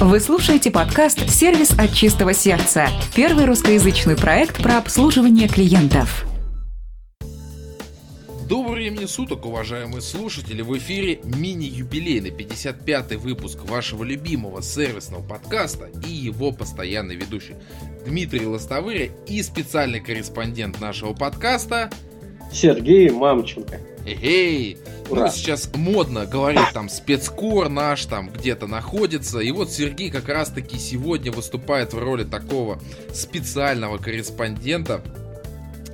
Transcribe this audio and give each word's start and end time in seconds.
Вы 0.00 0.20
слушаете 0.20 0.70
подкаст 0.70 1.28
«Сервис 1.28 1.72
от 1.76 1.92
чистого 1.92 2.32
сердца»– 2.32 2.86
первый 3.16 3.46
русскоязычный 3.46 4.16
проект 4.16 4.62
про 4.62 4.78
обслуживание 4.78 5.48
клиентов. 5.48 6.24
Доброго 8.48 8.74
времени 8.76 9.06
суток, 9.06 9.44
уважаемые 9.44 10.00
слушатели! 10.00 10.62
В 10.62 10.78
эфире 10.78 11.18
мини-юбилейный 11.24 12.30
55-й 12.30 13.16
выпуск 13.16 13.58
вашего 13.64 14.04
любимого 14.04 14.62
сервисного 14.62 15.20
подкаста 15.20 15.90
и 16.06 16.10
его 16.12 16.52
постоянный 16.52 17.16
ведущий 17.16 17.56
Дмитрий 18.06 18.46
Лостовыря 18.46 19.10
и 19.26 19.42
специальный 19.42 19.98
корреспондент 19.98 20.80
нашего 20.80 21.12
подкаста 21.12 21.90
Сергей 22.52 23.10
Мамченко. 23.10 23.80
Эй, 24.06 24.78
ну 25.10 25.28
сейчас 25.28 25.70
модно 25.74 26.26
говорить 26.26 26.72
там 26.72 26.88
спецкор 26.88 27.68
наш 27.68 28.06
там 28.06 28.30
где-то 28.30 28.66
находится. 28.66 29.40
И 29.40 29.50
вот 29.50 29.70
Сергей 29.70 30.10
как 30.10 30.28
раз 30.28 30.50
таки 30.50 30.78
сегодня 30.78 31.32
выступает 31.32 31.92
в 31.92 31.98
роли 31.98 32.24
такого 32.24 32.80
специального 33.12 33.98
корреспондента. 33.98 35.02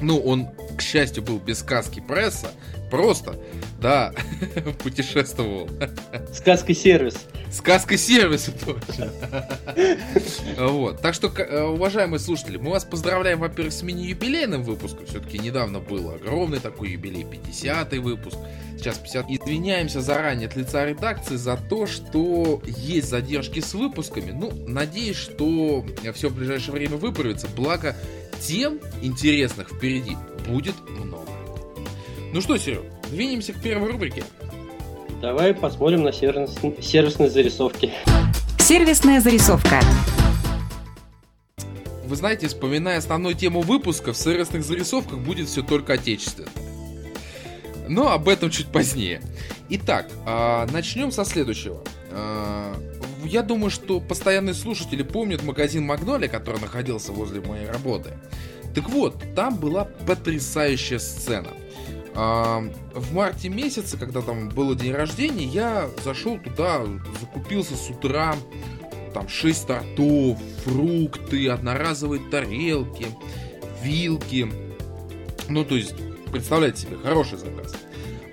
Ну, 0.01 0.19
он, 0.19 0.49
к 0.77 0.83
счастью, 0.83 1.23
был 1.23 1.39
без 1.39 1.61
сказки 1.61 2.01
пресса. 2.01 2.49
Просто, 2.91 3.37
да, 3.81 4.13
путешествовал. 4.83 5.69
Сказка 6.33 6.75
сервис. 6.75 7.17
Сказка 7.55 7.97
сервиса, 7.97 8.53
точно. 8.53 9.13
Вот. 10.59 11.01
Так 11.01 11.15
что, 11.15 11.29
э, 11.29 11.63
уважаемые 11.63 12.19
слушатели, 12.19 12.57
мы 12.57 12.71
вас 12.71 12.85
поздравляем, 12.85 13.41
во-первых, 13.41 13.73
с 13.73 13.83
мини-юбилейным 13.83 14.63
выпуском. 14.63 15.07
Все-таки 15.07 15.39
недавно 15.39 15.79
был 15.79 16.11
огромный 16.11 16.59
такой 16.59 16.91
юбилей, 16.91 17.23
50-й 17.23 17.99
выпуск. 17.99 18.39
Сейчас 18.77 18.99
50. 18.99 19.31
Извиняемся 19.31 20.01
заранее 20.01 20.49
от 20.49 20.57
лица 20.57 20.85
редакции 20.85 21.37
за 21.37 21.57
то, 21.57 21.87
что 21.87 22.61
есть 22.67 23.09
задержки 23.09 23.61
с 23.61 23.73
выпусками. 23.75 24.33
Ну, 24.33 24.51
надеюсь, 24.67 25.17
что 25.17 25.85
все 26.15 26.29
в 26.29 26.37
ближайшее 26.37 26.73
время 26.73 26.97
выправится. 26.97 27.49
Благо, 27.55 27.97
тем 28.41 28.81
интересных 29.01 29.71
впереди 29.71 30.17
будет 30.47 30.75
много. 30.89 31.34
Ну 32.35 32.41
что, 32.41 32.59
Серег, 32.59 32.83
двинемся 33.13 33.53
к 33.53 33.63
первой 33.63 33.93
рубрике. 33.93 34.25
Давай 35.23 35.55
посмотрим 35.55 36.03
на 36.03 36.13
сервис... 36.13 36.57
сервисные 36.85 37.31
зарисовки. 37.31 37.93
Сервисная 38.59 39.21
зарисовка. 39.21 39.81
Вы 42.05 42.17
знаете, 42.17 42.49
вспоминая 42.49 42.99
основную 42.99 43.37
тему 43.37 43.61
выпуска, 43.61 44.13
в 44.13 44.17
сервисных 44.17 44.65
зарисовках 44.65 45.21
будет 45.21 45.47
все 45.47 45.63
только 45.63 45.93
отечественно. 45.93 46.49
Но 47.89 48.11
об 48.11 48.29
этом 48.29 48.51
чуть 48.51 48.67
позднее. 48.67 49.23
Итак, 49.69 50.11
а, 50.27 50.67
начнем 50.73 51.13
со 51.13 51.25
следующего. 51.25 51.85
А, 52.11 52.75
я 53.25 53.45
думаю, 53.45 53.71
что 53.71 54.01
постоянные 54.01 54.55
слушатели 54.55 55.05
помнят 55.05 55.45
магазин 55.45 55.87
Магнолия, 55.87 56.29
который 56.29 56.61
находился 56.61 57.13
возле 57.13 57.41
моей 57.43 57.69
работы. 57.69 58.11
Так 58.75 58.89
вот, 58.89 59.23
там 59.37 59.55
была 59.57 59.85
потрясающая 59.85 60.99
сцена– 60.99 61.51
в 62.15 63.13
марте 63.13 63.49
месяце, 63.49 63.97
когда 63.97 64.23
там 64.23 64.49
было 64.49 64.75
день 64.77 64.93
рождения, 64.93 65.47
я 65.47 65.91
зашел 66.05 66.39
туда, 66.39 66.83
закупился 67.21 67.75
с 67.77 67.91
утра, 67.91 68.37
там 69.13 69.29
6 69.29 69.67
тортов, 69.67 70.39
фрукты, 70.65 71.49
одноразовые 71.49 72.23
тарелки, 72.31 73.07
вилки. 73.83 74.49
Ну, 75.49 75.65
то 75.65 75.75
есть, 75.75 75.95
представляете 76.33 76.83
себе, 76.83 76.97
хороший 76.97 77.39
заказ. 77.39 77.75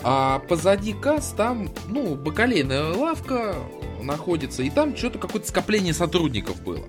А 0.03 0.39
позади 0.39 0.93
касс 0.93 1.33
там, 1.35 1.69
ну, 1.87 2.15
бакалейная 2.15 2.93
лавка 2.93 3.55
находится, 4.01 4.63
и 4.63 4.69
там 4.69 4.95
что-то 4.95 5.19
какое-то 5.19 5.47
скопление 5.47 5.93
сотрудников 5.93 6.61
было. 6.63 6.85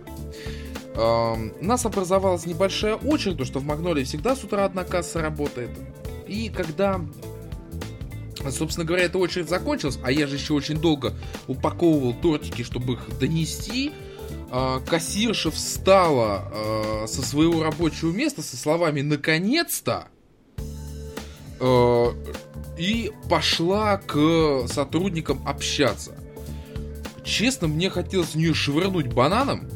У 0.94 1.64
нас 1.64 1.86
образовалась 1.86 2.44
небольшая 2.44 2.96
очередь, 2.96 3.32
потому 3.32 3.46
что 3.46 3.58
в 3.60 3.64
Магнолии 3.64 4.04
всегда 4.04 4.36
с 4.36 4.44
утра 4.44 4.66
одна 4.66 4.84
касса 4.84 5.22
работает. 5.22 5.70
И 6.32 6.48
когда, 6.48 6.98
собственно 8.50 8.86
говоря, 8.86 9.04
эта 9.04 9.18
очередь 9.18 9.50
закончилась, 9.50 9.98
а 10.02 10.10
я 10.10 10.26
же 10.26 10.36
еще 10.36 10.54
очень 10.54 10.78
долго 10.78 11.12
упаковывал 11.46 12.14
тортики, 12.14 12.62
чтобы 12.62 12.94
их 12.94 13.18
донести, 13.18 13.92
а, 14.50 14.80
кассирша 14.80 15.50
встала 15.50 17.06
со 17.06 17.20
своего 17.20 17.62
рабочего 17.62 18.12
места 18.12 18.40
со 18.40 18.56
словами 18.56 19.02
«наконец-то» 19.02 20.08
а, 21.60 22.14
и 22.78 23.12
пошла 23.28 23.98
к 23.98 24.66
сотрудникам 24.68 25.46
общаться. 25.46 26.16
Честно, 27.24 27.68
мне 27.68 27.90
хотелось 27.90 28.30
в 28.30 28.36
нее 28.36 28.54
швырнуть 28.54 29.12
бананом, 29.12 29.68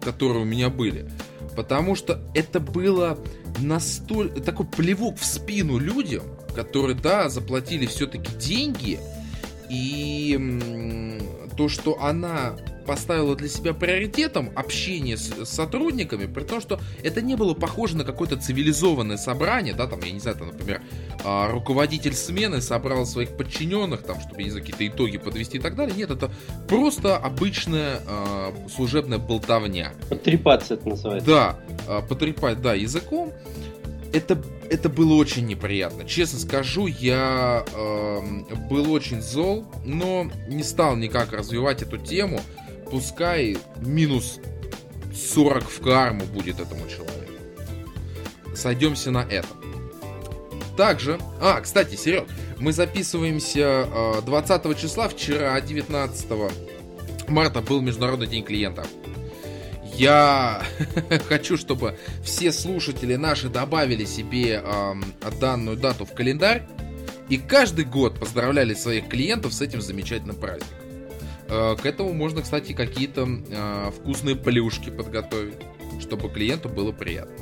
которые 0.00 0.40
у 0.40 0.46
меня 0.46 0.70
были, 0.70 1.10
потому 1.54 1.96
что 1.96 2.22
это 2.34 2.60
было 2.60 3.18
настолько 3.58 4.40
такой 4.40 4.66
плевок 4.66 5.18
в 5.18 5.24
спину 5.24 5.78
людям, 5.78 6.22
которые, 6.54 6.96
да, 6.96 7.28
заплатили 7.28 7.86
все-таки 7.86 8.30
деньги, 8.36 8.98
и 9.68 11.18
то, 11.56 11.68
что 11.68 12.02
она 12.02 12.56
поставила 12.86 13.36
для 13.36 13.48
себя 13.48 13.74
приоритетом 13.74 14.50
общение 14.54 15.16
с, 15.16 15.32
с 15.44 15.48
сотрудниками, 15.48 16.26
при 16.26 16.44
том, 16.44 16.60
что 16.60 16.80
это 17.02 17.20
не 17.20 17.34
было 17.34 17.54
похоже 17.54 17.96
на 17.96 18.04
какое-то 18.04 18.36
цивилизованное 18.36 19.16
собрание, 19.16 19.74
да, 19.74 19.86
там, 19.86 20.00
я 20.00 20.12
не 20.12 20.20
знаю, 20.20 20.36
там, 20.36 20.48
например, 20.48 20.80
э, 21.24 21.50
руководитель 21.50 22.14
смены 22.14 22.60
собрал 22.60 23.06
своих 23.06 23.36
подчиненных, 23.36 24.02
там, 24.02 24.20
чтобы, 24.20 24.42
не 24.42 24.50
знаю, 24.50 24.64
какие-то 24.64 24.86
итоги 24.86 25.18
подвести 25.18 25.58
и 25.58 25.60
так 25.60 25.74
далее. 25.76 25.96
Нет, 25.96 26.10
это 26.10 26.30
просто 26.68 27.16
обычная 27.16 28.00
э, 28.06 28.52
служебная 28.74 29.18
болтовня. 29.18 29.92
Потрепаться 30.08 30.74
это 30.74 30.88
называется. 30.88 31.28
Да, 31.28 31.60
э, 31.88 32.00
потрепать, 32.08 32.62
да, 32.62 32.74
языком. 32.74 33.32
Это, 34.12 34.40
это 34.70 34.88
было 34.88 35.14
очень 35.14 35.46
неприятно. 35.46 36.04
Честно 36.04 36.38
скажу, 36.38 36.86
я 36.86 37.64
э, 37.74 38.20
был 38.70 38.92
очень 38.92 39.20
зол, 39.20 39.66
но 39.84 40.30
не 40.48 40.62
стал 40.62 40.96
никак 40.96 41.32
развивать 41.32 41.82
эту 41.82 41.98
тему 41.98 42.40
пускай 42.90 43.56
минус 43.80 44.40
40 45.14 45.64
в 45.64 45.80
карму 45.80 46.24
будет 46.26 46.60
этому 46.60 46.88
человеку. 46.88 47.16
Сойдемся 48.54 49.10
на 49.10 49.22
этом. 49.22 49.56
Также, 50.76 51.18
а, 51.40 51.60
кстати, 51.60 51.94
Серег, 51.96 52.26
мы 52.58 52.72
записываемся 52.72 53.88
20 54.24 54.66
э, 54.66 54.74
числа, 54.74 55.08
вчера, 55.08 55.58
19 55.60 56.26
марта 57.28 57.62
был 57.62 57.80
Международный 57.80 58.26
день 58.26 58.44
клиента. 58.44 58.86
Я 59.94 60.62
хочу, 61.28 61.56
чтобы 61.56 61.98
все 62.22 62.52
слушатели 62.52 63.16
наши 63.16 63.48
добавили 63.48 64.04
себе 64.04 64.62
э, 64.62 64.94
данную 65.40 65.78
дату 65.78 66.04
в 66.04 66.12
календарь 66.12 66.66
и 67.28 67.38
каждый 67.38 67.86
год 67.86 68.20
поздравляли 68.20 68.74
своих 68.74 69.08
клиентов 69.08 69.54
с 69.54 69.62
этим 69.62 69.80
замечательным 69.80 70.36
праздником. 70.36 70.85
Э, 71.48 71.76
к 71.80 71.86
этому 71.86 72.12
можно, 72.12 72.42
кстати, 72.42 72.72
какие-то 72.72 73.26
э, 73.26 73.90
вкусные 73.96 74.36
плюшки 74.36 74.90
подготовить, 74.90 75.54
чтобы 76.00 76.28
клиенту 76.28 76.68
было 76.68 76.92
приятно. 76.92 77.34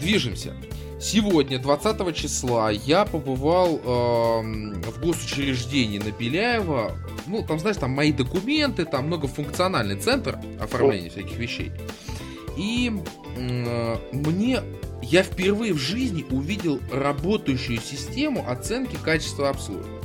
Движемся. 0.00 0.54
Сегодня, 1.00 1.58
20 1.58 2.16
числа, 2.16 2.70
я 2.70 3.04
побывал 3.04 3.76
э, 3.76 3.80
в 4.90 5.00
госучреждении 5.00 5.98
на 5.98 6.10
Беляева. 6.10 6.96
Ну, 7.26 7.44
там, 7.46 7.58
знаешь, 7.58 7.76
там 7.76 7.90
мои 7.90 8.12
документы, 8.12 8.84
там 8.84 9.06
многофункциональный 9.06 9.96
центр 9.96 10.38
оформления 10.60 11.10
всяких 11.10 11.36
вещей. 11.36 11.72
И 12.56 12.92
э, 13.36 13.96
мне 14.12 14.60
я 15.02 15.22
впервые 15.22 15.74
в 15.74 15.78
жизни 15.78 16.24
увидел 16.30 16.80
работающую 16.90 17.78
систему 17.78 18.44
оценки 18.48 18.96
качества 18.96 19.50
обслуживания 19.50 20.03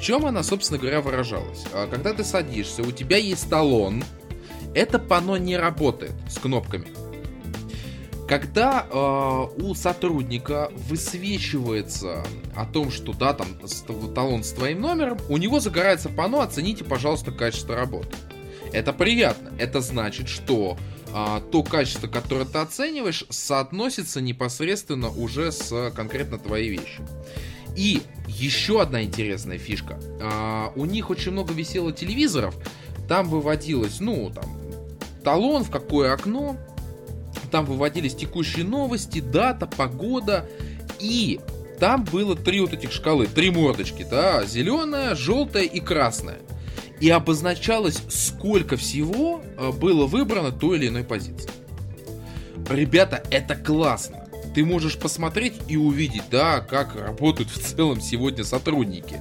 чем 0.00 0.26
она, 0.26 0.42
собственно 0.42 0.78
говоря, 0.78 1.00
выражалась? 1.00 1.64
А, 1.72 1.86
когда 1.86 2.12
ты 2.12 2.24
садишься, 2.24 2.82
у 2.82 2.92
тебя 2.92 3.16
есть 3.16 3.48
талон, 3.48 4.04
это 4.74 4.98
панно 4.98 5.36
не 5.36 5.56
работает 5.56 6.12
с 6.28 6.38
кнопками. 6.38 6.86
Когда 8.28 8.86
э, 8.88 9.62
у 9.62 9.74
сотрудника 9.74 10.70
высвечивается 10.88 12.24
о 12.56 12.64
том, 12.64 12.90
что 12.90 13.12
да, 13.12 13.34
там 13.34 13.48
талон 14.14 14.42
с 14.42 14.52
твоим 14.52 14.80
номером, 14.80 15.18
у 15.28 15.36
него 15.36 15.60
загорается 15.60 16.08
панно, 16.08 16.40
оцените, 16.40 16.84
пожалуйста, 16.84 17.32
качество 17.32 17.76
работы. 17.76 18.16
Это 18.72 18.94
приятно. 18.94 19.52
Это 19.58 19.82
значит, 19.82 20.28
что 20.28 20.78
э, 21.12 21.40
то 21.50 21.62
качество, 21.62 22.06
которое 22.06 22.46
ты 22.46 22.58
оцениваешь, 22.58 23.26
соотносится 23.28 24.22
непосредственно 24.22 25.10
уже 25.10 25.52
с 25.52 25.90
конкретно 25.90 26.38
твоей 26.38 26.70
вещью. 26.70 27.06
И 27.76 28.02
еще 28.28 28.80
одна 28.82 29.02
интересная 29.02 29.58
фишка. 29.58 29.98
А, 30.20 30.72
у 30.76 30.84
них 30.84 31.10
очень 31.10 31.32
много 31.32 31.52
висело 31.54 31.92
телевизоров. 31.92 32.54
Там 33.08 33.28
выводилось, 33.28 34.00
ну, 34.00 34.30
там, 34.34 34.44
талон, 35.24 35.64
в 35.64 35.70
какое 35.70 36.12
окно. 36.12 36.56
Там 37.50 37.64
выводились 37.66 38.14
текущие 38.14 38.64
новости, 38.64 39.20
дата, 39.20 39.66
погода. 39.66 40.48
И 41.00 41.40
там 41.78 42.04
было 42.04 42.36
три 42.36 42.60
вот 42.60 42.72
этих 42.72 42.92
шкалы, 42.92 43.26
три 43.26 43.50
мордочки, 43.50 44.06
да, 44.08 44.44
зеленая, 44.46 45.14
желтая 45.14 45.64
и 45.64 45.80
красная. 45.80 46.38
и 47.00 47.10
обозначалось, 47.10 48.00
сколько 48.08 48.76
всего 48.76 49.42
э, 49.58 49.72
было 49.72 50.06
выбрано 50.06 50.52
той 50.52 50.78
или 50.78 50.86
иной 50.86 51.02
позиции. 51.02 51.50
Ребята, 52.70 53.24
это 53.32 53.56
классно. 53.56 54.21
Ты 54.54 54.64
можешь 54.64 54.98
посмотреть 54.98 55.54
и 55.68 55.76
увидеть, 55.76 56.24
да, 56.30 56.60
как 56.60 56.94
работают 56.96 57.50
в 57.50 57.58
целом 57.58 58.00
сегодня 58.00 58.44
сотрудники. 58.44 59.20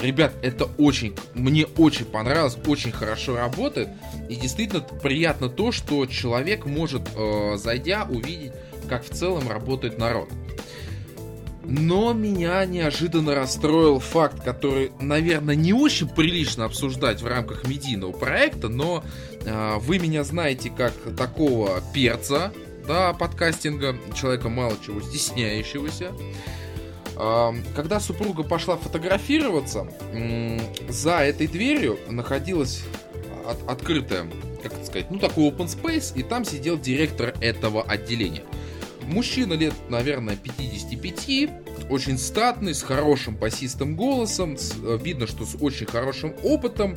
Ребят, 0.00 0.32
это 0.42 0.64
очень, 0.78 1.14
мне 1.34 1.66
очень 1.76 2.06
понравилось, 2.06 2.56
очень 2.66 2.90
хорошо 2.90 3.36
работает. 3.36 3.88
И 4.30 4.36
действительно 4.36 4.80
приятно 4.80 5.48
то, 5.50 5.72
что 5.72 6.06
человек 6.06 6.64
может, 6.64 7.02
э, 7.14 7.56
зайдя, 7.56 8.06
увидеть, 8.08 8.52
как 8.88 9.04
в 9.04 9.10
целом 9.10 9.48
работает 9.48 9.98
народ. 9.98 10.30
Но 11.62 12.14
меня 12.14 12.64
неожиданно 12.64 13.34
расстроил 13.34 14.00
факт, 14.00 14.42
который, 14.42 14.90
наверное, 14.98 15.54
не 15.54 15.72
очень 15.72 16.08
прилично 16.08 16.64
обсуждать 16.64 17.20
в 17.20 17.26
рамках 17.26 17.66
медийного 17.68 18.12
проекта, 18.12 18.68
но 18.68 19.04
э, 19.44 19.76
вы 19.80 19.98
меня 19.98 20.24
знаете 20.24 20.70
как 20.70 20.94
такого 21.16 21.82
перца, 21.94 22.52
да, 22.90 23.12
подкастинга, 23.12 23.96
человека 24.16 24.48
мало 24.48 24.74
чего 24.84 25.00
стесняющегося. 25.00 26.12
Когда 27.76 28.00
супруга 28.00 28.42
пошла 28.42 28.76
фотографироваться, 28.76 29.86
за 30.88 31.18
этой 31.20 31.46
дверью 31.46 32.00
находилась 32.08 32.82
от, 33.46 33.58
открытая, 33.70 34.28
как 34.60 34.72
это 34.72 34.84
сказать, 34.84 35.08
ну 35.08 35.20
такой 35.20 35.50
open 35.50 35.68
space, 35.68 36.18
и 36.18 36.24
там 36.24 36.44
сидел 36.44 36.80
директор 36.80 37.32
этого 37.40 37.84
отделения. 37.84 38.42
Мужчина 39.04 39.52
лет, 39.52 39.74
наверное, 39.88 40.34
55, 40.34 41.88
очень 41.90 42.18
статный, 42.18 42.74
с 42.74 42.82
хорошим 42.82 43.36
басистым 43.36 43.94
голосом, 43.94 44.56
с, 44.56 44.74
э, 44.82 44.98
видно, 45.00 45.28
что 45.28 45.44
с 45.44 45.56
очень 45.60 45.86
хорошим 45.86 46.34
опытом. 46.42 46.96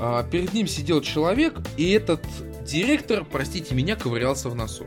А, 0.00 0.24
перед 0.24 0.52
ним 0.54 0.66
сидел 0.66 1.00
человек, 1.00 1.54
и 1.76 1.90
этот 1.90 2.24
директор, 2.64 3.24
простите 3.24 3.74
меня, 3.74 3.96
ковырялся 3.96 4.48
в 4.48 4.54
носу. 4.54 4.86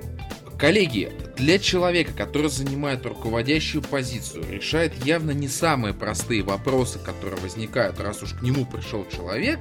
Коллеги, 0.57 1.11
для 1.35 1.59
человека, 1.59 2.13
который 2.13 2.49
занимает 2.49 3.05
руководящую 3.05 3.83
позицию, 3.83 4.43
решает 4.49 5.05
явно 5.05 5.29
не 5.29 5.47
самые 5.47 5.93
простые 5.93 6.41
вопросы, 6.41 6.97
которые 6.97 7.39
возникают, 7.41 7.99
раз 7.99 8.23
уж 8.23 8.33
к 8.33 8.41
нему 8.41 8.65
пришел 8.65 9.05
человек, 9.07 9.59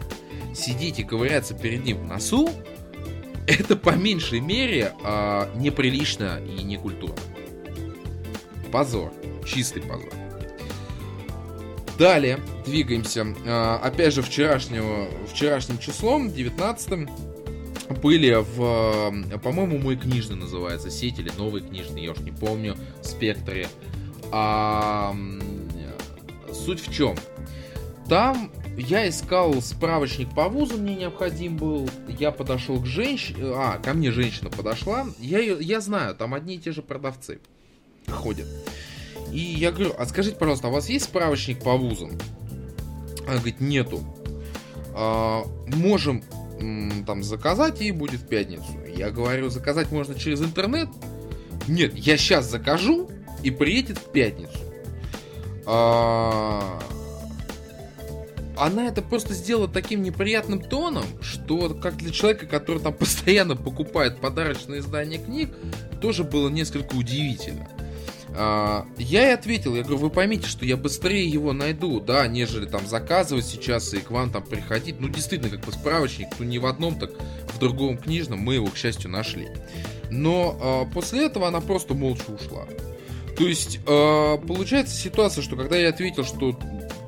сидеть 0.54 0.98
и 0.98 1.04
ковыряться 1.04 1.52
перед 1.54 1.84
ним 1.84 1.98
в 1.98 2.04
носу, 2.04 2.48
это 3.46 3.76
по 3.76 3.90
меньшей 3.90 4.40
мере 4.40 4.92
э, 5.04 5.48
неприлично 5.56 6.40
и 6.40 6.62
некультурно. 6.62 7.16
Позор. 8.72 9.12
Чистый 9.46 9.82
позор. 9.82 10.12
Далее 11.98 12.40
двигаемся. 12.64 13.26
Э, 13.44 13.78
опять 13.82 14.14
же, 14.14 14.22
вчерашнего, 14.22 15.08
вчерашним 15.30 15.78
числом, 15.78 16.32
19 16.32 17.08
были 18.02 18.34
в, 18.56 19.38
по-моему, 19.38 19.78
мой 19.78 19.96
книжный 19.96 20.36
называется, 20.36 20.90
сеть 20.90 21.18
или 21.18 21.30
новый 21.36 21.62
книжный, 21.62 22.04
я 22.04 22.12
уж 22.12 22.18
не 22.18 22.32
помню, 22.32 22.76
спектре. 23.02 23.68
А, 24.32 25.14
суть 26.52 26.80
в 26.80 26.92
чем? 26.92 27.16
Там 28.08 28.50
я 28.76 29.08
искал 29.08 29.60
справочник 29.62 30.32
по 30.34 30.48
вузу, 30.48 30.78
мне 30.78 30.96
необходим 30.96 31.56
был. 31.56 31.88
Я 32.08 32.30
подошел 32.30 32.80
к 32.80 32.86
женщине. 32.86 33.52
А, 33.54 33.78
ко 33.78 33.94
мне 33.94 34.10
женщина 34.12 34.50
подошла. 34.50 35.06
Я, 35.18 35.38
ее, 35.38 35.56
я 35.60 35.80
знаю, 35.80 36.14
там 36.14 36.34
одни 36.34 36.56
и 36.56 36.58
те 36.58 36.72
же 36.72 36.82
продавцы 36.82 37.40
ходят. 38.06 38.46
И 39.32 39.38
я 39.38 39.72
говорю, 39.72 39.92
а 39.98 40.06
скажите, 40.06 40.36
пожалуйста, 40.36 40.68
а 40.68 40.70
у 40.70 40.74
вас 40.74 40.88
есть 40.88 41.06
справочник 41.06 41.62
по 41.62 41.76
вузам? 41.76 42.12
Она 43.26 43.36
говорит, 43.36 43.60
нету. 43.60 44.02
А, 44.94 45.44
можем 45.74 46.22
там 47.06 47.22
заказать 47.22 47.80
и 47.82 47.90
будет 47.90 48.20
в 48.20 48.28
пятницу. 48.28 48.64
Я 48.96 49.10
говорю, 49.10 49.50
заказать 49.50 49.90
можно 49.90 50.14
через 50.14 50.40
интернет? 50.40 50.88
Нет, 51.68 51.94
я 51.94 52.16
сейчас 52.16 52.50
закажу 52.50 53.10
и 53.42 53.50
приедет 53.50 53.98
в 53.98 54.10
пятницу. 54.12 54.58
А, 55.66 56.78
она 58.56 58.86
это 58.86 59.02
просто 59.02 59.34
сделала 59.34 59.68
таким 59.68 60.02
неприятным 60.02 60.60
тоном, 60.60 61.04
что 61.20 61.74
как 61.74 61.96
для 61.96 62.10
человека, 62.10 62.46
который 62.46 62.80
там 62.80 62.94
постоянно 62.98 63.56
покупает 63.56 64.20
подарочные 64.20 64.80
издания 64.80 65.18
книг, 65.18 65.50
тоже 66.00 66.24
было 66.24 66.48
несколько 66.48 66.94
удивительно. 66.94 67.68
А, 68.38 68.86
я 68.98 69.30
и 69.30 69.32
ответил, 69.32 69.74
я 69.74 69.82
говорю, 69.82 69.98
вы 69.98 70.10
поймите, 70.10 70.46
что 70.46 70.64
я 70.64 70.76
быстрее 70.76 71.26
его 71.26 71.52
найду, 71.52 72.00
да, 72.00 72.26
нежели 72.26 72.66
там 72.66 72.86
заказывать 72.86 73.46
сейчас 73.46 73.94
и 73.94 73.98
к 73.98 74.10
вам 74.10 74.30
там 74.30 74.44
приходить. 74.44 75.00
Ну, 75.00 75.08
действительно, 75.08 75.50
как 75.50 75.64
бы 75.64 75.72
справочник, 75.72 76.28
ну, 76.38 76.44
не 76.44 76.58
в 76.58 76.66
одном, 76.66 76.98
так 76.98 77.10
в 77.54 77.58
другом 77.58 77.96
книжном 77.96 78.40
мы 78.40 78.54
его, 78.54 78.66
к 78.66 78.76
счастью, 78.76 79.10
нашли. 79.10 79.48
Но 80.10 80.58
а, 80.60 80.84
после 80.92 81.26
этого 81.26 81.48
она 81.48 81.60
просто 81.60 81.94
молча 81.94 82.30
ушла. 82.30 82.66
То 83.36 83.46
есть, 83.46 83.80
э, 83.86 84.38
получается 84.48 84.94
ситуация, 84.96 85.42
что 85.42 85.56
когда 85.56 85.76
я 85.76 85.90
ответил, 85.90 86.24
что 86.24 86.58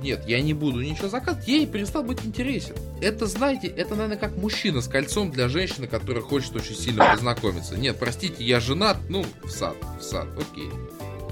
нет, 0.03 0.25
я 0.27 0.41
не 0.41 0.53
буду 0.55 0.81
ничего 0.81 1.09
заказывать, 1.09 1.49
ей 1.49 1.67
перестал 1.67 2.03
быть 2.03 2.25
интересен. 2.25 2.75
Это, 3.01 3.27
знаете, 3.27 3.67
это, 3.67 3.95
наверное, 3.95 4.19
как 4.19 4.37
мужчина 4.37 4.81
с 4.81 4.89
кольцом 4.89 5.31
для 5.31 5.49
женщины, 5.49 5.87
которая 5.87 6.23
хочет 6.23 6.55
очень 6.55 6.77
сильно 6.77 7.05
познакомиться. 7.13 7.77
Нет, 7.77 7.97
простите, 7.99 8.45
я 8.45 8.61
женат, 8.61 8.99
ну, 9.09 9.25
в 9.43 9.51
сад, 9.51 9.77
в 9.99 10.03
сад, 10.03 10.29
окей. 10.37 10.71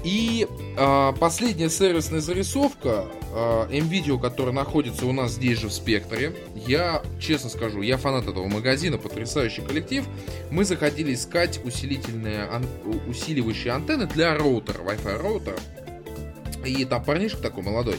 И 0.03 0.47
э, 0.77 1.13
последняя 1.19 1.69
сервисная 1.69 2.21
зарисовка 2.21 3.05
э, 3.33 3.67
M-Video, 3.71 4.19
которая 4.19 4.53
находится 4.53 5.05
у 5.05 5.11
нас 5.11 5.33
здесь 5.33 5.59
же 5.59 5.67
в 5.67 5.73
Спектре. 5.73 6.33
Я, 6.55 7.01
честно 7.19 7.49
скажу, 7.49 7.81
я 7.81 7.97
фанат 7.97 8.27
этого 8.27 8.47
магазина, 8.47 8.97
потрясающий 8.97 9.61
коллектив. 9.61 10.05
Мы 10.51 10.65
заходили 10.65 11.13
искать 11.13 11.59
усилительные, 11.63 12.43
ан, 12.43 12.65
усиливающие 13.07 13.73
антенны 13.73 14.07
для 14.07 14.37
роутера, 14.37 14.79
Wi-Fi 14.83 15.21
роутера. 15.21 15.57
И 16.65 16.85
там 16.85 17.03
парнишка 17.03 17.41
такой 17.41 17.63
молодой. 17.63 17.97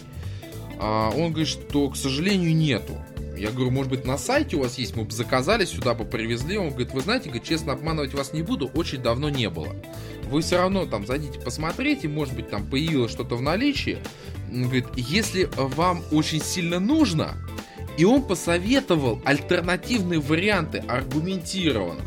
А 0.79 1.11
он 1.11 1.31
говорит, 1.31 1.49
что, 1.49 1.91
к 1.91 1.97
сожалению, 1.97 2.55
нету. 2.55 2.95
Я 3.37 3.51
говорю, 3.51 3.71
может 3.71 3.91
быть, 3.91 4.05
на 4.05 4.19
сайте 4.19 4.57
у 4.57 4.61
вас 4.61 4.79
есть, 4.79 4.97
мы 4.97 5.05
бы 5.05 5.13
заказали, 5.13 5.65
сюда 5.65 5.95
бы 5.95 6.05
привезли. 6.05 6.59
Он 6.59 6.71
говорит, 6.71 6.93
вы 6.93 7.01
знаете, 7.01 7.29
говорит, 7.29 7.45
честно 7.45 7.73
обманывать 7.73 8.15
вас 8.15 8.33
не 8.33 8.43
буду, 8.43 8.69
очень 8.75 9.01
давно 9.01 9.29
не 9.29 9.49
было. 9.49 9.77
Вы 10.29 10.43
все 10.43 10.59
равно 10.59 10.85
там 10.87 11.07
зайдите, 11.07 11.41
посмотрите, 11.41 12.07
может 12.09 12.35
быть, 12.35 12.51
там 12.51 12.67
появилось 12.67 13.11
что-то 13.11 13.37
в 13.37 13.43
наличии. 13.43 13.99
Он 14.53 14.65
говорит, 14.65 14.87
если 14.97 15.49
вам 15.57 16.03
очень 16.11 16.43
сильно 16.43 16.79
нужно, 16.79 17.37
и 17.97 18.05
он 18.05 18.23
посоветовал 18.23 19.21
альтернативные 19.25 20.21
варианты 20.21 20.79
аргументированно, 20.87 22.03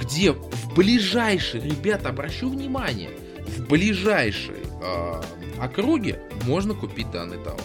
где 0.00 0.32
в 0.32 0.74
ближайшей, 0.74 1.60
ребята, 1.60 2.10
обращу 2.10 2.48
внимание, 2.48 3.10
в 3.46 3.66
ближайшей 3.68 4.56
э, 4.82 5.22
округе 5.60 6.20
можно 6.46 6.74
купить 6.74 7.10
данный 7.10 7.38
товар. 7.38 7.60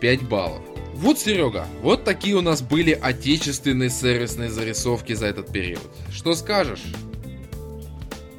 5 0.00 0.22
баллов. 0.28 0.62
Вот, 0.94 1.18
Серега, 1.18 1.66
вот 1.82 2.04
такие 2.04 2.36
у 2.36 2.40
нас 2.40 2.62
были 2.62 2.92
отечественные 2.92 3.90
сервисные 3.90 4.50
зарисовки 4.50 5.12
за 5.12 5.26
этот 5.26 5.52
период. 5.52 5.82
Что 6.10 6.34
скажешь? 6.34 6.84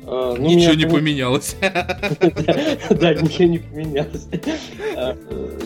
А, 0.10 0.36
ну, 0.38 0.48
ничего 0.48 0.74
не 0.74 0.86
поменялось. 0.86 1.58
Да, 1.62 3.14
ничего 3.14 3.48
не 3.50 3.60
поменялось. 3.60 4.28
А, 4.96 5.18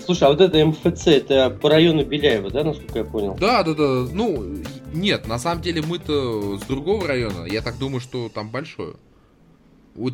слушай, 0.04 0.24
а 0.24 0.30
вот 0.30 0.42
это 0.42 0.66
МФЦ, 0.66 1.08
это 1.08 1.52
по 1.52 1.70
району 1.70 2.04
Беляева, 2.04 2.50
да, 2.50 2.64
насколько 2.64 3.00
я 3.00 3.06
понял? 3.06 3.38
Да, 3.40 3.62
да, 3.62 3.76
да. 3.76 4.08
Ну, 4.12 4.58
нет, 4.94 5.28
на 5.28 5.38
самом 5.38 5.62
деле 5.62 5.84
мы-то 5.84 6.58
с 6.58 6.62
другого 6.64 7.08
района. 7.08 7.46
Я 7.46 7.62
так 7.62 7.78
думаю, 7.78 8.02
что 8.02 8.30
там 8.30 8.50
большое. 8.50 8.94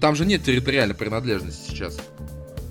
Там 0.02 0.16
же 0.16 0.26
нет 0.26 0.44
территориальной 0.44 0.96
принадлежности 0.96 1.72
сейчас. 1.72 1.98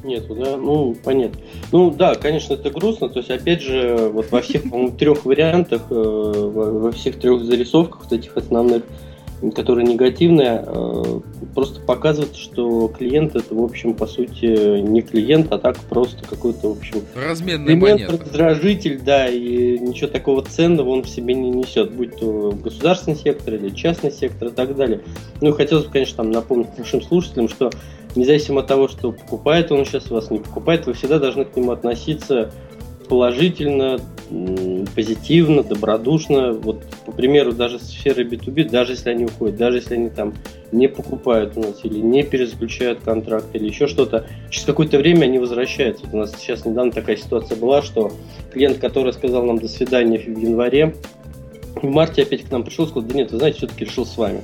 Нету, 0.05 0.35
да? 0.35 0.59
Ну, 0.59 0.95
понятно. 1.03 1.41
Ну, 1.73 1.91
да, 1.91 2.17
конечно, 2.17 2.53
это 2.53 2.71
грустно. 2.71 3.09
То 3.09 3.21
есть, 3.21 3.31
опять 3.31 3.63
же, 3.63 4.11
вот 4.13 4.31
во 4.31 4.43
всех, 4.43 4.65
по-моему, 4.65 4.91
трех 4.99 5.25
вариантах, 5.25 5.83
э, 5.89 5.95
во 5.95 6.93
всех 6.93 7.19
трех 7.19 7.43
зарисовках 7.43 8.03
вот 8.05 8.13
этих 8.13 8.37
основных, 8.37 8.83
которые 9.55 9.87
негативные, 9.87 10.65
э, 10.67 11.21
просто 11.55 11.81
показывают, 11.81 12.37
что 12.37 12.89
клиент 12.89 13.37
это, 13.37 13.55
в 13.55 13.63
общем, 13.63 13.95
по 13.95 14.07
сути, 14.07 14.81
не 14.81 15.03
клиент, 15.03 15.53
а 15.53 15.59
так 15.59 15.79
просто 15.79 16.27
какой-то, 16.27 16.73
в 16.73 16.79
общем, 16.79 17.03
разменный 17.15 17.75
элемент, 17.75 18.11
раздражитель, 18.11 19.01
да, 19.05 19.29
и 19.29 19.79
ничего 19.79 20.09
такого 20.09 20.43
ценного 20.43 20.91
он 20.91 21.03
в 21.03 21.09
себе 21.09 21.35
не 21.35 21.51
несет, 21.51 21.93
будь 21.93 22.17
то 22.17 22.53
государственный 22.63 23.17
сектор 23.17 23.55
или 23.55 23.71
частный 23.71 24.11
сектор 24.11 24.49
и 24.49 24.53
так 24.53 24.75
далее. 24.75 25.03
Ну, 25.41 25.53
хотелось 25.53 25.85
бы, 25.85 25.93
конечно, 25.93 26.17
там 26.19 26.31
напомнить 26.31 26.77
нашим 26.79 27.03
слушателям, 27.03 27.49
что 27.49 27.71
независимо 28.15 28.61
от 28.61 28.67
того, 28.67 28.89
что 28.89 29.13
покупает 29.13 29.71
он 29.71 29.85
сейчас 29.85 30.11
вас, 30.11 30.31
не 30.31 30.39
покупает, 30.39 30.87
вы 30.87 30.95
всегда 30.95 31.19
должны 31.19 31.45
к 31.45 31.55
нему 31.57 31.73
относиться 31.73 32.51
положительно, 33.09 34.01
позитивно, 34.95 35.63
добродушно. 35.63 36.53
Вот, 36.53 36.83
по 37.05 37.13
примеру, 37.13 37.53
даже 37.53 37.79
сферы 37.79 38.25
B2B, 38.25 38.69
даже 38.71 38.93
если 38.93 39.11
они 39.11 39.25
уходят, 39.25 39.57
даже 39.57 39.79
если 39.79 39.95
они 39.95 40.11
там 40.11 40.35
не 40.73 40.89
покупают 40.89 41.57
у 41.57 41.61
нас 41.61 41.81
или 41.85 41.99
не 41.99 42.23
перезаключают 42.23 43.01
контракт 43.01 43.47
или 43.55 43.67
еще 43.67 43.87
что-то, 43.87 44.27
через 44.51 44.67
какое-то 44.67 44.99
время 44.99 45.25
они 45.25 45.39
возвращаются. 45.39 46.05
Вот 46.07 46.15
у 46.15 46.19
нас 46.19 46.35
сейчас 46.39 46.65
недавно 46.65 46.93
такая 46.93 47.17
ситуация 47.17 47.57
была, 47.57 47.83
что 47.83 48.13
клиент, 48.53 48.79
который 48.79 49.13
сказал 49.13 49.45
нам 49.45 49.59
до 49.59 49.69
свидания 49.69 50.19
в 50.19 50.39
январе, 50.39 50.95
в 51.77 51.85
марте 51.85 52.23
опять 52.23 52.43
к 52.43 52.51
нам 52.51 52.65
пришел, 52.65 52.87
сказал, 52.87 53.09
да 53.09 53.15
нет, 53.15 53.31
вы 53.31 53.39
знаете, 53.39 53.59
все-таки 53.59 53.85
решил 53.85 54.07
с 54.07 54.17
вами. 54.17 54.41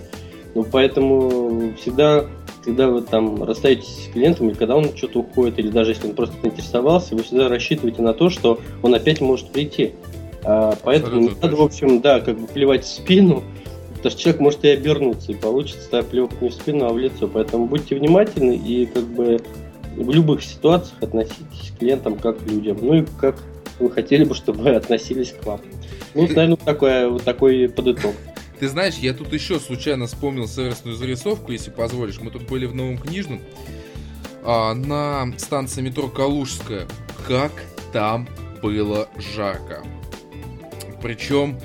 Ну, 0.54 0.64
поэтому 0.64 1.72
всегда 1.80 2.26
когда 2.64 2.88
вы 2.88 3.02
там 3.02 3.42
расстаетесь 3.42 4.06
с 4.06 4.12
клиентом, 4.12 4.48
или 4.48 4.56
когда 4.56 4.76
он 4.76 4.96
что-то 4.96 5.20
уходит, 5.20 5.58
или 5.58 5.68
даже 5.68 5.92
если 5.92 6.08
он 6.08 6.14
просто 6.14 6.36
интересовался, 6.42 7.14
вы 7.14 7.22
всегда 7.22 7.48
рассчитываете 7.48 8.02
на 8.02 8.14
то, 8.14 8.30
что 8.30 8.60
он 8.82 8.94
опять 8.94 9.20
может 9.20 9.50
прийти. 9.50 9.92
А, 10.44 10.76
поэтому 10.82 11.20
не 11.20 11.30
надо, 11.40 11.56
в 11.56 11.62
общем, 11.62 12.00
да, 12.00 12.20
как 12.20 12.38
бы 12.38 12.46
плевать 12.46 12.84
в 12.84 12.88
спину, 12.88 13.42
потому 13.94 14.10
что 14.10 14.20
человек 14.20 14.40
может 14.40 14.64
и 14.64 14.68
обернуться, 14.68 15.32
и 15.32 15.34
получится 15.34 15.88
да, 15.90 16.02
плевок 16.02 16.32
не 16.40 16.48
в 16.48 16.54
спину, 16.54 16.86
а 16.86 16.92
в 16.92 16.98
лицо. 16.98 17.28
Поэтому 17.28 17.66
будьте 17.66 17.94
внимательны 17.94 18.56
и 18.56 18.86
как 18.86 19.04
бы 19.04 19.40
в 19.96 20.10
любых 20.10 20.42
ситуациях 20.42 21.02
относитесь 21.02 21.72
к 21.74 21.78
клиентам 21.78 22.16
как 22.16 22.38
к 22.38 22.46
людям. 22.48 22.78
Ну 22.80 22.94
и 22.94 23.04
как 23.20 23.36
вы 23.78 23.90
хотели 23.90 24.24
бы, 24.24 24.34
чтобы 24.34 24.70
относились 24.70 25.32
к 25.32 25.44
вам. 25.46 25.60
Ну, 26.14 26.22
наверное, 26.22 26.56
такой, 26.56 27.08
вот 27.08 27.22
такой 27.22 27.68
подыток. 27.68 28.14
Ты 28.62 28.68
знаешь, 28.68 28.94
я 28.98 29.12
тут 29.12 29.32
еще 29.32 29.58
случайно 29.58 30.06
вспомнил 30.06 30.46
сервисную 30.46 30.94
зарисовку, 30.94 31.50
если 31.50 31.72
позволишь. 31.72 32.20
Мы 32.20 32.30
тут 32.30 32.42
были 32.42 32.66
в 32.66 32.76
Новом 32.76 32.96
Книжном, 32.96 33.40
а, 34.44 34.72
на 34.72 35.36
станции 35.36 35.82
метро 35.82 36.06
Калужская. 36.06 36.86
Как 37.26 37.50
там 37.92 38.28
было 38.62 39.08
жарко. 39.34 39.82
Причем, 41.02 41.58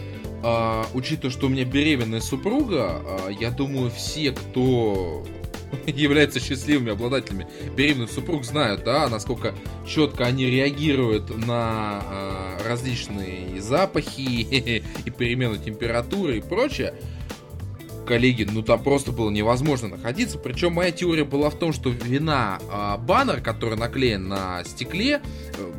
а, 0.43 0.87
учитывая, 0.95 1.29
что 1.29 1.45
у 1.45 1.49
меня 1.49 1.65
беременная 1.65 2.19
супруга, 2.19 2.99
а, 3.05 3.29
я 3.29 3.51
думаю, 3.51 3.91
все, 3.91 4.31
кто 4.31 5.23
являются 5.87 6.39
счастливыми 6.39 6.91
обладателями 6.91 7.47
беременных 7.75 8.11
супруг, 8.11 8.43
знают, 8.45 8.83
да, 8.83 9.07
насколько 9.09 9.53
четко 9.85 10.25
они 10.25 10.45
реагируют 10.45 11.35
на 11.45 12.01
э, 12.03 12.67
различные 12.67 13.61
запахи 13.61 14.21
и 15.05 15.09
перемену 15.09 15.57
температуры 15.57 16.37
и 16.37 16.41
прочее. 16.41 16.93
Коллеги, 18.05 18.47
ну 18.49 18.61
там 18.61 18.81
просто 18.81 19.11
было 19.11 19.29
невозможно 19.29 19.89
находиться. 19.89 20.37
Причем 20.37 20.73
моя 20.73 20.91
теория 20.91 21.25
была 21.25 21.49
в 21.49 21.59
том, 21.59 21.73
что 21.73 21.89
вина 21.89 22.59
э, 22.61 22.97
баннер, 23.03 23.41
который 23.41 23.77
наклеен 23.77 24.27
на 24.29 24.63
стекле, 24.63 25.21
э, 25.57 25.71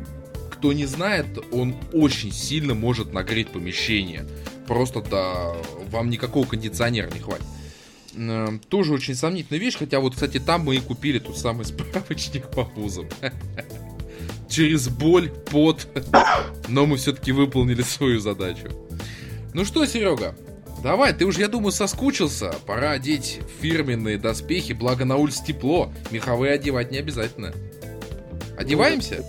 кто 0.51 0.73
не 0.73 0.85
знает, 0.85 1.25
он 1.51 1.75
очень 1.93 2.31
сильно 2.31 2.75
может 2.75 3.13
нагреть 3.13 3.49
помещение. 3.49 4.27
Просто 4.67 5.01
да, 5.01 5.55
вам 5.89 6.09
никакого 6.11 6.45
кондиционера 6.45 7.09
не 7.09 7.19
хватит. 7.19 7.45
Э, 8.19 8.59
тоже 8.67 8.93
очень 8.93 9.15
сомнительная 9.15 9.61
вещь, 9.61 9.77
хотя 9.77 9.99
вот, 9.99 10.13
кстати, 10.13 10.39
там 10.39 10.65
мы 10.65 10.75
и 10.75 10.79
купили 10.79 11.19
тот 11.19 11.37
самый 11.37 11.65
справочник 11.65 12.49
по 12.51 12.63
вузам. 12.63 13.07
Через 14.49 14.89
боль, 14.89 15.29
пот, 15.29 15.87
но 16.67 16.85
мы 16.85 16.97
все-таки 16.97 17.31
выполнили 17.31 17.81
свою 17.81 18.19
задачу. 18.19 18.67
Ну 19.53 19.63
что, 19.63 19.85
Серега, 19.85 20.35
давай, 20.83 21.13
ты 21.13 21.25
уже, 21.25 21.39
я 21.39 21.47
думаю, 21.47 21.71
соскучился. 21.71 22.53
Пора 22.65 22.91
одеть 22.91 23.39
фирменные 23.61 24.17
доспехи, 24.17 24.73
благо 24.73 25.05
на 25.05 25.15
улице 25.15 25.45
тепло. 25.45 25.93
Меховые 26.11 26.53
одевать 26.53 26.91
не 26.91 26.97
обязательно. 26.97 27.53
Одеваемся? 28.57 29.23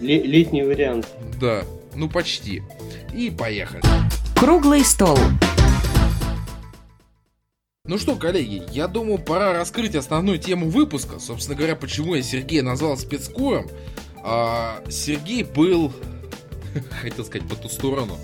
летний 0.00 0.62
вариант. 0.62 1.08
Да, 1.40 1.62
ну 1.94 2.08
почти. 2.08 2.62
И 3.14 3.30
поехали. 3.30 3.82
Круглый 4.36 4.84
стол. 4.84 5.18
Ну 7.88 7.98
что, 7.98 8.16
коллеги, 8.16 8.64
я 8.72 8.88
думаю, 8.88 9.18
пора 9.18 9.52
раскрыть 9.52 9.94
основную 9.94 10.38
тему 10.38 10.68
выпуска. 10.68 11.20
Собственно 11.20 11.56
говоря, 11.56 11.76
почему 11.76 12.16
я 12.16 12.22
Сергея 12.22 12.62
назвал 12.62 12.96
спецкуром. 12.96 13.68
А, 14.24 14.82
Сергей 14.88 15.44
был... 15.44 15.92
Хотел 17.02 17.24
сказать 17.24 17.48
по 17.48 17.54
ту 17.54 17.68
сторону. 17.68 18.18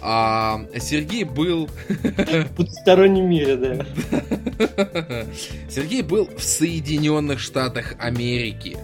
А, 0.00 0.64
Сергей 0.78 1.24
был... 1.24 1.68
В 1.88 2.48
потустороннем 2.56 3.28
мире, 3.28 3.56
да. 3.56 5.26
Сергей 5.68 6.02
был 6.02 6.28
в 6.36 6.40
Соединенных 6.40 7.40
Штатах 7.40 7.94
Америки. 7.98 8.76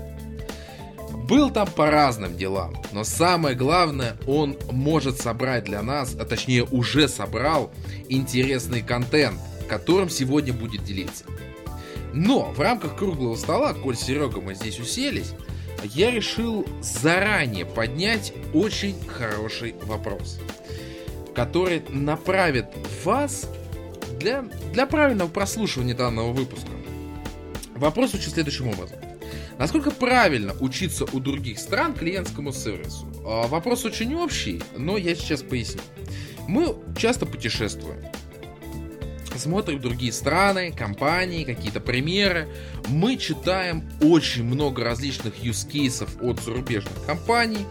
Был 1.28 1.50
там 1.50 1.68
по 1.68 1.90
разным 1.90 2.36
делам, 2.36 2.74
но 2.92 3.02
самое 3.02 3.56
главное, 3.56 4.16
он 4.28 4.56
может 4.70 5.20
собрать 5.20 5.64
для 5.64 5.82
нас, 5.82 6.14
а 6.18 6.24
точнее 6.24 6.64
уже 6.64 7.08
собрал 7.08 7.72
интересный 8.08 8.82
контент– 8.82 9.40
которым 9.66 10.08
сегодня 10.08 10.52
будет 10.52 10.84
делиться. 10.84 11.24
Но 12.12 12.52
в 12.52 12.60
рамках 12.60 12.96
круглого 12.96 13.36
стола, 13.36 13.74
коль 13.74 13.96
Серега 13.96 14.40
мы 14.40 14.54
здесь 14.54 14.78
уселись, 14.78 15.32
я 15.84 16.10
решил 16.10 16.66
заранее 16.80 17.66
поднять 17.66 18.32
очень 18.54 18.96
хороший 19.06 19.74
вопрос, 19.82 20.40
который 21.34 21.82
направит 21.90 22.66
вас 23.04 23.48
для, 24.18 24.42
для 24.72 24.86
правильного 24.86 25.28
прослушивания 25.28 25.94
данного 25.94 26.32
выпуска. 26.32 26.70
Вопрос 27.74 28.12
звучит 28.12 28.32
следующим 28.32 28.68
образом. 28.68 28.98
Насколько 29.58 29.90
правильно 29.90 30.54
учиться 30.60 31.04
у 31.12 31.20
других 31.20 31.58
стран 31.58 31.94
клиентскому 31.94 32.52
сервису? 32.52 33.06
А, 33.24 33.46
вопрос 33.46 33.84
очень 33.84 34.14
общий, 34.14 34.62
но 34.76 34.96
я 34.96 35.14
сейчас 35.14 35.42
поясню. 35.42 35.80
Мы 36.46 36.76
часто 36.96 37.26
путешествуем 37.26 38.02
смотрим 39.38 39.80
другие 39.80 40.12
страны, 40.12 40.72
компании, 40.72 41.44
какие-то 41.44 41.80
примеры. 41.80 42.48
Мы 42.88 43.16
читаем 43.16 43.88
очень 44.00 44.44
много 44.44 44.84
различных 44.84 45.34
cases 45.38 46.08
от 46.20 46.40
зарубежных 46.40 47.04
компаний. 47.04 47.66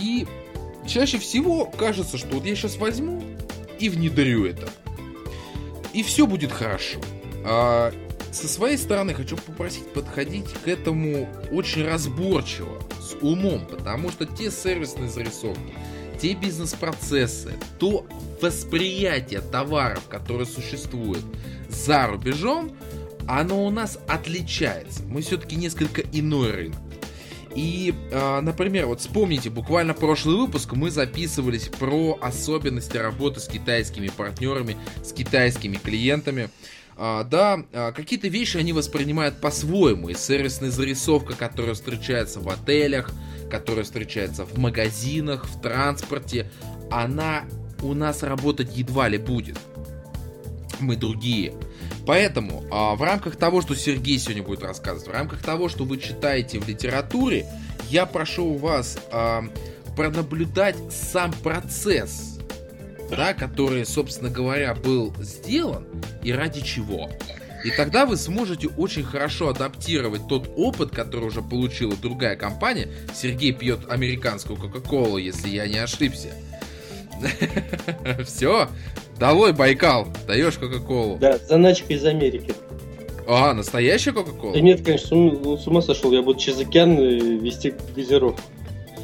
И 0.00 0.26
чаще 0.86 1.18
всего 1.18 1.66
кажется, 1.66 2.18
что 2.18 2.28
вот 2.36 2.44
я 2.44 2.54
сейчас 2.54 2.76
возьму 2.76 3.22
и 3.78 3.88
внедрю 3.88 4.46
это. 4.46 4.68
И 5.92 6.02
все 6.02 6.26
будет 6.26 6.52
хорошо. 6.52 7.00
А 7.44 7.92
со 8.32 8.46
своей 8.46 8.76
стороны 8.76 9.12
хочу 9.14 9.36
попросить 9.36 9.92
подходить 9.92 10.52
к 10.64 10.68
этому 10.68 11.28
очень 11.50 11.84
разборчиво, 11.84 12.80
с 13.00 13.14
умом, 13.22 13.66
потому 13.66 14.10
что 14.10 14.24
те 14.24 14.50
сервисные 14.50 15.08
зарисовки, 15.08 15.74
те 16.20 16.34
бизнес-процессы, 16.34 17.54
то 17.78 18.06
восприятие 18.40 19.40
товаров, 19.40 20.06
которые 20.08 20.46
существуют 20.46 21.24
за 21.68 22.06
рубежом, 22.06 22.76
оно 23.26 23.64
у 23.64 23.70
нас 23.70 23.98
отличается. 24.08 25.02
Мы 25.04 25.22
все-таки 25.22 25.56
несколько 25.56 26.02
иной 26.12 26.50
рынок. 26.50 26.78
И, 27.54 27.94
э, 28.10 28.40
например, 28.40 28.86
вот 28.86 29.00
вспомните, 29.00 29.50
буквально 29.50 29.92
прошлый 29.92 30.36
выпуск 30.36 30.72
мы 30.72 30.90
записывались 30.90 31.68
про 31.68 32.16
особенности 32.20 32.96
работы 32.96 33.40
с 33.40 33.48
китайскими 33.48 34.08
партнерами, 34.08 34.76
с 35.02 35.12
китайскими 35.12 35.76
клиентами. 35.76 36.48
А, 36.96 37.24
да, 37.24 37.64
а, 37.72 37.92
какие-то 37.92 38.28
вещи 38.28 38.56
они 38.56 38.72
воспринимают 38.72 39.40
по-своему. 39.40 40.10
И 40.10 40.14
сервисная 40.14 40.70
зарисовка, 40.70 41.34
которая 41.34 41.74
встречается 41.74 42.40
в 42.40 42.48
отелях, 42.48 43.10
которая 43.50 43.84
встречается 43.84 44.44
в 44.46 44.56
магазинах, 44.58 45.46
в 45.46 45.60
транспорте, 45.60 46.50
она 46.90 47.44
у 47.82 47.94
нас 47.94 48.22
работать 48.22 48.76
едва 48.76 49.08
ли 49.08 49.18
будет. 49.18 49.58
Мы 50.78 50.96
другие. 50.96 51.54
Поэтому 52.06 52.64
а, 52.70 52.94
в 52.94 53.02
рамках 53.02 53.36
того, 53.36 53.60
что 53.60 53.74
Сергей 53.74 54.18
сегодня 54.18 54.42
будет 54.42 54.62
рассказывать, 54.62 55.06
в 55.06 55.10
рамках 55.12 55.42
того, 55.42 55.68
что 55.68 55.84
вы 55.84 55.98
читаете 55.98 56.58
в 56.58 56.68
литературе, 56.68 57.46
я 57.90 58.06
прошу 58.06 58.54
вас 58.56 58.98
а, 59.12 59.44
пронаблюдать 59.96 60.76
сам 60.90 61.32
процесс, 61.32 62.38
да, 63.10 63.34
который, 63.34 63.84
собственно 63.84 64.30
говоря, 64.30 64.74
был 64.74 65.14
сделан 65.20 65.86
и 66.22 66.32
ради 66.32 66.62
чего. 66.62 67.10
И 67.64 67.70
тогда 67.70 68.06
вы 68.06 68.16
сможете 68.16 68.68
очень 68.68 69.04
хорошо 69.04 69.48
адаптировать 69.48 70.26
тот 70.28 70.50
опыт, 70.56 70.90
который 70.90 71.26
уже 71.26 71.42
получила 71.42 71.94
другая 71.96 72.36
компания. 72.36 72.88
Сергей 73.14 73.52
пьет 73.52 73.80
американскую 73.88 74.58
Кока-Колу, 74.58 75.18
если 75.18 75.48
я 75.48 75.66
не 75.68 75.78
ошибся. 75.78 76.28
Все, 78.24 78.68
долой 79.18 79.52
Байкал, 79.52 80.08
даешь 80.26 80.54
Кока-Колу. 80.54 81.18
Да, 81.18 81.38
заначка 81.38 81.92
из 81.92 82.04
Америки. 82.04 82.54
А, 83.26 83.52
настоящая 83.52 84.12
Кока-Кола? 84.12 84.54
Да 84.54 84.60
нет, 84.60 84.82
конечно, 84.84 85.08
с 85.56 85.66
ума 85.66 85.82
сошел, 85.82 86.12
я 86.12 86.22
буду 86.22 86.40
через 86.40 86.60
океан 86.60 86.98
э, 86.98 87.18
вести 87.18 87.74
газировку. 87.94 88.40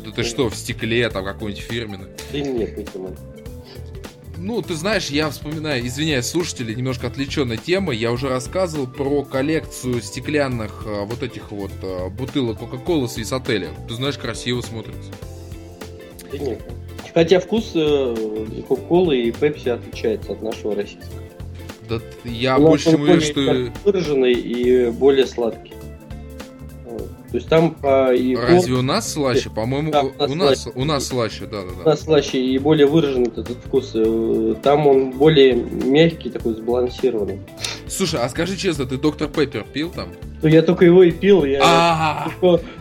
Да 0.04 0.10
ты 0.10 0.24
что, 0.24 0.48
в 0.48 0.56
стекле, 0.56 1.08
там 1.10 1.24
какой-нибудь 1.24 1.62
фирменный? 1.62 2.08
Да 2.32 2.40
нет, 2.40 2.76
не 2.76 2.84
понимаю. 2.84 3.16
Ну, 4.38 4.60
ты 4.62 4.74
знаешь, 4.74 5.08
я 5.08 5.30
вспоминаю, 5.30 5.86
извиняюсь, 5.86 6.26
слушатели, 6.26 6.74
немножко 6.74 7.06
отвлеченная 7.06 7.56
тема. 7.56 7.92
Я 7.92 8.12
уже 8.12 8.28
рассказывал 8.28 8.86
про 8.86 9.24
коллекцию 9.24 10.02
стеклянных 10.02 10.84
а, 10.86 11.04
вот 11.04 11.22
этих 11.22 11.50
вот 11.50 11.72
а, 11.82 12.10
бутылок 12.10 12.58
Кока-Колы 12.58 13.08
с 13.08 13.32
отеля. 13.32 13.68
Ты 13.88 13.94
знаешь, 13.94 14.18
красиво 14.18 14.60
смотрится. 14.60 15.10
Хотя 17.14 17.40
вкус 17.40 17.72
э, 17.74 18.14
Кока-Колы 18.68 19.22
и 19.22 19.32
Пепси 19.32 19.70
отличается 19.70 20.32
от 20.32 20.42
нашего 20.42 20.74
российского. 20.74 21.22
Да 21.88 22.00
я 22.24 22.58
Но 22.58 22.68
больше 22.68 22.90
чем 22.90 23.02
уверен, 23.02 23.20
что... 23.20 23.72
Выраженный 23.84 24.32
и 24.32 24.90
более 24.90 25.26
сладкий. 25.26 25.72
То 27.30 27.38
есть 27.38 27.48
там 27.48 27.74
по 27.74 28.14
и 28.14 28.36
Разве 28.36 28.74
у 28.74 28.82
нас 28.82 29.12
слаще? 29.12 29.50
По-моему, 29.50 29.90
да, 29.90 30.02
у, 30.02 30.34
нас, 30.34 30.62
слаще. 30.62 30.78
у 30.78 30.84
нас 30.84 31.06
слаще, 31.06 31.46
да, 31.46 31.62
да, 31.62 31.68
да. 31.76 31.82
У 31.82 31.84
нас 31.84 32.00
слаще 32.02 32.40
и 32.40 32.58
более 32.58 32.86
выраженный 32.86 33.28
этот 33.28 33.58
вкус. 33.64 33.92
Э, 33.94 34.54
там 34.62 34.86
он 34.86 35.10
более 35.10 35.54
мягкий, 35.54 36.30
такой 36.30 36.54
сбалансированный. 36.54 37.40
Слушай, 37.88 38.20
а 38.20 38.28
скажи 38.28 38.56
честно, 38.56 38.84
ты 38.86 38.96
доктор 38.96 39.28
Пеппер 39.28 39.64
пил 39.64 39.90
там? 39.90 40.08
Ну 40.42 40.48
я 40.48 40.62
только 40.62 40.84
его 40.84 41.02
и 41.02 41.12
пил, 41.12 41.44
я 41.44 42.28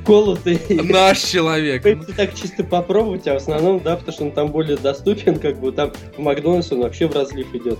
колу 0.05 0.35
ты. 0.35 0.59
Наш 0.83 1.19
человек. 1.19 1.83
Пепси 1.83 2.11
так 2.13 2.33
чисто 2.35 2.63
попробовать, 2.63 3.27
а 3.27 3.33
в 3.33 3.37
основном, 3.37 3.79
да, 3.79 3.95
потому 3.95 4.13
что 4.13 4.23
он 4.25 4.31
там 4.31 4.51
более 4.51 4.77
доступен, 4.77 5.39
как 5.39 5.59
бы 5.59 5.71
там 5.71 5.91
в 6.17 6.19
Макдональдсе 6.19 6.75
он 6.75 6.81
вообще 6.81 7.07
в 7.07 7.15
разлив 7.15 7.53
идет. 7.53 7.79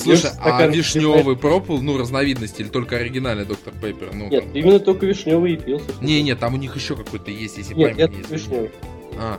Слушай, 0.00 0.30
а 0.40 0.66
вишневый 0.66 1.36
пробовал, 1.36 1.82
ну, 1.82 1.98
разновидности 1.98 2.62
или 2.62 2.68
только 2.68 2.96
оригинальный 2.96 3.44
доктор 3.44 3.74
Пеппер? 3.80 4.10
Ну, 4.14 4.28
Нет, 4.28 4.44
именно 4.54 4.78
только 4.78 5.06
вишневый 5.06 5.54
и 5.54 5.56
пил. 5.56 5.80
Не, 6.00 6.22
нет, 6.22 6.38
там 6.38 6.54
у 6.54 6.56
них 6.56 6.76
еще 6.76 6.94
какой-то 6.94 7.30
есть, 7.30 7.58
если 7.58 7.74
Нет, 7.74 7.96
память 7.96 8.30
не 8.30 8.36
вишневый. 8.36 8.70
А, 9.18 9.38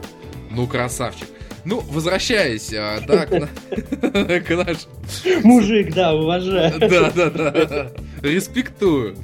ну 0.50 0.66
красавчик. 0.66 1.28
Ну, 1.68 1.80
возвращаясь, 1.80 2.72
а, 2.72 2.98
да, 3.06 3.26
к, 3.26 3.30
нашему... 4.50 4.94
Мужик, 5.44 5.92
да, 5.92 6.14
уважаю. 6.14 6.78
Да, 6.80 7.10
да, 7.10 7.30
да. 7.30 7.92
Респектую. 8.22 9.18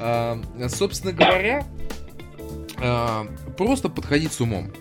А, 0.00 0.40
собственно 0.70 1.12
говоря, 1.12 1.64
а, 2.78 3.28
просто 3.56 3.88
подходить 3.88 4.32
с 4.32 4.40
умом. 4.40 4.72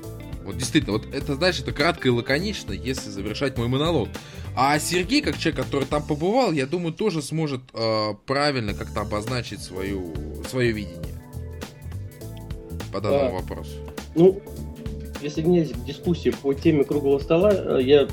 Вот 0.43 0.57
действительно, 0.57 0.93
вот 0.93 1.13
это, 1.13 1.35
знаешь, 1.35 1.59
это 1.59 1.71
кратко 1.71 2.07
и 2.07 2.11
лаконично, 2.11 2.71
если 2.71 3.11
завершать 3.11 3.59
мой 3.59 3.67
монолог. 3.67 4.09
А 4.55 4.79
Сергей, 4.79 5.21
как 5.21 5.37
человек, 5.37 5.65
который 5.65 5.85
там 5.85 6.01
побывал, 6.01 6.51
я 6.51 6.65
думаю, 6.65 6.93
тоже 6.93 7.21
сможет 7.21 7.61
э, 7.75 8.13
правильно 8.25 8.73
как-то 8.73 9.01
обозначить 9.01 9.61
свою, 9.61 10.15
свое 10.49 10.71
видение 10.71 11.21
по 12.91 13.01
данному 13.01 13.37
а, 13.37 13.41
вопросу. 13.41 13.75
Ну, 14.15 14.41
если 15.21 15.41
не 15.41 15.67
дискуссии 15.85 16.29
по 16.29 16.53
теме 16.53 16.83
круглого 16.83 17.19
стола, 17.19 17.51
э, 17.53 17.79
я, 17.81 18.07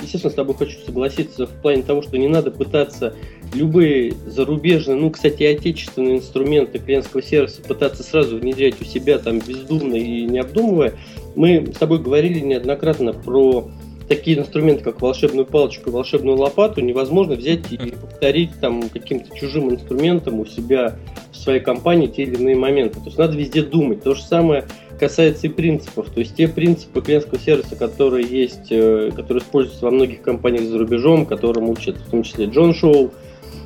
естественно, 0.00 0.32
с 0.32 0.36
тобой 0.36 0.56
хочу 0.56 0.78
согласиться 0.84 1.46
в 1.46 1.50
плане 1.62 1.82
того, 1.82 2.02
что 2.02 2.18
не 2.18 2.28
надо 2.28 2.50
пытаться 2.50 3.14
любые 3.54 4.14
зарубежные, 4.26 4.96
ну, 4.96 5.10
кстати, 5.10 5.42
отечественные 5.42 6.18
инструменты 6.18 6.78
клиентского 6.78 7.22
сервиса 7.22 7.62
пытаться 7.62 8.02
сразу 8.02 8.38
внедрять 8.38 8.80
у 8.80 8.84
себя 8.84 9.18
там 9.18 9.38
бездумно 9.40 9.94
и 9.94 10.24
не 10.24 10.38
обдумывая. 10.38 10.94
Мы 11.34 11.66
с 11.72 11.78
тобой 11.78 11.98
говорили 11.98 12.40
неоднократно 12.40 13.12
про 13.12 13.68
такие 14.08 14.38
инструменты, 14.38 14.82
как 14.82 15.00
волшебную 15.00 15.46
палочку 15.46 15.90
и 15.90 15.92
волшебную 15.92 16.36
лопату, 16.36 16.80
невозможно 16.80 17.34
взять 17.34 17.70
и 17.70 17.76
повторить 17.76 18.50
там 18.60 18.88
каким-то 18.88 19.36
чужим 19.36 19.70
инструментом 19.70 20.40
у 20.40 20.46
себя 20.46 20.96
в 21.30 21.36
своей 21.36 21.60
компании 21.60 22.06
те 22.06 22.22
или 22.22 22.36
иные 22.36 22.56
моменты. 22.56 22.98
То 23.00 23.06
есть 23.06 23.18
надо 23.18 23.36
везде 23.36 23.62
думать. 23.62 24.02
То 24.02 24.14
же 24.14 24.22
самое 24.22 24.66
касается 24.98 25.46
и 25.46 25.50
принципов. 25.50 26.10
То 26.10 26.20
есть 26.20 26.36
те 26.36 26.48
принципы 26.48 27.00
клиентского 27.00 27.38
сервиса, 27.38 27.76
которые 27.76 28.26
есть, 28.26 28.70
э, 28.70 29.10
которые 29.14 29.42
используются 29.42 29.84
во 29.84 29.90
многих 29.90 30.22
компаниях 30.22 30.64
за 30.64 30.78
рубежом, 30.78 31.26
которым 31.26 31.70
учат 31.70 31.96
в 31.96 32.10
том 32.10 32.22
числе 32.22 32.46
Джон 32.46 32.74
Шоу, 32.74 33.12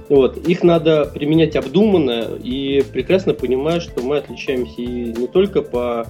вот. 0.08 0.46
Их 0.46 0.62
надо 0.62 1.06
применять 1.06 1.56
обдуманно 1.56 2.36
и 2.42 2.82
прекрасно 2.92 3.32
понимая, 3.34 3.80
что 3.80 4.02
мы 4.02 4.18
отличаемся 4.18 4.82
и 4.82 5.12
не 5.12 5.26
только 5.26 5.62
по 5.62 6.06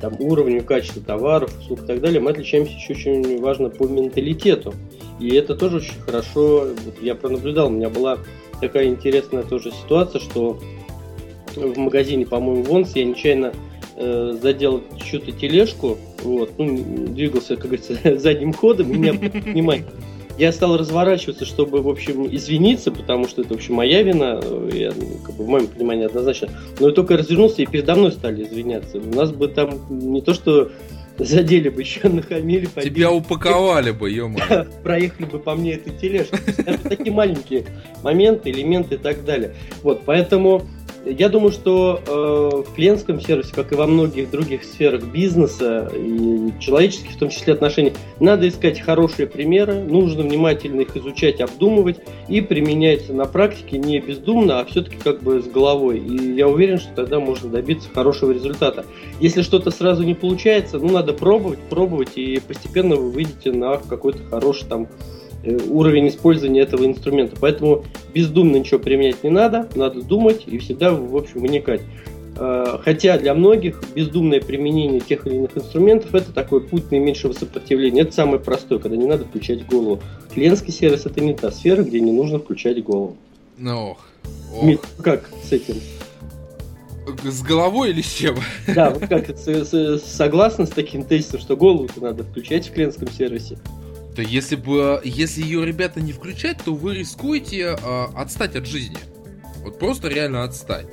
там, 0.00 0.14
уровню 0.18 0.62
качества 0.62 1.02
товаров, 1.02 1.52
услуг 1.58 1.82
и 1.82 1.86
так 1.86 2.00
далее, 2.00 2.20
мы 2.20 2.30
отличаемся 2.30 2.72
еще 2.72 2.92
очень 2.92 3.40
важно 3.40 3.68
по 3.68 3.88
менталитету. 3.88 4.74
И 5.18 5.34
это 5.34 5.54
тоже 5.54 5.78
очень 5.78 6.00
хорошо, 6.00 6.68
вот 6.84 7.02
я 7.02 7.14
пронаблюдал, 7.14 7.66
у 7.66 7.70
меня 7.70 7.88
была 7.88 8.18
такая 8.60 8.86
интересная 8.86 9.42
тоже 9.42 9.72
ситуация, 9.72 10.20
что 10.20 10.58
в 11.54 11.76
магазине, 11.76 12.26
по-моему, 12.26 12.62
Вонс 12.62 12.94
я 12.94 13.04
нечаянно 13.04 13.52
э, 14.00 14.38
задел 14.42 14.82
чью-то 15.04 15.32
тележку, 15.32 15.98
вот, 16.22 16.52
ну, 16.58 17.06
двигался, 17.08 17.56
как 17.56 17.66
говорится, 17.66 17.96
задним 18.18 18.52
ходом, 18.52 18.90
и 18.92 18.96
меня 18.96 19.12
внимание 19.12 19.86
я 20.40 20.52
стал 20.52 20.78
разворачиваться, 20.78 21.44
чтобы, 21.44 21.82
в 21.82 21.88
общем, 21.88 22.26
извиниться, 22.34 22.90
потому 22.90 23.28
что 23.28 23.42
это, 23.42 23.52
в 23.52 23.56
общем, 23.58 23.74
моя 23.74 24.02
вина, 24.02 24.40
я, 24.72 24.90
ну, 24.96 25.18
как 25.22 25.34
бы, 25.34 25.44
в 25.44 25.48
моем 25.48 25.66
понимании 25.66 26.06
однозначно. 26.06 26.48
Но 26.78 26.88
я 26.88 26.94
только 26.94 27.18
развернулся, 27.18 27.60
и 27.60 27.66
передо 27.66 27.94
мной 27.94 28.10
стали 28.10 28.44
извиняться. 28.44 28.98
У 28.98 29.14
нас 29.14 29.32
бы 29.32 29.48
там 29.48 29.78
не 29.90 30.22
то, 30.22 30.32
что 30.32 30.70
задели 31.18 31.68
бы 31.68 31.82
еще, 31.82 32.08
нахамили. 32.08 32.66
Побили. 32.66 32.94
Тебя 32.94 33.12
упаковали 33.12 33.90
бы, 33.90 34.10
ё 34.10 34.30
Проехали 34.82 35.26
бы 35.26 35.38
по 35.38 35.54
мне 35.54 35.74
этой 35.74 35.92
тележкой. 35.92 36.40
Это 36.56 36.88
такие 36.88 37.12
маленькие 37.12 37.66
моменты, 38.02 38.50
элементы 38.50 38.94
и 38.94 38.98
так 38.98 39.24
далее. 39.26 39.54
Вот, 39.82 40.02
поэтому 40.06 40.62
я 41.04 41.28
думаю, 41.28 41.52
что 41.52 42.00
э, 42.06 42.70
в 42.70 42.74
клиентском 42.74 43.20
сервисе, 43.20 43.52
как 43.54 43.72
и 43.72 43.74
во 43.74 43.86
многих 43.86 44.30
других 44.30 44.64
сферах 44.64 45.04
бизнеса 45.04 45.90
и 45.94 46.52
человеческих, 46.60 47.12
в 47.12 47.18
том 47.18 47.30
числе 47.30 47.54
отношений, 47.54 47.92
надо 48.18 48.48
искать 48.48 48.80
хорошие 48.80 49.26
примеры, 49.26 49.80
нужно 49.80 50.22
внимательно 50.22 50.82
их 50.82 50.96
изучать, 50.96 51.40
обдумывать 51.40 52.00
и 52.28 52.40
применять 52.40 53.08
на 53.08 53.24
практике 53.24 53.78
не 53.78 53.98
бездумно, 54.00 54.60
а 54.60 54.64
все-таки 54.64 54.96
как 54.96 55.22
бы 55.22 55.40
с 55.40 55.46
головой. 55.46 55.98
И 55.98 56.34
я 56.34 56.48
уверен, 56.48 56.78
что 56.78 56.94
тогда 56.94 57.18
можно 57.18 57.48
добиться 57.48 57.88
хорошего 57.92 58.32
результата. 58.32 58.84
Если 59.20 59.42
что-то 59.42 59.70
сразу 59.70 60.02
не 60.02 60.14
получается, 60.14 60.78
ну 60.78 60.90
надо 60.90 61.14
пробовать, 61.14 61.60
пробовать, 61.70 62.16
и 62.16 62.40
постепенно 62.46 62.96
вы 62.96 63.10
выйдете 63.10 63.52
на 63.52 63.78
какой-то 63.78 64.22
хороший 64.24 64.68
там 64.68 64.88
уровень 65.44 66.08
использования 66.08 66.60
этого 66.60 66.84
инструмента. 66.84 67.36
Поэтому 67.40 67.84
бездумно 68.14 68.56
ничего 68.56 68.78
применять 68.78 69.24
не 69.24 69.30
надо, 69.30 69.68
надо 69.74 70.02
думать 70.02 70.44
и 70.46 70.58
всегда, 70.58 70.92
в 70.92 71.16
общем, 71.16 71.40
вникать. 71.40 71.80
Э, 72.36 72.78
хотя 72.82 73.18
для 73.18 73.34
многих 73.34 73.82
бездумное 73.94 74.40
применение 74.40 75.00
тех 75.00 75.26
или 75.26 75.36
иных 75.36 75.56
инструментов 75.56 76.14
это 76.14 76.32
такой 76.32 76.60
путь 76.62 76.90
наименьшего 76.90 77.32
сопротивления. 77.32 78.02
Это 78.02 78.12
самое 78.12 78.38
простое, 78.38 78.78
когда 78.78 78.96
не 78.96 79.06
надо 79.06 79.24
включать 79.24 79.66
голову. 79.66 80.00
Клиентский 80.32 80.72
сервис 80.72 81.06
это 81.06 81.20
не 81.20 81.34
та 81.34 81.50
сфера, 81.50 81.82
где 81.82 82.00
не 82.00 82.12
нужно 82.12 82.38
включать 82.38 82.82
голову. 82.82 83.16
Ну, 83.58 83.90
ох. 83.90 83.98
ох. 84.54 84.80
как 85.02 85.28
с 85.44 85.52
этим? 85.52 85.76
С 87.24 87.42
головой 87.42 87.90
или 87.90 88.02
с 88.02 88.12
чем? 88.12 88.36
Да, 88.74 88.90
вот 88.90 89.06
как 89.08 89.36
согласна 89.36 90.64
с 90.66 90.70
таким 90.70 91.02
тезисом, 91.02 91.40
что 91.40 91.56
голову-то 91.56 92.00
надо 92.00 92.24
включать 92.24 92.68
в 92.68 92.72
клиентском 92.72 93.10
сервисе? 93.10 93.58
Да 94.20 94.24
если 94.24 94.54
бы, 94.54 95.00
если 95.02 95.40
ее 95.40 95.64
ребята 95.64 96.02
не 96.02 96.12
включать, 96.12 96.62
то 96.62 96.74
вы 96.74 96.94
рискуете 96.94 97.74
э, 97.82 98.04
отстать 98.14 98.54
от 98.54 98.66
жизни. 98.66 98.98
Вот 99.64 99.78
просто 99.78 100.08
реально 100.08 100.44
отстать. 100.44 100.84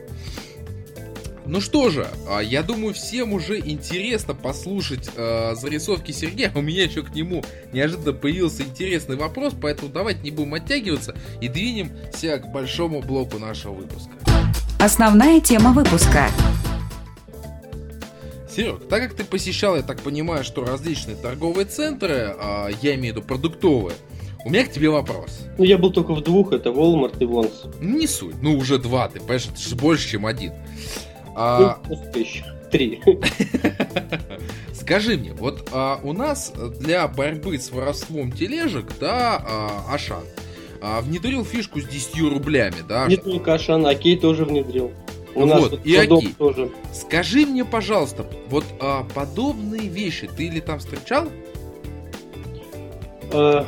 Ну 1.46 1.60
что 1.60 1.90
же, 1.90 2.08
а, 2.30 2.40
я 2.40 2.64
думаю, 2.64 2.94
всем 2.94 3.34
уже 3.34 3.60
интересно 3.60 4.34
послушать 4.34 5.10
э, 5.14 5.56
зарисовки 5.56 6.14
Сергея. 6.14 6.54
У 6.56 6.62
меня 6.62 6.86
еще 6.86 7.04
к 7.04 7.14
нему 7.14 7.44
неожиданно 7.74 8.14
появился 8.14 8.64
интересный 8.64 9.18
вопрос, 9.18 9.54
поэтому 9.62 9.92
давайте 9.92 10.22
не 10.22 10.32
будем 10.32 10.54
оттягиваться 10.54 11.14
и 11.42 11.50
двинемся 11.50 12.38
к 12.38 12.50
большому 12.54 13.02
блоку 13.02 13.40
нашего 13.40 13.74
выпуска. 13.74 14.14
Основная 14.80 15.42
тема 15.42 15.74
выпуска. 15.74 16.30
Серег, 18.58 18.88
так 18.90 19.04
как 19.04 19.14
ты 19.14 19.24
посещал, 19.24 19.76
я 19.76 19.84
так 19.84 20.02
понимаю, 20.02 20.44
что 20.44 20.66
различные 20.66 21.16
торговые 21.16 21.66
центры, 21.66 22.36
а, 22.40 22.70
я 22.82 22.96
имею 22.96 23.14
в 23.14 23.18
виду 23.18 23.28
продуктовые, 23.28 23.96
у 24.44 24.50
меня 24.50 24.66
к 24.66 24.72
тебе 24.72 24.90
вопрос. 24.90 25.42
Ну, 25.60 25.64
я 25.64 25.78
был 25.78 25.94
только 25.94 26.16
в 26.16 26.24
двух, 26.24 26.54
это 26.54 26.70
Walmart 26.70 27.18
и 27.20 27.26
Вонс. 27.26 27.66
Ну, 27.80 27.98
не 28.00 28.08
суть, 28.08 28.42
ну, 28.42 28.58
уже 28.58 28.80
два, 28.80 29.10
ты 29.10 29.20
понимаешь, 29.20 29.46
это 29.46 29.62
же 29.62 29.76
больше, 29.76 30.10
чем 30.10 30.26
один. 30.26 30.54
А... 31.36 31.78
Ну, 31.88 32.02
три. 32.72 33.00
Скажи 34.74 35.18
мне, 35.18 35.34
вот 35.34 35.70
а, 35.72 36.00
у 36.02 36.14
нас 36.14 36.52
для 36.80 37.08
борьбы 37.08 37.60
с 37.60 37.72
воровством 37.72 38.32
тележек, 38.32 38.88
да, 39.00 39.38
а, 39.48 39.94
Ашан, 39.94 40.24
а, 40.82 41.02
внедрил 41.02 41.46
фишку 41.46 41.80
с 41.80 41.86
10 41.86 42.22
рублями, 42.22 42.84
да? 42.90 43.06
Не 43.06 43.18
только 43.18 43.54
Ашан, 43.54 43.86
Окей 43.86 44.18
тоже 44.18 44.46
внедрил. 44.46 44.92
У 45.38 45.46
нас 45.46 45.62
вот, 45.62 45.86
и 45.86 45.96
Аки, 45.96 46.30
тоже. 46.38 46.72
Скажи 46.92 47.46
мне, 47.46 47.64
пожалуйста, 47.64 48.26
вот 48.50 48.66
а, 48.80 49.06
подобные 49.14 49.88
вещи 49.88 50.28
ты 50.36 50.48
или 50.48 50.60
там 50.60 50.80
встречал? 50.80 51.28
А, 53.32 53.66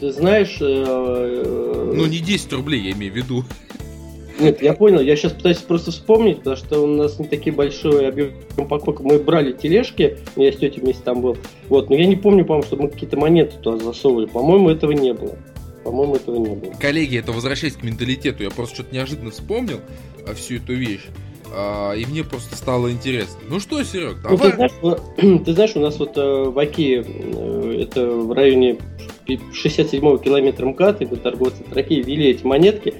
ты 0.00 0.12
знаешь... 0.12 0.56
А, 0.60 1.92
ну, 1.94 2.06
не 2.06 2.20
10 2.20 2.52
рублей, 2.54 2.80
я 2.80 2.92
имею 2.92 3.12
в 3.12 3.16
виду. 3.16 3.44
Нет, 4.38 4.62
я 4.62 4.74
понял. 4.74 5.00
Я 5.00 5.16
сейчас 5.16 5.32
пытаюсь 5.32 5.58
просто 5.58 5.90
вспомнить, 5.90 6.38
потому 6.38 6.56
что 6.56 6.80
у 6.80 6.86
нас 6.86 7.18
не 7.18 7.26
такие 7.26 7.54
большой 7.54 8.08
объем 8.08 8.32
покупок. 8.56 9.00
Мы 9.00 9.18
брали 9.18 9.52
тележки, 9.52 10.18
я 10.36 10.52
с 10.52 10.56
тетей 10.56 10.80
вместе 10.80 11.02
там 11.02 11.22
был. 11.22 11.36
Вот, 11.68 11.88
но 11.88 11.96
я 11.96 12.06
не 12.06 12.16
помню, 12.16 12.44
по-моему, 12.44 12.66
чтобы 12.66 12.84
мы 12.84 12.90
какие-то 12.90 13.16
монеты 13.16 13.56
туда 13.62 13.82
засовывали. 13.82 14.26
По-моему, 14.26 14.70
этого 14.70 14.92
не 14.92 15.12
было. 15.14 15.36
По-моему, 15.86 16.16
этого 16.16 16.36
не 16.36 16.56
было. 16.56 16.72
Коллеги, 16.80 17.16
это 17.16 17.30
возвращаясь 17.30 17.74
к 17.74 17.84
менталитету, 17.84 18.42
я 18.42 18.50
просто 18.50 18.74
что-то 18.74 18.92
неожиданно 18.92 19.30
вспомнил 19.30 19.78
а, 20.26 20.34
всю 20.34 20.56
эту 20.56 20.74
вещь. 20.74 21.04
А, 21.54 21.92
и 21.92 22.04
мне 22.06 22.24
просто 22.24 22.56
стало 22.56 22.90
интересно. 22.90 23.36
Ну 23.48 23.60
что, 23.60 23.84
Серег, 23.84 24.20
давай. 24.20 24.36
Ну, 24.36 24.50
ты, 24.50 24.54
знаешь, 24.56 25.42
ты 25.44 25.52
знаешь, 25.52 25.76
у 25.76 25.78
нас 25.78 25.96
вот 26.00 26.18
э, 26.18 26.20
в 26.20 26.58
Оке, 26.58 27.04
э, 27.06 27.82
это 27.82 28.04
в 28.04 28.32
районе 28.32 28.78
67-го 29.28 30.16
километра 30.18 30.66
МКАД, 30.66 31.02
это 31.02 31.16
торговцы 31.18 31.62
Троки, 31.62 32.02
ввели 32.02 32.30
эти 32.30 32.44
монетки. 32.44 32.94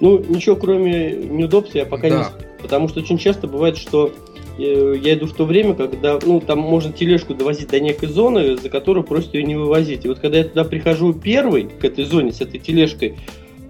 Ну, 0.00 0.24
ничего 0.26 0.56
кроме 0.56 1.12
неудобств 1.12 1.74
я 1.74 1.84
пока 1.84 2.08
да. 2.08 2.32
не 2.38 2.62
Потому 2.62 2.88
что 2.88 3.00
очень 3.00 3.18
часто 3.18 3.48
бывает, 3.48 3.76
что 3.76 4.14
я 4.58 5.14
иду 5.14 5.26
в 5.26 5.34
то 5.34 5.44
время, 5.44 5.74
когда, 5.74 6.18
ну, 6.22 6.40
там 6.40 6.58
можно 6.58 6.92
тележку 6.92 7.34
довозить 7.34 7.70
до 7.70 7.80
некой 7.80 8.08
зоны, 8.08 8.56
за 8.56 8.68
которую 8.68 9.04
просят 9.04 9.34
ее 9.34 9.44
не 9.44 9.56
вывозить. 9.56 10.04
И 10.04 10.08
вот 10.08 10.18
когда 10.18 10.38
я 10.38 10.44
туда 10.44 10.64
прихожу 10.64 11.12
первый, 11.12 11.64
к 11.64 11.84
этой 11.84 12.04
зоне, 12.04 12.32
с 12.32 12.40
этой 12.40 12.60
тележкой, 12.60 13.16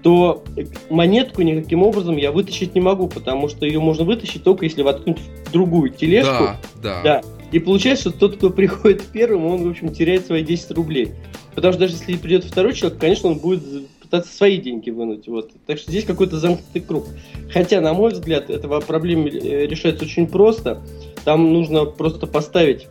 то 0.02 0.42
монетку 0.88 1.42
никаким 1.42 1.82
образом 1.82 2.16
я 2.16 2.32
вытащить 2.32 2.74
не 2.74 2.80
могу, 2.80 3.08
потому 3.08 3.48
что 3.48 3.66
ее 3.66 3.80
можно 3.80 4.04
вытащить 4.04 4.42
только 4.42 4.64
если 4.64 4.82
воткнуть 4.82 5.18
в 5.46 5.52
другую 5.52 5.90
тележку. 5.90 6.44
Да, 6.44 6.60
да. 6.82 7.02
да. 7.02 7.22
И 7.52 7.58
получается, 7.58 8.10
что 8.10 8.18
тот, 8.18 8.36
кто 8.36 8.50
приходит 8.50 9.02
первым, 9.12 9.46
он, 9.46 9.64
в 9.64 9.70
общем, 9.70 9.92
теряет 9.92 10.26
свои 10.26 10.42
10 10.42 10.70
рублей. 10.72 11.12
Потому 11.54 11.72
что 11.72 11.80
даже 11.80 11.94
если 11.94 12.16
придет 12.16 12.44
второй 12.44 12.74
человек, 12.74 12.98
конечно, 12.98 13.28
он 13.28 13.38
будет 13.38 13.62
пытаться 14.10 14.36
свои 14.36 14.58
деньги 14.58 14.90
вынуть. 14.90 15.28
Вот. 15.28 15.52
Так 15.66 15.78
что 15.78 15.90
здесь 15.90 16.04
какой-то 16.04 16.38
замкнутый 16.38 16.82
круг. 16.82 17.06
Хотя, 17.52 17.80
на 17.80 17.94
мой 17.94 18.10
взгляд, 18.10 18.50
эта 18.50 18.68
проблема 18.80 19.28
э, 19.28 19.66
решается 19.66 20.04
очень 20.04 20.26
просто. 20.26 20.82
Там 21.24 21.52
нужно 21.52 21.84
просто 21.84 22.26
поставить 22.26 22.88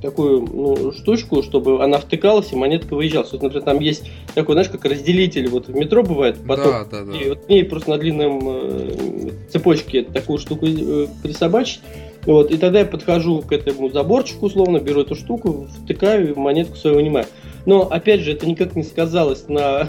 такую 0.00 0.42
ну, 0.42 0.92
штучку, 0.92 1.42
чтобы 1.42 1.82
она 1.82 1.98
втыкалась 1.98 2.52
и 2.52 2.56
монетка 2.56 2.94
выезжала. 2.94 3.26
Вот, 3.30 3.42
например, 3.42 3.64
там 3.64 3.80
есть 3.80 4.10
такой, 4.34 4.54
знаешь, 4.54 4.70
как 4.70 4.84
разделитель, 4.84 5.48
вот 5.48 5.68
в 5.68 5.74
метро 5.74 6.02
бывает 6.02 6.38
поток, 6.46 6.88
да, 6.90 7.02
да, 7.02 7.04
да. 7.04 7.18
и 7.18 7.28
вот 7.30 7.46
к 7.46 7.48
ней 7.48 7.64
просто 7.64 7.90
на 7.90 7.98
длинном 7.98 8.40
э, 8.44 9.30
цепочке 9.50 10.02
такую 10.02 10.38
штуку 10.38 10.66
э, 10.66 11.06
присобачить, 11.22 11.80
вот, 12.26 12.50
и 12.50 12.56
тогда 12.56 12.80
я 12.80 12.84
подхожу 12.84 13.40
к 13.40 13.52
этому 13.52 13.88
заборчику, 13.90 14.46
условно, 14.46 14.78
беру 14.78 15.00
эту 15.00 15.14
штуку, 15.14 15.66
втыкаю 15.82 16.30
и 16.30 16.34
монетку 16.34 16.76
свою 16.76 16.96
вынимаю. 16.96 17.26
Но, 17.64 17.82
опять 17.82 18.20
же, 18.20 18.32
это 18.32 18.46
никак 18.46 18.76
не 18.76 18.82
сказалось 18.82 19.48
на 19.48 19.88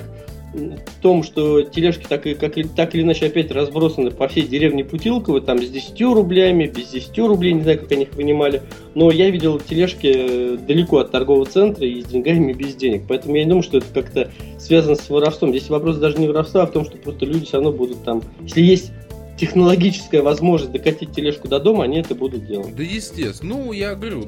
том, 1.01 1.23
что 1.23 1.61
тележки 1.61 2.05
так, 2.07 2.25
и, 2.25 2.33
как, 2.33 2.55
так 2.75 2.95
или 2.95 3.01
иначе 3.01 3.27
опять 3.27 3.51
разбросаны 3.51 4.11
по 4.11 4.27
всей 4.27 4.47
деревне 4.47 4.83
Путилково, 4.83 5.41
там 5.41 5.59
с 5.59 5.69
10 5.69 6.01
рублями, 6.01 6.67
без 6.67 6.89
10 6.89 7.17
рублей, 7.19 7.53
не 7.53 7.61
знаю, 7.61 7.79
как 7.79 7.91
они 7.91 8.03
их 8.03 8.13
вынимали. 8.13 8.61
Но 8.95 9.11
я 9.11 9.29
видел 9.29 9.59
тележки 9.59 10.07
э, 10.07 10.57
далеко 10.57 10.99
от 10.99 11.11
торгового 11.11 11.45
центра 11.45 11.85
и 11.85 12.01
с 12.01 12.05
деньгами 12.05 12.53
без 12.53 12.75
денег. 12.75 13.03
Поэтому 13.07 13.35
я 13.35 13.43
не 13.43 13.49
думаю, 13.49 13.63
что 13.63 13.77
это 13.77 13.87
как-то 13.93 14.31
связано 14.57 14.95
с 14.95 15.09
воровством. 15.09 15.51
Здесь 15.51 15.69
вопрос 15.69 15.97
даже 15.97 16.17
не 16.17 16.27
воровства, 16.27 16.63
а 16.63 16.67
в 16.67 16.71
том, 16.71 16.85
что 16.85 16.97
просто 16.97 17.25
люди 17.25 17.45
все 17.45 17.57
равно 17.57 17.71
будут 17.71 18.03
там... 18.03 18.21
Если 18.41 18.61
есть 18.61 18.91
технологическая 19.37 20.21
возможность 20.21 20.71
докатить 20.71 21.11
тележку 21.11 21.47
до 21.47 21.59
дома, 21.59 21.83
они 21.83 21.99
это 21.99 22.15
будут 22.15 22.45
делать. 22.47 22.75
Да 22.75 22.83
естественно. 22.83 23.55
Ну, 23.55 23.71
я 23.71 23.95
говорю, 23.95 24.27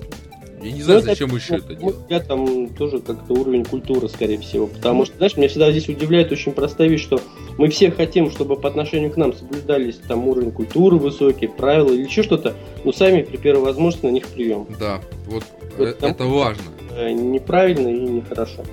я 0.61 0.71
не 0.71 0.81
знаю, 0.81 1.01
зачем 1.01 1.35
еще 1.35 1.55
это 1.57 1.75
делать. 1.75 1.95
Я 2.09 2.19
там 2.19 2.69
тоже 2.69 2.99
как-то 2.99 3.33
уровень 3.33 3.65
культуры, 3.65 4.09
скорее 4.09 4.39
всего. 4.39 4.67
Потому 4.67 5.05
что, 5.05 5.17
знаешь, 5.17 5.37
меня 5.37 5.47
всегда 5.47 5.71
здесь 5.71 5.87
удивляет 5.89 6.31
очень 6.31 6.51
простая 6.51 6.87
вещь, 6.87 7.03
что 7.03 7.21
мы 7.57 7.69
все 7.69 7.91
хотим, 7.91 8.31
чтобы 8.31 8.55
по 8.55 8.67
отношению 8.67 9.11
к 9.11 9.17
нам 9.17 9.33
соблюдались 9.33 9.99
там 10.07 10.27
уровень 10.27 10.51
культуры 10.51 10.97
высокий, 10.97 11.47
правила 11.47 11.91
или 11.91 12.03
еще 12.03 12.23
что-то, 12.23 12.55
но 12.83 12.91
сами 12.91 13.21
при 13.21 13.37
первой 13.37 13.63
возможности 13.63 14.05
на 14.05 14.11
них 14.11 14.27
плюем. 14.27 14.67
Да, 14.79 15.01
вот, 15.27 15.43
вот 15.77 15.87
это, 15.87 16.07
это 16.07 16.25
важно. 16.25 16.63
Неправильно 17.11 17.87
и 17.87 17.99
нехорошо. 17.99 18.63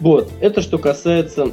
Вот, 0.00 0.30
это 0.40 0.60
что 0.60 0.78
касается 0.78 1.50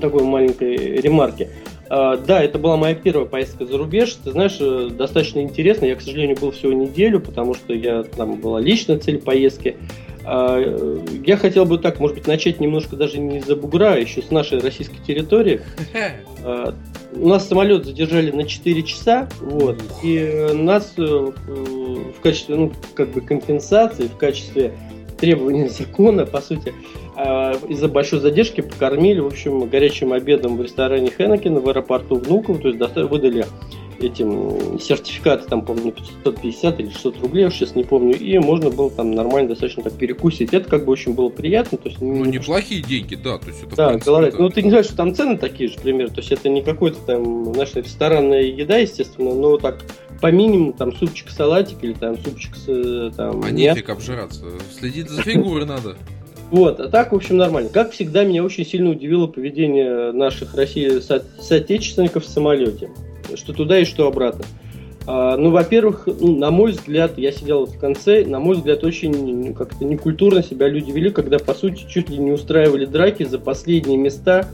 такой 0.00 0.24
маленькой 0.24 0.76
ремарки. 1.00 1.48
А, 1.90 2.16
да, 2.16 2.42
это 2.42 2.58
была 2.58 2.76
моя 2.76 2.94
первая 2.94 3.26
поездка 3.26 3.66
за 3.66 3.76
рубеж. 3.76 4.16
Ты 4.22 4.30
знаешь, 4.30 4.56
э, 4.60 4.90
достаточно 4.92 5.40
интересно. 5.40 5.86
Я, 5.86 5.96
к 5.96 6.00
сожалению, 6.00 6.38
был 6.40 6.52
всего 6.52 6.72
неделю, 6.72 7.20
потому 7.20 7.54
что 7.54 7.74
я 7.74 8.04
там 8.04 8.36
была 8.36 8.60
личная 8.60 8.98
цель 8.98 9.18
поездки. 9.18 9.76
А, 10.24 10.60
я 11.24 11.36
хотел 11.36 11.64
бы 11.64 11.78
так, 11.78 11.98
может 11.98 12.16
быть, 12.16 12.28
начать 12.28 12.60
немножко 12.60 12.94
даже 12.94 13.18
не 13.18 13.40
за 13.40 13.56
бугра, 13.56 13.94
а 13.94 13.96
еще 13.96 14.22
с 14.22 14.30
нашей 14.30 14.60
российской 14.60 15.04
территории. 15.04 15.60
А, 16.42 16.74
у 17.12 17.28
нас 17.28 17.46
самолет 17.46 17.84
задержали 17.84 18.30
на 18.30 18.44
4 18.44 18.82
часа, 18.84 19.28
вот, 19.42 19.78
и 20.02 20.48
нас 20.54 20.94
э, 20.96 21.02
в 21.02 22.20
качестве, 22.22 22.54
ну, 22.54 22.72
как 22.94 23.10
бы 23.10 23.20
компенсации, 23.20 24.04
в 24.04 24.16
качестве 24.16 24.72
требования 25.18 25.68
закона, 25.78 26.24
по 26.24 26.40
сути, 26.40 26.72
а, 27.16 27.52
из-за 27.68 27.88
большой 27.88 28.20
задержки 28.20 28.60
покормили, 28.60 29.20
в 29.20 29.26
общем, 29.26 29.68
горячим 29.68 30.12
обедом 30.12 30.56
в 30.56 30.62
ресторане 30.62 31.10
Хеннекена 31.10 31.60
в 31.60 31.68
аэропорту 31.68 32.16
Внуково, 32.16 32.58
то 32.58 32.68
есть 32.68 32.96
выдали 32.96 33.46
этим 34.02 34.78
сертификаты, 34.80 35.46
там, 35.46 35.62
помню, 35.62 35.92
550 35.92 36.80
или 36.80 36.90
600 36.90 37.20
рублей, 37.20 37.44
я 37.44 37.50
сейчас 37.50 37.74
не 37.74 37.84
помню, 37.84 38.18
и 38.18 38.38
можно 38.38 38.70
было 38.70 38.90
там 38.90 39.12
нормально 39.12 39.50
достаточно 39.50 39.82
так 39.82 39.92
перекусить. 39.94 40.54
Это 40.54 40.68
как 40.68 40.84
бы 40.84 40.92
очень 40.92 41.12
было 41.12 41.28
приятно. 41.28 41.78
То 41.78 41.88
есть, 41.88 42.00
ну, 42.00 42.24
неплохие 42.24 42.82
деньги, 42.82 43.14
да, 43.14 43.38
то 43.38 43.48
есть 43.48 43.62
это, 43.62 43.76
Да, 43.76 43.88
принципе, 43.88 44.10
голодать. 44.10 44.34
Это... 44.34 44.42
Ну, 44.42 44.48
ты 44.48 44.62
не 44.62 44.70
знаешь, 44.70 44.86
что 44.86 44.96
там 44.96 45.14
цены 45.14 45.36
такие 45.36 45.68
же, 45.68 45.78
примерно, 45.78 46.14
то 46.14 46.20
есть 46.20 46.32
это 46.32 46.48
не 46.48 46.62
какой-то 46.62 46.98
там, 47.06 47.52
знаешь, 47.52 47.74
ресторанная 47.74 48.42
еда, 48.42 48.78
естественно, 48.78 49.34
но 49.34 49.58
так 49.58 49.82
по 50.20 50.30
минимуму 50.30 50.72
там 50.72 50.94
супчик, 50.94 51.30
салатик 51.30 51.78
или 51.82 51.94
там 51.94 52.18
супчик 52.18 52.54
с 52.54 52.68
э, 52.68 53.10
там... 53.16 53.42
А 53.42 53.50
нефиг 53.50 53.88
обжираться, 53.88 54.44
следить 54.78 55.08
за 55.08 55.22
фигурой 55.22 55.66
надо. 55.66 55.96
Вот, 56.50 56.80
а 56.80 56.88
так, 56.88 57.12
в 57.12 57.16
общем, 57.16 57.36
нормально. 57.36 57.70
Как 57.72 57.92
всегда, 57.92 58.24
меня 58.24 58.42
очень 58.42 58.66
сильно 58.66 58.90
удивило 58.90 59.26
поведение 59.26 60.12
наших 60.12 60.54
России 60.54 60.98
со- 60.98 61.22
соотечественников 61.40 62.24
в 62.24 62.28
самолете. 62.28 62.90
Что 63.34 63.52
туда 63.52 63.78
и 63.78 63.84
что 63.84 64.08
обратно. 64.08 64.44
А, 65.06 65.36
ну, 65.36 65.50
во-первых, 65.50 66.08
ну, 66.20 66.36
на 66.36 66.50
мой 66.50 66.72
взгляд, 66.72 67.16
я 67.18 67.30
сидел 67.30 67.66
в 67.66 67.78
конце, 67.78 68.24
на 68.24 68.40
мой 68.40 68.56
взгляд, 68.56 68.82
очень 68.84 69.46
ну, 69.46 69.54
как-то 69.54 69.84
некультурно 69.84 70.42
себя 70.42 70.68
люди 70.68 70.90
вели, 70.90 71.10
когда, 71.10 71.38
по 71.38 71.54
сути, 71.54 71.86
чуть 71.88 72.10
ли 72.10 72.18
не 72.18 72.32
устраивали 72.32 72.84
драки 72.84 73.22
за 73.22 73.38
последние 73.38 73.96
места 73.96 74.48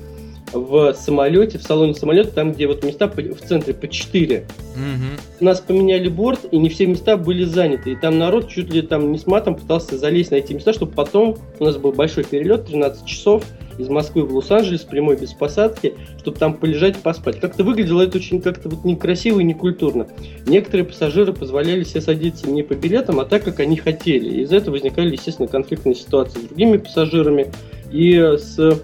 в 0.58 0.94
самолете, 0.94 1.58
в 1.58 1.62
салоне 1.62 1.94
самолета, 1.94 2.30
там, 2.30 2.52
где 2.52 2.66
вот 2.66 2.84
места 2.84 3.08
в 3.08 3.40
центре 3.46 3.74
по 3.74 3.88
4. 3.88 4.38
Угу. 4.74 5.44
Нас 5.44 5.60
поменяли 5.60 6.08
борт, 6.08 6.40
и 6.50 6.58
не 6.58 6.68
все 6.68 6.86
места 6.86 7.16
были 7.16 7.44
заняты. 7.44 7.92
И 7.92 7.96
там 7.96 8.18
народ 8.18 8.48
чуть 8.48 8.72
ли 8.72 8.82
там 8.82 9.12
не 9.12 9.18
с 9.18 9.26
матом 9.26 9.54
пытался 9.54 9.98
залезть 9.98 10.30
на 10.30 10.36
эти 10.36 10.52
места, 10.52 10.72
чтобы 10.72 10.92
потом, 10.92 11.36
у 11.58 11.64
нас 11.64 11.76
был 11.76 11.92
большой 11.92 12.24
перелет, 12.24 12.66
13 12.66 13.04
часов, 13.06 13.44
из 13.78 13.90
Москвы 13.90 14.24
в 14.24 14.34
Лос-Анджелес 14.34 14.82
прямой 14.82 15.16
без 15.16 15.34
посадки, 15.34 15.94
чтобы 16.18 16.38
там 16.38 16.54
полежать, 16.54 16.96
поспать. 16.96 17.40
Как-то 17.40 17.62
выглядело 17.62 18.00
это 18.00 18.16
очень 18.16 18.40
как-то 18.40 18.70
вот 18.70 18.84
некрасиво 18.84 19.40
и 19.40 19.44
некультурно. 19.44 20.06
Некоторые 20.46 20.86
пассажиры 20.86 21.34
позволяли 21.34 21.84
себе 21.84 22.00
садиться 22.00 22.48
не 22.48 22.62
по 22.62 22.72
билетам, 22.72 23.20
а 23.20 23.26
так, 23.26 23.44
как 23.44 23.60
они 23.60 23.76
хотели. 23.76 24.42
Из-за 24.42 24.56
этого 24.56 24.76
возникали, 24.76 25.12
естественно, 25.12 25.46
конфликтные 25.46 25.94
ситуации 25.94 26.38
с 26.38 26.44
другими 26.44 26.78
пассажирами 26.78 27.52
и 27.92 28.16
с 28.18 28.80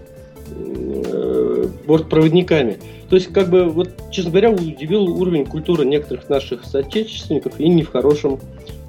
Э, 0.54 1.41
бортпроводниками. 1.86 2.78
То 3.08 3.16
есть, 3.16 3.32
как 3.32 3.50
бы, 3.50 3.68
вот, 3.68 3.90
честно 4.10 4.30
говоря, 4.30 4.50
удивил 4.50 5.04
уровень 5.08 5.44
культуры 5.44 5.84
некоторых 5.84 6.28
наших 6.28 6.64
соотечественников 6.64 7.58
и 7.60 7.68
не 7.68 7.82
в 7.82 7.90
хорошем 7.90 8.40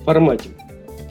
формате. 0.05 0.49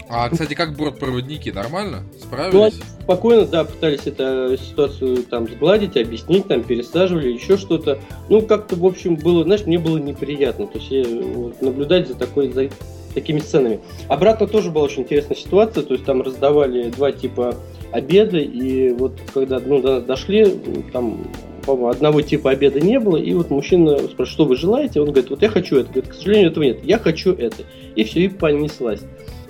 А, 0.09 0.29
кстати, 0.29 0.53
как 0.53 0.77
бортпроводники, 0.77 1.48
нормально? 1.51 2.03
Справились? 2.20 2.53
Ну, 2.53 2.70
спокойно, 3.03 3.46
да, 3.46 3.64
пытались 3.64 4.07
эту 4.07 4.59
ситуацию 4.59 5.22
там 5.22 5.48
сгладить, 5.48 5.96
объяснить, 5.96 6.48
там 6.48 6.62
пересаживали, 6.62 7.33
еще 7.33 7.57
что-то. 7.57 7.98
Ну, 8.29 8.42
как-то, 8.42 8.77
в 8.77 8.85
общем, 8.85 9.16
было, 9.16 9.44
знаешь, 9.44 9.64
мне 9.64 9.79
было 9.79 9.96
неприятно. 9.96 10.66
То 10.66 10.79
есть, 10.79 10.90
я, 10.90 11.05
вот, 11.05 11.62
наблюдать 11.62 12.09
за 12.09 12.14
такой, 12.14 12.53
за 12.53 12.68
такими 13.14 13.38
сценами. 13.38 13.81
Обратно 14.09 14.46
тоже 14.46 14.70
была 14.70 14.85
очень 14.85 15.03
интересная 15.03 15.37
ситуация, 15.37 15.83
то 15.83 15.94
есть 15.94 16.05
там 16.05 16.22
раздавали 16.22 16.90
два 16.90 17.12
типа 17.12 17.57
обеда, 17.90 18.38
и 18.38 18.90
вот 18.92 19.18
когда 19.33 19.61
ну, 19.61 19.81
до 19.81 19.96
нас 19.96 20.05
дошли, 20.05 20.46
там 20.92 21.27
по-моему, 21.64 21.88
одного 21.88 22.20
типа 22.22 22.51
обеда 22.51 22.81
не 22.81 22.98
было, 22.98 23.16
и 23.16 23.33
вот 23.35 23.51
мужчина 23.51 23.98
спрашивает, 23.98 24.29
что 24.29 24.44
вы 24.44 24.57
желаете? 24.57 25.01
Он 25.01 25.07
говорит, 25.07 25.31
вот 25.31 25.42
я 25.42 25.48
хочу 25.48 25.77
это. 25.77 25.90
Говорит, 25.90 26.11
к 26.11 26.14
сожалению, 26.14 26.51
этого 26.51 26.64
нет, 26.64 26.85
я 26.85 26.98
хочу 26.98 27.33
это. 27.33 27.62
И 27.94 28.05
все, 28.05 28.20
и 28.20 28.29
понеслась. 28.29 29.01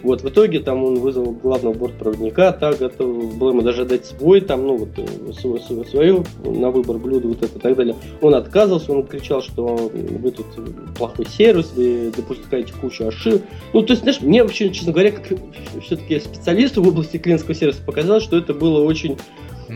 Вот, 0.02 0.22
в 0.22 0.28
итоге 0.28 0.58
там 0.58 0.82
он 0.82 0.96
вызвал 0.96 1.30
главного 1.30 1.74
бортпроводника, 1.74 2.52
так 2.52 2.78
готов 2.78 3.36
был 3.36 3.50
ему 3.50 3.62
даже 3.62 3.84
дать 3.84 4.04
свой, 4.04 4.40
там, 4.40 4.66
ну, 4.66 4.76
вот, 4.76 4.88
э, 4.96 5.32
свою, 5.32 5.60
свою, 5.60 5.84
свою 5.84 6.24
на 6.44 6.70
выбор 6.70 6.98
блюда, 6.98 7.28
вот 7.28 7.42
это 7.42 7.56
и 7.56 7.60
так 7.60 7.76
далее. 7.76 7.94
Он 8.20 8.34
отказывался, 8.34 8.92
он 8.92 9.06
кричал, 9.06 9.42
что 9.42 9.90
вы 9.92 10.30
тут 10.32 10.46
плохой 10.96 11.26
сервис, 11.26 11.70
вы 11.76 12.12
допускаете 12.16 12.72
кучу 12.80 13.06
ошибок. 13.06 13.42
Ну, 13.72 13.82
то 13.82 13.92
есть, 13.92 14.02
знаешь, 14.02 14.20
мне 14.20 14.42
вообще, 14.42 14.70
честно 14.70 14.92
говоря, 14.92 15.12
как 15.12 15.38
все-таки 15.80 16.18
специалисту 16.18 16.82
в 16.82 16.88
области 16.88 17.18
клиентского 17.18 17.54
сервиса 17.54 17.80
показалось, 17.86 18.24
что 18.24 18.36
это 18.36 18.54
было 18.54 18.82
очень 18.84 19.16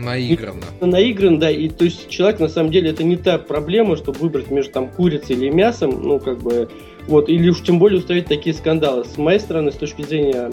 Наигранно. 0.03 0.65
Наигран, 0.81 1.39
да. 1.39 1.49
И 1.49 1.69
то 1.69 1.85
есть 1.85 2.09
человек 2.09 2.39
на 2.39 2.49
самом 2.49 2.71
деле 2.71 2.91
это 2.91 3.03
не 3.03 3.17
та 3.17 3.37
проблема, 3.37 3.97
чтобы 3.97 4.19
выбрать 4.19 4.51
между 4.51 4.71
там 4.71 4.89
курицей 4.89 5.35
или 5.35 5.49
мясом, 5.49 6.01
ну 6.03 6.19
как 6.19 6.39
бы 6.39 6.69
вот, 7.07 7.29
или 7.29 7.49
уж 7.49 7.63
тем 7.63 7.79
более 7.79 7.99
устроить 7.99 8.25
такие 8.25 8.53
скандалы. 8.53 9.05
С 9.05 9.17
моей 9.17 9.39
стороны, 9.39 9.71
с 9.71 9.75
точки 9.75 10.01
зрения 10.01 10.51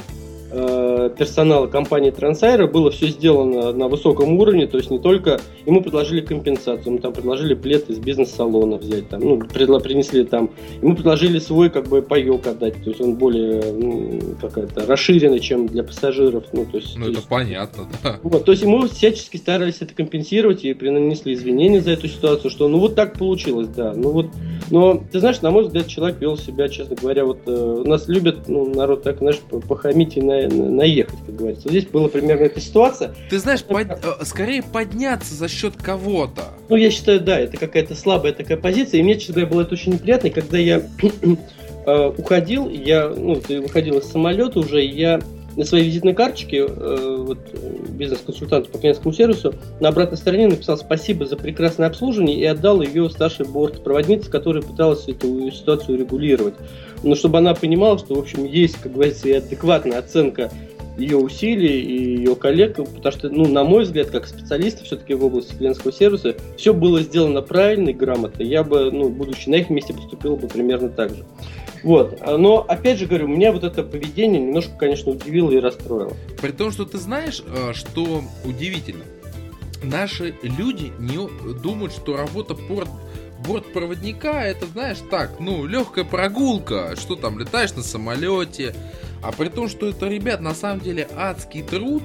персонала 0.55 1.67
компании 1.67 2.11
Трансайра 2.11 2.67
было 2.67 2.91
все 2.91 3.09
сделано 3.09 3.73
на 3.73 3.89
высоком 3.89 4.39
уровне, 4.39 4.67
то 4.67 4.77
есть 4.77 4.91
не 4.91 4.99
только 4.99 5.41
ему 5.67 5.83
предложили 5.83 6.21
компенсацию, 6.21 6.87
ему 6.87 6.99
там 6.99 7.13
предложили 7.13 7.55
плед 7.55 7.91
из 7.91 7.99
бизнес-салона 7.99 8.77
взять, 8.77 9.09
там, 9.09 9.21
ну, 9.21 9.39
предло, 9.39 9.79
принесли 9.79 10.25
там, 10.25 10.51
ему 10.81 10.95
предложили 10.95 11.39
свой 11.39 11.71
как 11.71 11.89
бы 11.89 12.03
паек 12.03 12.47
отдать, 12.47 12.83
то 12.83 12.91
есть 12.91 13.01
он 13.01 13.17
более 13.17 13.63
ну, 13.73 14.21
какая-то 14.41 14.87
расширенный, 14.87 15.41
чем 15.41 15.67
для 15.67 15.83
пассажиров. 15.83 16.45
Ну, 16.53 16.67
то 16.67 16.79
есть, 16.79 16.97
ну 16.97 17.05
то 17.05 17.11
это 17.11 17.19
есть, 17.19 17.29
понятно, 17.29 17.85
да. 18.03 18.19
Вот, 18.23 18.45
то 18.45 18.53
есть 18.53 18.63
ему 18.63 18.87
всячески 18.87 19.37
старались 19.37 19.79
это 19.81 19.95
компенсировать 19.95 20.65
и 20.65 20.75
принесли 20.75 21.35
извинения 21.35 21.81
за 21.81 21.93
эту 21.93 22.09
ситуацию, 22.09 22.51
что 22.51 22.69
ну 22.69 22.79
вот 22.79 22.95
так 22.95 23.19
получилось, 23.19 23.69
да. 23.69 23.93
Ну 23.95 24.11
вот, 24.11 24.27
но 24.71 25.03
ты 25.11 25.21
знаешь, 25.21 25.41
на 25.43 25.51
мой 25.51 25.65
взгляд, 25.65 25.87
человек 25.87 26.21
вел 26.21 26.37
себя, 26.37 26.69
честно 26.69 26.97
говоря, 26.97 27.25
вот 27.25 27.41
э, 27.47 27.83
нас 27.85 28.09
любят, 28.09 28.49
ну, 28.49 28.73
народ 28.73 29.03
так, 29.03 29.19
знаешь, 29.19 29.39
похамить 29.69 30.17
и 30.17 30.23
на, 30.23 30.44
на, 30.49 30.71
наехать, 30.71 31.19
как 31.27 31.37
говорится. 31.37 31.69
Здесь 31.69 31.87
была 31.87 32.09
примерно 32.09 32.45
эта 32.45 32.61
ситуация. 32.61 33.15
Ты 33.31 33.39
знаешь, 33.39 33.63
под, 33.63 33.91
э, 33.91 34.25
скорее 34.25 34.63
подняться 34.63 35.35
за 35.35 35.49
счет 35.49 35.75
кого-то. 35.77 36.43
Ну, 36.69 36.77
я 36.77 36.91
считаю, 36.91 37.21
да, 37.21 37.39
это 37.39 37.57
какая-то 37.57 37.95
слабая 37.95 38.33
такая 38.33 38.57
позиция, 38.57 39.01
и 39.01 39.03
мне, 39.03 39.17
честно 39.17 39.35
говоря, 39.35 39.51
было 39.51 39.63
это 39.63 39.75
очень 39.75 39.93
неприятно, 39.93 40.31
когда 40.31 40.59
я 40.59 40.83
э, 41.87 42.13
уходил, 42.17 42.69
я, 42.69 43.09
ну, 43.09 43.41
выходил 43.49 43.99
из 43.99 44.05
самолета 44.05 44.59
уже, 44.59 44.85
и 44.85 44.89
я 44.89 45.21
на 45.57 45.65
своей 45.65 45.87
визитной 45.87 46.15
карточке 46.15 46.67
э, 46.67 47.17
вот, 47.19 47.39
бизнес-консультанту 47.91 48.71
по 48.71 48.79
клиентскому 48.79 49.13
сервису 49.15 49.55
на 49.81 49.89
обратной 49.89 50.19
стороне 50.19 50.49
написал 50.49 50.77
спасибо 50.77 51.27
за 51.27 51.37
прекрасное 51.37 51.87
обслуживание 51.87 52.37
и 52.37 52.45
отдал 52.45 52.83
ее 52.83 53.09
старшей 53.11 53.47
бортпроводнице, 53.47 54.31
которая 54.31 54.63
пыталась 54.63 55.09
эту 55.09 55.51
ситуацию 55.51 55.99
регулировать. 55.99 56.55
Но 57.03 57.15
чтобы 57.15 57.39
она 57.39 57.55
понимала, 57.55 57.99
что, 57.99 58.15
в 58.15 58.19
общем, 58.19 58.45
есть, 58.45 58.77
как 58.77 58.93
говорится, 58.93 59.29
и 59.29 59.33
адекватная 59.33 59.99
оценка 59.99 60.51
ее 60.97 61.17
усилий 61.17 61.81
и 61.81 62.19
ее 62.19 62.37
коллег, 62.37 62.77
потому 62.77 63.13
что, 63.13 63.29
ну, 63.29 63.49
на 63.49 63.65
мой 63.65 63.83
взгляд, 63.83 64.11
как 64.11 64.27
специалиста 64.27 64.85
все-таки 64.85 65.15
в 65.15 65.25
области 65.25 65.55
клиентского 65.55 65.93
сервиса, 65.93 66.37
все 66.57 66.73
было 66.73 67.01
сделано 67.01 67.43
правильно 67.43 67.91
и 67.91 67.95
грамотно. 67.95 68.43
Я 68.43 68.63
бы, 68.63 68.91
ну, 68.93 69.09
будучи 69.09 69.49
на 69.49 69.57
их 69.57 69.71
месте, 69.71 69.93
поступил 69.93 70.37
бы 70.37 70.47
примерно 70.47 70.89
так 70.89 71.11
же. 71.11 71.25
Вот. 71.85 72.21
Но, 72.27 72.65
опять 72.67 72.99
же 72.99 73.07
говорю, 73.07 73.29
меня 73.29 73.53
вот 73.53 73.63
это 73.63 73.83
поведение 73.83 74.41
немножко, 74.41 74.73
конечно, 74.77 75.13
удивило 75.13 75.51
и 75.51 75.59
расстроило. 75.59 76.15
При 76.41 76.51
том, 76.51 76.73
что 76.73 76.85
ты 76.87 76.99
знаешь, 76.99 77.43
э, 77.47 77.73
что 77.75 78.25
удивительно, 78.45 79.05
наши 79.83 80.35
люди 80.43 80.93
не 80.99 81.19
думают, 81.61 81.93
что 81.93 82.17
работа 82.17 82.55
порт 82.55 82.89
бортпроводника 83.47 84.41
это, 84.41 84.67
знаешь, 84.67 84.99
так, 85.11 85.39
ну, 85.39 85.67
легкая 85.67 86.05
прогулка, 86.05 86.95
что 86.97 87.15
там, 87.15 87.39
летаешь 87.39 87.75
на 87.75 87.83
самолете, 87.83 88.75
а 89.23 89.33
при 89.33 89.49
том, 89.49 89.69
что 89.69 89.89
это, 89.89 90.09
ребят, 90.09 90.41
на 90.41 90.55
самом 90.55 90.81
деле 90.81 91.07
адский 91.15 91.63
труд, 91.63 92.03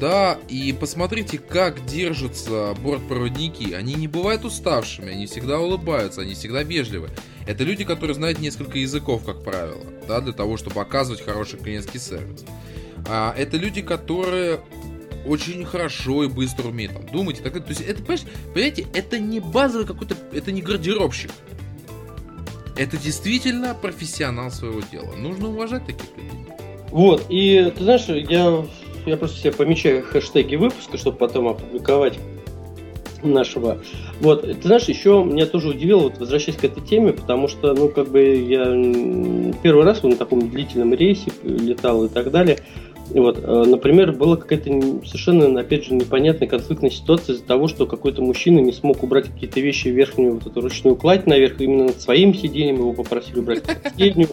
да, 0.00 0.38
и 0.48 0.72
посмотрите, 0.72 1.38
как 1.38 1.84
держатся 1.84 2.74
бортпроводники. 2.82 3.74
Они 3.74 3.94
не 3.94 4.08
бывают 4.08 4.44
уставшими, 4.44 5.12
они 5.12 5.26
всегда 5.26 5.60
улыбаются, 5.60 6.22
они 6.22 6.34
всегда 6.34 6.62
вежливы. 6.62 7.10
Это 7.46 7.64
люди, 7.64 7.84
которые 7.84 8.14
знают 8.14 8.40
несколько 8.40 8.78
языков, 8.78 9.22
как 9.24 9.44
правило, 9.44 9.84
да, 10.08 10.20
для 10.20 10.32
того, 10.32 10.56
чтобы 10.56 10.80
оказывать 10.80 11.22
хороший 11.22 11.58
клиентский 11.58 12.00
сервис. 12.00 12.44
А 13.06 13.34
это 13.36 13.58
люди, 13.58 13.82
которые 13.82 14.60
очень 15.26 15.64
хорошо 15.66 16.24
и 16.24 16.28
быстро 16.28 16.68
умеют 16.68 16.94
там, 16.94 17.06
думать 17.06 17.42
так. 17.42 17.52
То 17.52 17.68
есть 17.68 17.82
это, 17.82 18.02
понимаете, 18.02 18.86
это 18.94 19.18
не 19.18 19.40
базовый 19.40 19.86
какой-то, 19.86 20.16
это 20.32 20.50
не 20.50 20.62
гардеробщик. 20.62 21.30
Это 22.76 22.96
действительно 22.96 23.74
профессионал 23.74 24.50
своего 24.50 24.80
дела. 24.80 25.14
Нужно 25.16 25.48
уважать 25.48 25.84
таких 25.84 26.06
людей. 26.16 26.30
Вот, 26.90 27.26
и 27.28 27.72
ты 27.76 27.84
знаешь, 27.84 28.06
я 28.08 28.66
я 29.06 29.16
просто 29.16 29.38
себе 29.38 29.52
помечаю 29.52 30.02
хэштеги 30.02 30.56
выпуска, 30.56 30.98
чтобы 30.98 31.18
потом 31.18 31.48
опубликовать 31.48 32.18
нашего. 33.22 33.78
Вот, 34.20 34.42
ты 34.42 34.62
знаешь, 34.62 34.84
еще 34.84 35.22
меня 35.24 35.46
тоже 35.46 35.68
удивило, 35.68 36.00
вот 36.00 36.18
возвращаясь 36.18 36.58
к 36.58 36.64
этой 36.64 36.82
теме, 36.82 37.12
потому 37.12 37.48
что, 37.48 37.74
ну, 37.74 37.88
как 37.88 38.08
бы 38.08 38.22
я 38.22 38.64
первый 39.62 39.84
раз 39.84 40.02
на 40.02 40.16
таком 40.16 40.48
длительном 40.48 40.94
рейсе 40.94 41.30
летал 41.42 42.04
и 42.04 42.08
так 42.08 42.30
далее. 42.30 42.58
Вот, 43.10 43.40
э, 43.42 43.64
например, 43.66 44.12
была 44.12 44.36
какая-то 44.36 44.70
совершенно, 45.04 45.60
опять 45.60 45.84
же, 45.84 45.94
непонятная 45.94 46.46
конфликтная 46.46 46.90
ситуация 46.90 47.34
из-за 47.34 47.44
того, 47.44 47.66
что 47.66 47.86
какой-то 47.86 48.22
мужчина 48.22 48.60
не 48.60 48.72
смог 48.72 49.02
убрать 49.02 49.26
какие-то 49.26 49.60
вещи 49.60 49.88
верхнюю 49.88 50.34
вот 50.34 50.46
эту 50.46 50.60
ручную 50.60 50.94
кладь 50.94 51.26
наверх, 51.26 51.60
именно 51.60 51.86
над 51.86 52.00
своим 52.00 52.34
сиденьем 52.34 52.76
его 52.76 52.92
попросили 52.92 53.40
убрать 53.40 53.62
последнюю. 53.64 54.28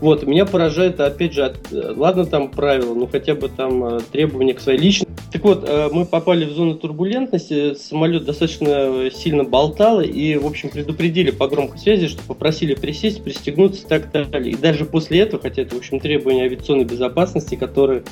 Вот, 0.00 0.26
меня 0.26 0.44
поражает, 0.44 1.00
опять 1.00 1.32
же, 1.32 1.44
от, 1.44 1.58
ладно 1.72 2.26
там 2.26 2.50
правила, 2.50 2.94
но 2.94 3.06
хотя 3.06 3.34
бы 3.34 3.48
там 3.48 3.84
э, 3.84 4.00
требования 4.12 4.52
к 4.52 4.60
своей 4.60 4.78
личности. 4.78 5.12
Так 5.32 5.42
вот, 5.42 5.64
э, 5.66 5.88
мы 5.90 6.04
попали 6.04 6.44
в 6.44 6.52
зону 6.52 6.74
турбулентности, 6.74 7.74
самолет 7.74 8.24
достаточно 8.24 9.10
сильно 9.10 9.44
болтало, 9.44 10.02
и, 10.02 10.36
в 10.36 10.46
общем, 10.46 10.68
предупредили 10.68 11.30
по 11.30 11.48
громкой 11.48 11.78
связи, 11.78 12.08
что 12.08 12.22
попросили 12.22 12.74
присесть, 12.74 13.24
пристегнуться 13.24 13.86
и 13.86 13.88
так 13.88 14.10
далее. 14.10 14.52
И 14.52 14.56
даже 14.56 14.84
после 14.84 15.20
этого, 15.20 15.42
хотя 15.42 15.62
это, 15.62 15.74
в 15.74 15.78
общем, 15.78 15.98
требования 15.98 16.42
авиационной 16.42 16.84
безопасности, 16.84 17.54
которые 17.54 18.02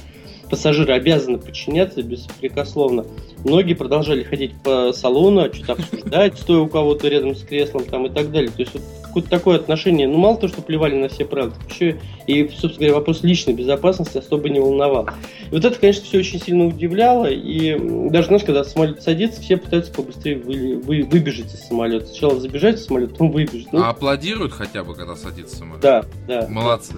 пассажиры 0.49 0.95
обязаны 0.95 1.39
подчиняться 1.39 2.03
беспрекословно. 2.03 3.05
Многие 3.45 3.75
продолжали 3.75 4.23
ходить 4.23 4.53
по 4.63 4.93
салону, 4.93 5.53
что-то 5.53 5.73
обсуждать, 5.73 6.39
стоя 6.39 6.61
у 6.61 6.69
кого-то 6.69 7.09
рядом 7.09 7.35
с 7.35 7.43
креслом 7.43 7.85
там 7.85 8.07
и 8.07 8.11
так 8.11 8.31
далее. 8.31 8.51
То 8.51 8.61
есть 8.61 8.73
вот 8.75 8.83
какое-то 9.15 9.31
такое 9.31 9.57
отношение, 9.57 10.09
ну 10.09 10.19
мало 10.19 10.37
того, 10.37 10.53
что 10.53 10.61
плевали 10.61 10.97
на 10.97 11.09
все 11.09 11.25
правила, 11.25 11.55
еще 11.69 12.01
и, 12.27 12.49
собственно 12.49 12.79
говоря, 12.79 12.95
вопрос 12.95 13.23
личной 13.23 13.55
безопасности 13.55 14.19
особо 14.19 14.49
не 14.49 14.59
волновал. 14.59 15.09
И 15.51 15.55
вот 15.55 15.65
это, 15.65 15.79
конечно, 15.79 16.05
все 16.05 16.19
очень 16.19 16.41
сильно 16.41 16.67
удивляло, 16.67 17.27
и 17.27 17.79
даже, 18.11 18.29
знаешь, 18.29 18.43
когда 18.43 18.65
самолет 18.65 19.03
садится, 19.03 19.41
все 19.41 19.57
пытаются 19.57 19.93
побыстрее 19.93 20.39
вы, 20.39 20.81
вы, 20.85 21.05
выбежать 21.05 21.55
из 21.55 21.61
самолета. 21.61 22.07
Сначала 22.07 22.41
забежать 22.41 22.81
в 22.81 22.85
самолет, 22.85 23.13
потом 23.13 23.31
выбежать. 23.31 23.73
Ну, 23.73 23.83
а 23.83 23.91
аплодируют 23.91 24.53
хотя 24.53 24.83
бы, 24.83 24.95
когда 24.95 25.15
садится 25.15 25.57
самолет? 25.57 25.81
Да, 25.81 26.05
да. 26.27 26.49
Молодцы. 26.49 26.95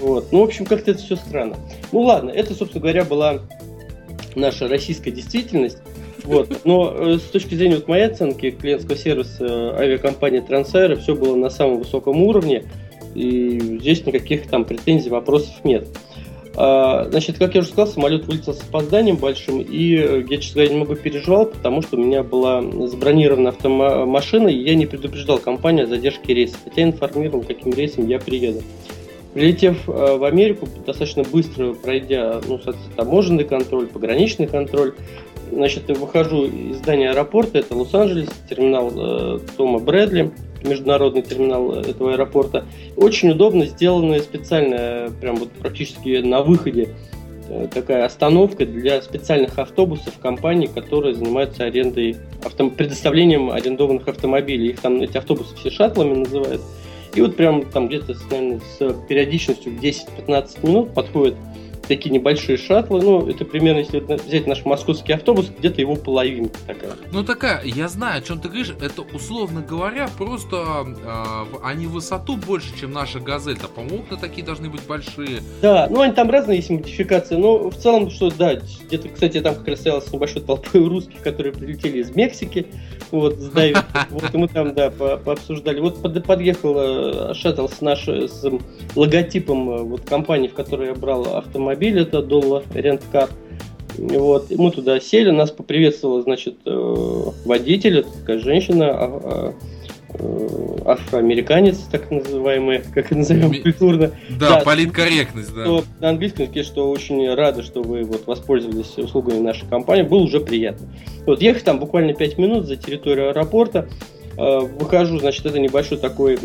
Вот. 0.00 0.32
Ну, 0.32 0.40
в 0.40 0.44
общем, 0.44 0.66
как-то 0.66 0.90
это 0.90 1.00
все 1.00 1.14
странно. 1.14 1.56
Ну 1.92 2.00
ладно, 2.00 2.30
это, 2.30 2.54
собственно 2.54 2.82
говоря, 2.82 3.04
была 3.04 3.38
наша 4.34 4.66
российская 4.66 5.12
действительность. 5.12 5.78
Вот. 6.24 6.64
Но 6.64 6.92
э, 6.94 7.18
с 7.18 7.22
точки 7.22 7.54
зрения 7.54 7.76
вот 7.76 7.88
моей 7.88 8.06
оценки 8.06 8.50
клиентского 8.50 8.96
сервиса 8.96 9.44
э, 9.44 9.80
авиакомпании 9.80 10.40
Трансайра 10.40 10.96
все 10.96 11.14
было 11.14 11.36
на 11.36 11.50
самом 11.50 11.78
высоком 11.78 12.22
уровне, 12.22 12.64
и 13.14 13.58
здесь 13.80 14.06
никаких 14.06 14.48
там 14.48 14.64
претензий, 14.64 15.10
вопросов 15.10 15.52
нет. 15.64 15.88
А, 16.54 17.08
значит, 17.10 17.38
как 17.38 17.54
я 17.54 17.60
уже 17.60 17.70
сказал, 17.70 17.86
самолет 17.86 18.26
вылетел 18.26 18.52
с 18.52 18.60
опозданием 18.60 19.16
большим, 19.16 19.60
и 19.60 19.96
э, 19.96 20.24
я, 20.28 20.36
честно 20.36 20.60
говоря, 20.60 20.72
немного 20.72 20.96
переживал, 20.96 21.46
потому 21.46 21.82
что 21.82 21.96
у 21.96 22.00
меня 22.00 22.22
была 22.22 22.62
забронирована 22.88 23.50
автомашина, 23.50 24.48
и 24.48 24.58
я 24.58 24.74
не 24.74 24.86
предупреждал 24.86 25.38
компанию 25.38 25.84
о 25.84 25.88
задержке 25.88 26.34
рейса, 26.34 26.56
хотя 26.62 26.82
информировал, 26.82 27.42
каким 27.42 27.72
рейсом 27.72 28.06
я 28.06 28.18
приеду. 28.18 28.62
Прилетев 29.32 29.86
в 29.86 30.24
Америку, 30.24 30.68
достаточно 30.84 31.22
быстро 31.22 31.72
пройдя 31.72 32.42
ну, 32.46 32.60
таможенный 32.96 33.44
контроль, 33.44 33.86
пограничный 33.86 34.46
контроль, 34.46 34.92
Значит, 35.52 35.86
выхожу 35.98 36.46
из 36.46 36.76
здания 36.78 37.10
аэропорта, 37.10 37.58
это 37.58 37.76
Лос-Анджелес, 37.76 38.30
терминал 38.48 38.90
э, 38.94 39.38
Тома 39.54 39.80
Брэдли, 39.80 40.30
международный 40.64 41.20
терминал 41.20 41.72
этого 41.72 42.14
аэропорта. 42.14 42.64
Очень 42.96 43.32
удобно 43.32 43.66
сделанная 43.66 44.20
специально, 44.20 45.12
прям 45.20 45.36
вот 45.36 45.50
практически 45.50 46.22
на 46.22 46.40
выходе 46.40 46.88
э, 47.50 47.68
такая 47.70 48.06
остановка 48.06 48.64
для 48.64 49.02
специальных 49.02 49.58
автобусов 49.58 50.18
компаний, 50.18 50.68
которые 50.68 51.14
занимаются 51.14 51.64
арендой, 51.64 52.16
авто, 52.42 52.70
предоставлением 52.70 53.50
арендованных 53.50 54.08
автомобилей. 54.08 54.70
Их 54.70 54.80
там 54.80 55.02
эти 55.02 55.18
автобусы 55.18 55.54
все 55.56 55.70
шаттлами 55.70 56.14
называют. 56.14 56.62
И 57.14 57.20
вот 57.20 57.36
прям 57.36 57.66
там 57.66 57.88
где-то, 57.88 58.16
наверное, 58.30 58.60
с 58.78 58.94
периодичностью 59.06 59.72
в 59.72 59.82
10-15 59.82 60.66
минут 60.66 60.94
подходит 60.94 61.34
такие 61.92 62.10
небольшие 62.10 62.56
шаттлы. 62.56 63.02
Ну, 63.02 63.28
это 63.28 63.44
примерно, 63.44 63.80
если 63.80 63.98
взять 64.00 64.46
наш 64.46 64.64
московский 64.64 65.12
автобус, 65.12 65.50
где-то 65.58 65.82
его 65.82 65.94
половинка 65.94 66.58
такая. 66.66 66.92
Ну, 67.12 67.22
такая, 67.22 67.62
я 67.64 67.88
знаю, 67.88 68.18
о 68.18 68.22
чем 68.22 68.40
ты 68.40 68.48
говоришь. 68.48 68.72
Это, 68.80 69.02
условно 69.02 69.60
говоря, 69.60 70.08
просто 70.16 70.56
э, 70.56 71.44
они 71.62 71.86
высоту 71.86 72.36
больше, 72.36 72.68
чем 72.80 72.92
наша 72.92 73.20
газель. 73.20 73.58
А 73.62 73.68
по-моему, 73.68 74.04
окна 74.04 74.16
такие 74.16 74.44
должны 74.44 74.70
быть 74.70 74.86
большие. 74.86 75.40
Да, 75.60 75.86
ну, 75.90 76.00
они 76.00 76.14
там 76.14 76.30
разные 76.30 76.56
есть 76.56 76.70
модификации. 76.70 77.36
Но 77.36 77.68
в 77.68 77.76
целом, 77.76 78.10
что, 78.10 78.30
да, 78.30 78.54
где-то, 78.86 79.10
кстати, 79.10 79.40
там 79.40 79.54
как 79.56 79.68
раз 79.68 79.80
стоялось 79.80 80.10
небольшой 80.10 80.40
толпой 80.40 80.88
русских, 80.88 81.20
которые 81.20 81.52
прилетели 81.52 81.98
из 81.98 82.14
Мексики. 82.16 82.66
Вот, 83.10 83.36
с 83.38 83.50
Вот, 84.10 84.34
и 84.34 84.36
мы 84.38 84.48
там, 84.48 84.74
да, 84.74 84.90
пообсуждали. 84.90 85.80
Вот 85.80 86.00
подъехал 86.24 86.74
э, 86.78 87.34
шаттл 87.34 87.68
с 87.68 87.82
нашим 87.82 88.62
логотипом 88.96 89.70
э, 89.70 89.82
вот 89.82 90.08
компании, 90.08 90.48
в 90.48 90.54
которой 90.54 90.88
я 90.88 90.94
брал 90.94 91.36
автомобиль 91.36 91.81
автомобиль, 91.82 92.00
это 92.00 92.18
Dollar 92.18 92.64
Rent 92.72 93.28
Вот, 93.98 94.50
и 94.50 94.56
мы 94.56 94.70
туда 94.70 95.00
сели, 95.00 95.30
нас 95.30 95.50
поприветствовала, 95.50 96.22
значит, 96.22 96.56
э, 96.64 97.24
водитель, 97.44 97.98
это 97.98 98.10
такая 98.10 98.38
женщина, 98.38 98.86
а, 98.90 99.20
а, 99.24 99.54
э, 100.14 100.76
афроамериканец, 100.86 101.78
так 101.90 102.10
называемый, 102.10 102.82
как 102.94 103.10
назовем 103.10 103.50
Ми... 103.50 103.60
культурно. 103.60 104.12
Да, 104.30 104.48
да, 104.48 104.60
политкорректность, 104.60 105.54
да. 105.54 105.64
Что, 105.64 105.84
на 106.00 106.10
английском 106.10 106.44
языке, 106.44 106.62
что 106.62 106.90
очень 106.90 107.32
рады, 107.34 107.62
что 107.62 107.82
вы 107.82 108.04
вот 108.04 108.26
воспользовались 108.26 108.96
услугами 108.96 109.40
нашей 109.40 109.68
компании, 109.68 110.02
было 110.02 110.20
уже 110.20 110.40
приятно. 110.40 110.86
Вот 111.26 111.42
ехать 111.42 111.64
там 111.64 111.78
буквально 111.78 112.14
5 112.14 112.38
минут 112.38 112.66
за 112.66 112.76
территорию 112.76 113.30
аэропорта, 113.30 113.88
э, 114.38 114.58
выхожу, 114.58 115.18
значит, 115.18 115.44
это 115.44 115.58
небольшой 115.58 115.98
такой 115.98 116.38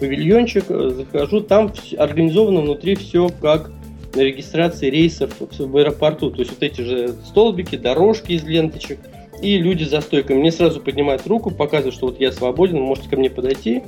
павильончик, 0.00 0.64
захожу, 0.66 1.42
там 1.42 1.72
организовано 1.96 2.62
внутри 2.62 2.96
все 2.96 3.28
как 3.40 3.70
на 4.14 4.20
регистрации 4.20 4.90
рейсов 4.90 5.30
в 5.38 5.76
аэропорту. 5.76 6.30
То 6.30 6.40
есть 6.40 6.52
вот 6.52 6.62
эти 6.62 6.80
же 6.80 7.14
столбики, 7.26 7.76
дорожки 7.76 8.32
из 8.32 8.44
ленточек– 8.44 8.98
и 9.40 9.56
люди 9.58 9.84
за 9.84 10.00
стойкой 10.00 10.36
мне 10.36 10.50
сразу 10.50 10.80
поднимают 10.80 11.26
руку, 11.26 11.50
показывают, 11.50 11.94
что 11.94 12.06
вот 12.06 12.20
я 12.20 12.32
свободен, 12.32 12.80
можете 12.80 13.08
ко 13.08 13.16
мне 13.16 13.30
подойти. 13.30 13.82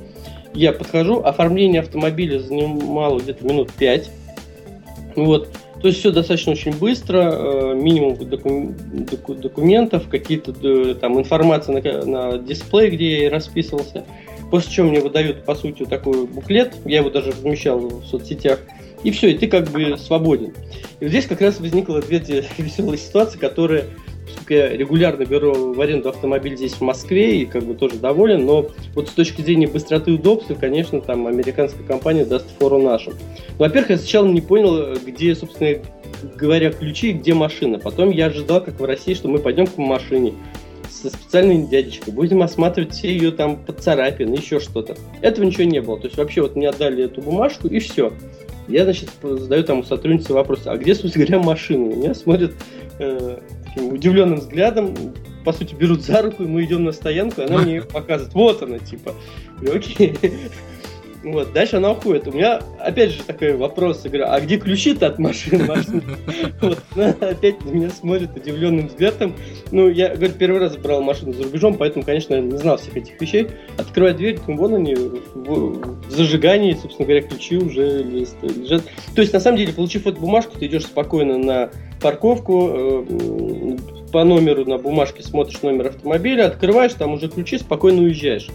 Я 0.54 0.72
подхожу, 0.72 1.20
оформление 1.20 1.80
автомобиля 1.80 2.38
занимало 2.38 3.18
где-то 3.18 3.44
минут 3.44 3.72
5. 3.72 4.10
Вот. 5.16 5.48
То 5.80 5.88
есть 5.88 6.00
все 6.00 6.12
достаточно 6.12 6.52
очень 6.52 6.76
быстро, 6.76 7.32
э, 7.32 7.74
минимум 7.74 8.16
документов, 8.16 10.08
какие-то 10.08 10.54
э, 10.62 10.94
там 10.94 11.18
информация 11.18 11.80
на, 11.80 12.04
на 12.04 12.38
дисплее, 12.38 12.90
где 12.90 13.22
я 13.24 13.30
расписывался. 13.30 14.04
После 14.50 14.72
чего 14.72 14.88
мне 14.88 15.00
выдают, 15.00 15.44
по 15.44 15.54
сути, 15.54 15.84
такой 15.84 16.26
буклет, 16.26 16.74
я 16.84 16.98
его 16.98 17.10
даже 17.10 17.30
размещал 17.30 17.78
в 17.78 18.04
соцсетях, 18.04 18.60
и 19.02 19.10
все, 19.10 19.30
и 19.30 19.38
ты 19.38 19.46
как 19.46 19.70
бы 19.70 19.96
свободен. 19.96 20.52
И 21.00 21.04
вот 21.04 21.08
здесь 21.08 21.26
как 21.26 21.40
раз 21.40 21.60
возникла 21.60 22.00
две 22.00 22.18
веселые 22.18 22.98
ситуации, 22.98 23.38
которые 23.38 23.86
поскольку 24.30 24.52
я 24.52 24.76
регулярно 24.76 25.24
беру 25.24 25.72
в 25.74 25.80
аренду 25.80 26.08
автомобиль 26.08 26.56
здесь 26.56 26.74
в 26.74 26.80
Москве 26.82 27.42
и 27.42 27.46
как 27.46 27.64
бы 27.64 27.74
тоже 27.74 27.96
доволен, 27.96 28.46
но 28.46 28.70
вот 28.94 29.08
с 29.08 29.12
точки 29.12 29.42
зрения 29.42 29.66
быстроты 29.66 30.12
и 30.12 30.14
удобства, 30.14 30.54
конечно, 30.54 31.00
там 31.00 31.26
американская 31.26 31.84
компания 31.84 32.24
даст 32.24 32.46
фору 32.58 32.80
нашим. 32.80 33.14
Во-первых, 33.58 33.90
я 33.90 33.98
сначала 33.98 34.26
не 34.26 34.40
понял, 34.40 34.96
где, 35.04 35.34
собственно 35.34 35.78
говоря, 36.36 36.70
ключи 36.70 37.10
и 37.10 37.12
где 37.12 37.34
машина. 37.34 37.78
Потом 37.78 38.10
я 38.10 38.26
ожидал, 38.26 38.62
как 38.62 38.78
в 38.78 38.84
России, 38.84 39.14
что 39.14 39.28
мы 39.28 39.38
пойдем 39.38 39.66
к 39.66 39.76
машине 39.78 40.34
со 40.88 41.08
специальной 41.08 41.66
дядечкой, 41.66 42.12
будем 42.12 42.42
осматривать 42.42 42.92
все 42.92 43.10
ее 43.10 43.30
там 43.30 43.56
поцарапины, 43.56 44.34
еще 44.34 44.60
что-то. 44.60 44.96
Этого 45.22 45.44
ничего 45.44 45.64
не 45.64 45.80
было. 45.80 45.98
То 45.98 46.06
есть 46.06 46.18
вообще 46.18 46.42
вот 46.42 46.56
мне 46.56 46.68
отдали 46.68 47.04
эту 47.04 47.22
бумажку 47.22 47.68
и 47.68 47.78
все. 47.78 48.12
Я, 48.70 48.84
значит, 48.84 49.10
задаю 49.22 49.64
там 49.64 49.80
у 49.80 49.82
сотрудницы 49.82 50.32
вопрос, 50.32 50.60
а 50.66 50.76
где, 50.76 50.94
собственно 50.94 51.26
говоря, 51.26 51.44
машина? 51.44 51.92
Меня 51.92 52.14
смотрят 52.14 52.52
э, 52.98 53.38
удивленным 53.76 54.38
взглядом, 54.38 54.94
по 55.44 55.52
сути, 55.52 55.74
берут 55.74 56.02
за 56.02 56.22
руку, 56.22 56.44
и 56.44 56.46
мы 56.46 56.64
идем 56.64 56.84
на 56.84 56.92
стоянку, 56.92 57.42
она 57.42 57.58
мне 57.58 57.82
показывает, 57.82 58.34
вот 58.34 58.62
она, 58.62 58.78
типа, 58.78 59.14
окей. 59.60 60.16
Вот, 61.22 61.52
дальше 61.52 61.76
она 61.76 61.92
уходит. 61.92 62.26
У 62.28 62.32
меня, 62.32 62.62
опять 62.78 63.10
же, 63.10 63.22
такой 63.22 63.54
вопрос. 63.54 64.02
Я 64.04 64.10
говорю, 64.10 64.26
а 64.28 64.40
где 64.40 64.56
ключи-то 64.56 65.06
от 65.06 65.18
машины? 65.18 65.68
Вот, 66.60 66.78
она 66.94 67.08
опять 67.20 67.64
на 67.64 67.70
меня 67.70 67.90
смотрит 67.90 68.36
удивленным 68.36 68.88
взглядом. 68.88 69.34
Ну, 69.70 69.88
я, 69.88 70.14
говорю, 70.14 70.32
первый 70.38 70.60
раз 70.60 70.76
брал 70.76 71.02
машину 71.02 71.32
за 71.32 71.42
рубежом, 71.42 71.74
поэтому, 71.74 72.04
конечно, 72.04 72.38
не 72.40 72.56
знал 72.56 72.78
всех 72.78 72.96
этих 72.96 73.20
вещей. 73.20 73.48
Открываю 73.76 74.14
дверь, 74.14 74.38
думаю, 74.46 74.60
вон 74.60 74.74
они, 74.74 74.94
в, 74.94 76.06
в 76.06 76.10
зажигании, 76.10 76.74
собственно 76.74 77.06
говоря, 77.06 77.22
ключи 77.22 77.56
уже 77.56 78.02
лежат. 78.02 78.82
То 79.14 79.22
есть, 79.22 79.32
на 79.32 79.40
самом 79.40 79.58
деле, 79.58 79.72
получив 79.72 80.06
эту 80.06 80.20
бумажку, 80.20 80.58
ты 80.58 80.66
идешь 80.66 80.84
спокойно 80.84 81.38
на 81.38 81.70
парковку, 82.00 82.70
э, 82.72 83.76
по 84.12 84.24
номеру 84.24 84.64
на 84.64 84.78
бумажке 84.78 85.22
смотришь 85.22 85.62
номер 85.62 85.88
автомобиля, 85.88 86.46
открываешь, 86.46 86.94
там 86.94 87.12
уже 87.12 87.28
ключи, 87.28 87.58
спокойно 87.58 88.02
уезжаешь. 88.02 88.48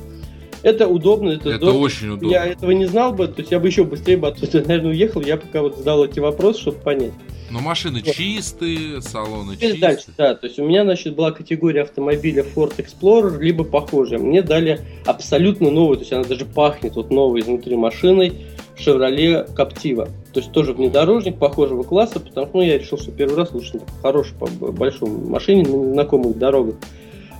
Это 0.66 0.88
удобно, 0.88 1.30
это, 1.30 1.50
это 1.50 1.58
здорово. 1.58 1.78
очень 1.78 2.08
удобно. 2.08 2.32
Я 2.32 2.48
этого 2.48 2.72
не 2.72 2.86
знал 2.86 3.14
бы, 3.14 3.28
то 3.28 3.42
есть 3.42 3.52
я 3.52 3.60
бы 3.60 3.68
еще 3.68 3.84
быстрее 3.84 4.18
бы 4.18 4.30
оттуда, 4.30 4.64
наверное, 4.68 4.94
уехал, 4.94 5.22
я 5.22 5.38
пока 5.38 5.62
вот 5.62 5.78
задал 5.78 6.04
эти 6.04 6.20
вопросы, 6.20 6.62
чтобы 6.62 6.80
понять. 6.80 7.12
Но 7.52 7.60
машины 7.60 8.02
вот. 8.04 8.16
чистые, 8.16 9.00
салоны 9.04 9.58
Теперь 9.58 9.74
чистые. 9.74 9.80
Дальше, 9.80 10.08
да, 10.18 10.34
то 10.34 10.48
есть 10.48 10.58
у 10.58 10.66
меня, 10.66 10.84
значит, 10.84 11.14
была 11.14 11.32
категория 11.32 11.84
автомобиля 11.84 12.44
Ford 12.44 12.74
Explorer, 12.78 13.40
либо 13.40 13.64
похожая. 13.64 14.18
Мне 14.18 14.42
дали 14.42 14.82
абсолютно 15.06 15.70
новую, 15.70 15.98
то 15.98 16.02
есть 16.02 16.14
она 16.14 16.24
даже 16.24 16.46
пахнет 16.46 16.96
вот 16.96 17.12
новой 17.12 17.42
изнутри 17.42 17.76
машиной, 17.76 18.34
Chevrolet 18.76 19.48
Captiva. 19.56 20.10
То 20.34 20.40
есть 20.40 20.52
тоже 20.52 20.74
внедорожник 20.74 21.38
похожего 21.38 21.84
класса, 21.84 22.20
потому 22.20 22.48
что 22.48 22.58
ну, 22.58 22.64
я 22.64 22.80
решил, 22.80 22.98
что 22.98 23.12
первый 23.12 23.38
раз 23.38 23.54
лучше 23.54 23.74
на 23.76 23.82
хорошей, 24.02 24.34
большой 24.60 25.10
машине 25.10 25.62
на 25.62 25.94
знакомых 25.94 26.40
дорогах. 26.40 26.74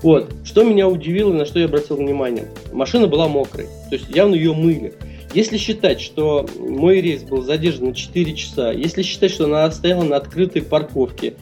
Вот. 0.06 0.32
Что 0.44 0.64
меня 0.64 0.88
удивило, 0.88 1.34
на 1.34 1.46
что 1.46 1.58
я 1.58 1.66
обратил 1.66 1.96
внимание. 1.96 2.46
Машина 2.72 3.08
была 3.08 3.28
мокрой, 3.28 3.66
то 3.90 3.96
есть 3.96 4.08
явно 4.08 4.36
ее 4.36 4.54
мыли. 4.54 4.94
Если 5.34 5.58
считать, 5.58 6.00
что 6.00 6.46
мой 6.60 7.02
рейс 7.02 7.24
был 7.24 7.42
задержан 7.42 7.88
на 7.88 7.96
4 7.96 8.36
часа, 8.36 8.72
если 8.72 9.02
считать, 9.02 9.32
что 9.32 9.46
она 9.46 9.72
стояла 9.72 10.04
на 10.04 10.18
открытой 10.18 10.62
парковке, 10.62 11.34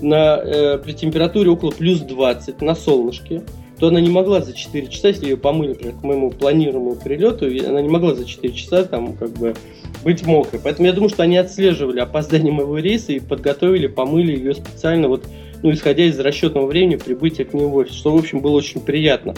на, 0.00 0.36
э, 0.36 0.78
при 0.78 0.92
температуре 0.92 1.50
около 1.50 1.72
плюс 1.72 1.98
20, 1.98 2.62
на 2.62 2.76
солнышке, 2.76 3.42
то 3.80 3.88
она 3.88 4.00
не 4.00 4.10
могла 4.10 4.40
за 4.40 4.52
4 4.52 4.86
часа, 4.86 5.08
если 5.08 5.24
ее 5.24 5.36
помыли 5.36 5.74
к 5.74 6.04
моему 6.04 6.30
планируемому 6.30 6.94
прилету, 6.94 7.46
она 7.68 7.82
не 7.82 7.88
могла 7.88 8.14
за 8.14 8.24
4 8.24 8.54
часа 8.54 8.84
там 8.84 9.14
как 9.14 9.30
бы 9.30 9.56
быть 10.04 10.24
мокрой. 10.24 10.60
Поэтому 10.62 10.86
я 10.86 10.92
думаю, 10.92 11.10
что 11.10 11.24
они 11.24 11.38
отслеживали 11.38 11.98
опоздание 11.98 12.52
моего 12.52 12.78
рейса 12.78 13.10
и 13.10 13.18
подготовили, 13.18 13.88
помыли 13.88 14.36
ее 14.36 14.54
специально 14.54 15.08
вот 15.08 15.24
ну, 15.62 15.72
исходя 15.72 16.04
из 16.04 16.18
расчетного 16.18 16.66
времени 16.66 16.96
прибытия 16.96 17.44
к 17.44 17.54
нему 17.54 17.68
в 17.68 17.76
офис, 17.76 17.94
что, 17.94 18.12
в 18.12 18.18
общем, 18.18 18.40
было 18.40 18.56
очень 18.56 18.80
приятно. 18.80 19.34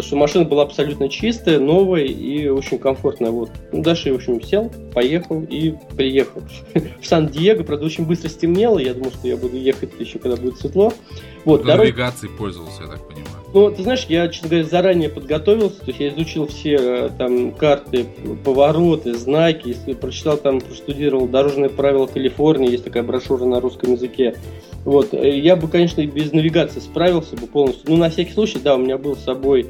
Что 0.00 0.16
машина 0.16 0.44
была 0.44 0.64
абсолютно 0.64 1.08
чистая, 1.08 1.58
новая 1.58 2.04
и 2.04 2.48
очень 2.48 2.78
комфортная. 2.78 3.30
Вот. 3.30 3.50
Ну, 3.72 3.82
дальше, 3.82 4.12
в 4.12 4.16
общем, 4.16 4.42
сел, 4.42 4.70
поехал 4.92 5.42
и 5.42 5.74
приехал. 5.96 6.42
В 7.00 7.06
Сан-Диего, 7.06 7.62
правда, 7.62 7.86
очень 7.86 8.04
быстро 8.04 8.28
стемнело. 8.28 8.78
Я 8.78 8.92
думал, 8.92 9.10
что 9.10 9.26
я 9.26 9.38
буду 9.38 9.56
ехать 9.56 9.90
еще, 9.98 10.18
когда 10.18 10.36
будет 10.36 10.58
светло. 10.58 10.92
Вот, 11.46 11.64
дорог... 11.64 11.86
навигацией 11.86 12.30
пользовался, 12.36 12.82
я 12.82 12.88
так 12.88 13.08
понимаю. 13.08 13.39
Ну, 13.52 13.68
ты 13.70 13.82
знаешь, 13.82 14.06
я, 14.08 14.28
честно 14.28 14.48
говоря, 14.48 14.64
заранее 14.64 15.08
подготовился, 15.08 15.80
то 15.80 15.88
есть 15.88 15.98
я 15.98 16.08
изучил 16.10 16.46
все 16.46 16.76
э, 16.78 17.10
там 17.18 17.50
карты, 17.50 18.06
повороты, 18.44 19.14
знаки, 19.14 19.76
прочитал 20.00 20.36
там, 20.36 20.60
простудировал 20.60 21.26
дорожные 21.26 21.68
правила 21.68 22.06
Калифорнии, 22.06 22.70
есть 22.70 22.84
такая 22.84 23.02
брошюра 23.02 23.44
на 23.44 23.60
русском 23.60 23.92
языке. 23.92 24.36
Вот, 24.84 25.12
э, 25.14 25.36
я 25.38 25.56
бы, 25.56 25.66
конечно, 25.66 26.00
и 26.00 26.06
без 26.06 26.32
навигации 26.32 26.78
справился 26.78 27.34
бы 27.34 27.48
полностью. 27.48 27.90
Ну, 27.90 27.96
на 27.96 28.08
всякий 28.08 28.32
случай, 28.32 28.60
да, 28.62 28.76
у 28.76 28.78
меня 28.78 28.98
был 28.98 29.16
с 29.16 29.24
собой 29.24 29.66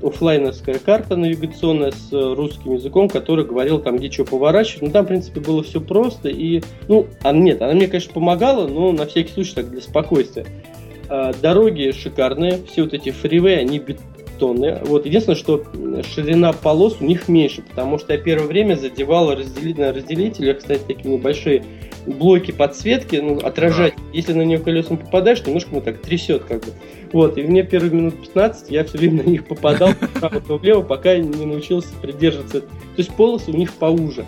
офлайновская 0.00 0.78
карта 0.78 1.16
навигационная 1.16 1.90
с 1.90 2.12
э, 2.12 2.34
русским 2.34 2.74
языком, 2.74 3.08
который 3.08 3.44
говорил 3.44 3.80
там, 3.80 3.96
где 3.96 4.10
что 4.10 4.24
поворачивать. 4.24 4.82
Ну, 4.82 4.90
там, 4.90 5.06
в 5.06 5.08
принципе, 5.08 5.40
было 5.40 5.62
все 5.62 5.80
просто. 5.80 6.28
И, 6.28 6.62
ну, 6.88 7.06
а 7.22 7.32
нет, 7.32 7.62
она 7.62 7.72
мне, 7.72 7.88
конечно, 7.88 8.12
помогала, 8.12 8.68
но 8.68 8.92
на 8.92 9.06
всякий 9.06 9.32
случай 9.32 9.54
так 9.54 9.70
для 9.70 9.80
спокойствия. 9.80 10.46
А, 11.08 11.32
дороги 11.32 11.92
шикарные, 11.92 12.60
все 12.70 12.82
вот 12.82 12.94
эти 12.94 13.10
фривы, 13.10 13.54
они 13.54 13.78
бетонные. 13.78 14.80
Вот 14.84 15.06
единственное, 15.06 15.36
что 15.36 15.64
ширина 16.14 16.52
полос 16.52 16.96
у 17.00 17.04
них 17.04 17.28
меньше, 17.28 17.62
потому 17.62 17.98
что 17.98 18.12
я 18.14 18.18
первое 18.18 18.46
время 18.46 18.76
задевал 18.76 19.34
разделитель, 19.34 19.80
на 19.80 19.92
разделителях, 19.92 20.58
кстати, 20.58 20.82
такие 20.86 21.16
небольшие 21.16 21.64
блоки 22.06 22.50
подсветки, 22.50 23.16
ну, 23.16 23.38
отражать. 23.38 23.94
Если 24.12 24.32
на 24.32 24.42
нее 24.42 24.58
колесом 24.58 24.98
попадаешь, 24.98 25.44
немножко 25.44 25.70
ну 25.72 25.80
так 25.80 26.00
трясет 26.00 26.44
как 26.44 26.64
бы. 26.64 26.72
Вот, 27.12 27.38
и 27.38 27.42
мне 27.42 27.62
первые 27.62 27.92
минут 27.92 28.20
15 28.20 28.70
я 28.70 28.84
все 28.84 28.98
время 28.98 29.22
на 29.22 29.28
них 29.28 29.46
попадал 29.46 29.90
вправо, 30.00 30.40
то 30.40 30.58
влево, 30.58 30.82
пока 30.82 31.16
не 31.16 31.46
научился 31.46 31.88
придерживаться. 32.00 32.60
То 32.60 32.66
есть 32.96 33.10
полосы 33.14 33.50
у 33.50 33.56
них 33.56 33.72
поуже. 33.74 34.24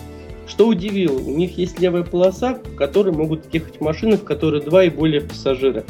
Что 0.47 0.67
удивило, 0.67 1.17
у 1.17 1.35
них 1.35 1.57
есть 1.57 1.79
левая 1.79 2.03
полоса, 2.03 2.59
в 2.63 2.75
которой 2.75 3.13
могут 3.13 3.53
ехать 3.53 3.81
машины, 3.81 4.15
в 4.15 4.23
которой 4.23 4.61
два 4.61 4.85
и 4.85 4.89
более 4.89 5.21
пассажира 5.21 5.83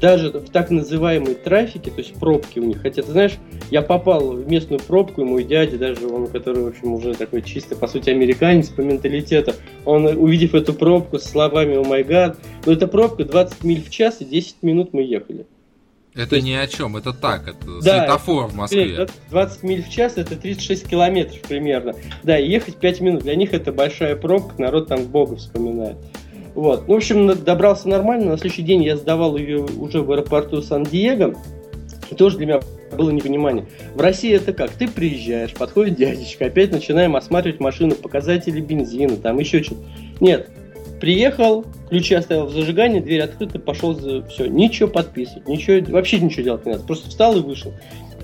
даже 0.00 0.30
в 0.30 0.50
так 0.50 0.70
называемой 0.70 1.34
трафике, 1.34 1.90
то 1.90 1.98
есть 1.98 2.14
пробки 2.14 2.58
у 2.58 2.64
них. 2.64 2.80
Хотя, 2.82 3.02
ты 3.02 3.10
знаешь, 3.10 3.34
я 3.70 3.82
попал 3.82 4.32
в 4.32 4.48
местную 4.50 4.80
пробку, 4.80 5.22
и 5.22 5.24
мой 5.24 5.44
дядя, 5.44 5.78
даже 5.78 6.06
он, 6.06 6.28
который, 6.28 6.62
в 6.62 6.66
общем, 6.68 6.92
уже 6.92 7.14
такой 7.14 7.42
чисто, 7.42 7.76
по 7.76 7.86
сути, 7.86 8.10
американец 8.10 8.68
по 8.68 8.80
менталитету, 8.80 9.54
он, 9.84 10.06
увидев 10.06 10.54
эту 10.54 10.72
пробку 10.72 11.18
с 11.18 11.24
словами 11.24 11.76
«О 11.76 11.84
май 11.84 12.04
гад», 12.04 12.38
ну, 12.66 12.72
это 12.72 12.86
пробка 12.86 13.24
20 13.24 13.64
миль 13.64 13.82
в 13.82 13.90
час, 13.90 14.20
и 14.20 14.24
10 14.24 14.62
минут 14.62 14.92
мы 14.92 15.02
ехали. 15.02 15.46
Это 16.14 16.36
есть... 16.36 16.48
ни 16.48 16.52
о 16.52 16.66
чем, 16.66 16.96
это 16.96 17.12
так, 17.12 17.46
это 17.46 17.80
да, 17.80 18.00
светофор 18.00 18.46
в 18.46 18.54
Москве. 18.54 19.06
20 19.30 19.62
миль 19.62 19.84
в 19.84 19.88
час 19.88 20.14
это 20.16 20.34
36 20.34 20.88
километров 20.88 21.40
примерно. 21.42 21.94
Да, 22.24 22.36
ехать 22.36 22.76
5 22.76 23.00
минут. 23.00 23.22
Для 23.22 23.36
них 23.36 23.52
это 23.54 23.72
большая 23.72 24.16
пробка, 24.16 24.60
народ 24.60 24.88
там 24.88 25.04
Бога 25.04 25.36
вспоминает. 25.36 25.96
Вот. 26.58 26.88
Ну, 26.88 26.94
в 26.94 26.96
общем, 26.96 27.28
добрался 27.44 27.88
нормально. 27.88 28.32
На 28.32 28.36
следующий 28.36 28.62
день 28.62 28.82
я 28.82 28.96
сдавал 28.96 29.36
ее 29.36 29.60
уже 29.60 30.02
в 30.02 30.10
аэропорту 30.10 30.60
Сан-Диего. 30.60 31.36
И 32.10 32.16
тоже 32.16 32.38
для 32.38 32.46
меня 32.46 32.60
было 32.96 33.10
непонимание. 33.10 33.68
В 33.94 34.00
России 34.00 34.34
это 34.34 34.52
как? 34.52 34.70
Ты 34.72 34.88
приезжаешь, 34.88 35.54
подходит 35.54 35.94
дядечка, 35.94 36.46
опять 36.46 36.72
начинаем 36.72 37.14
осматривать 37.14 37.60
машину, 37.60 37.94
показатели 37.94 38.60
бензина, 38.60 39.18
там 39.18 39.38
еще 39.38 39.62
что-то. 39.62 39.82
Нет, 40.18 40.50
приехал, 41.00 41.64
ключи 41.90 42.16
оставил 42.16 42.46
в 42.46 42.50
зажигании, 42.50 42.98
дверь 42.98 43.20
открыта, 43.20 43.60
пошел 43.60 43.94
за... 43.94 44.22
Все, 44.22 44.48
ничего 44.48 44.88
подписывать, 44.88 45.46
ничего, 45.46 45.80
вообще 45.92 46.18
ничего 46.18 46.42
делать 46.42 46.66
не 46.66 46.72
надо. 46.72 46.82
Просто 46.82 47.08
встал 47.08 47.36
и 47.36 47.40
вышел. 47.40 47.72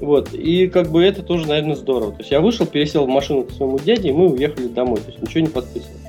Вот. 0.01 0.35
И 0.35 0.67
как 0.67 0.91
бы 0.91 1.05
это 1.05 1.23
тоже, 1.23 1.47
наверное, 1.47 1.77
здорово. 1.77 2.11
То 2.11 2.19
есть 2.19 2.33
я 2.33 2.41
вышел, 2.41 2.67
пересел 2.67 3.07
в 3.07 3.09
машину 3.09 3.45
к 3.45 3.53
своему 3.53 3.79
дяде, 3.79 4.09
и 4.09 4.13
мы 4.13 4.33
уехали 4.33 4.67
домой. 4.67 4.97
То 4.97 5.13
есть 5.13 5.23
ничего 5.23 5.43
не 5.43 5.51
подписывал. 5.51 6.01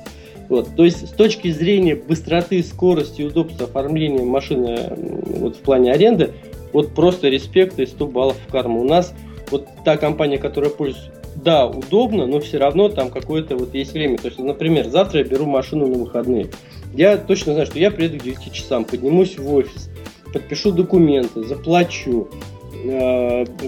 Вот. 0.48 0.74
То 0.76 0.84
есть 0.84 1.08
с 1.08 1.10
точки 1.10 1.50
зрения 1.50 1.96
быстроты, 1.96 2.62
скорости, 2.62 3.22
удобства 3.22 3.66
оформления 3.66 4.22
машины 4.22 4.92
вот 5.38 5.56
в 5.56 5.60
плане 5.60 5.92
аренды, 5.92 6.32
вот 6.72 6.94
просто 6.94 7.28
респект 7.28 7.78
и 7.78 7.86
100 7.86 8.06
баллов 8.06 8.36
в 8.46 8.50
карму. 8.50 8.80
У 8.80 8.84
нас 8.84 9.14
вот 9.50 9.66
та 9.84 9.96
компания, 9.96 10.38
которая 10.38 10.70
пользуется, 10.70 11.12
да, 11.36 11.66
удобно, 11.66 12.26
но 12.26 12.40
все 12.40 12.58
равно 12.58 12.88
там 12.88 13.10
какое-то 13.10 13.56
вот 13.56 13.74
есть 13.74 13.92
время. 13.92 14.18
То 14.18 14.28
есть, 14.28 14.38
например, 14.38 14.88
завтра 14.88 15.20
я 15.20 15.24
беру 15.24 15.46
машину 15.46 15.86
на 15.86 15.98
выходные. 15.98 16.48
Я 16.94 17.16
точно 17.18 17.52
знаю, 17.52 17.66
что 17.66 17.78
я 17.78 17.90
приеду 17.90 18.18
к 18.18 18.22
9 18.22 18.52
часам, 18.52 18.84
поднимусь 18.84 19.38
в 19.38 19.52
офис, 19.52 19.90
подпишу 20.32 20.72
документы, 20.72 21.44
заплачу, 21.44 22.28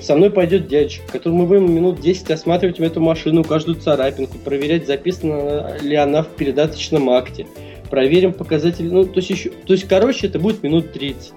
со 0.03 0.17
мной 0.17 0.31
пойдет 0.31 0.69
дядечка, 0.69 1.13
который 1.13 1.35
мы 1.35 1.47
будем 1.47 1.73
минут 1.75 2.01
10 2.01 2.31
осматривать 2.31 2.79
эту 2.81 3.01
машину, 3.01 3.45
каждую 3.45 3.81
царапинку, 3.81 4.39
проверять, 4.39 4.87
записана 4.87 5.77
ли 5.81 5.97
она 5.97 6.23
в 6.23 6.29
передаточном 6.29 7.11
акте, 7.11 7.47
проверим 7.91 8.33
показатели, 8.33 8.89
ну, 8.89 9.05
то 9.05 9.17
есть 9.17 9.31
еще, 9.31 9.51
то 9.51 9.73
есть, 9.73 9.89
короче, 9.89 10.27
это 10.27 10.39
будет 10.39 10.63
минут 10.63 10.93
30. 10.93 11.33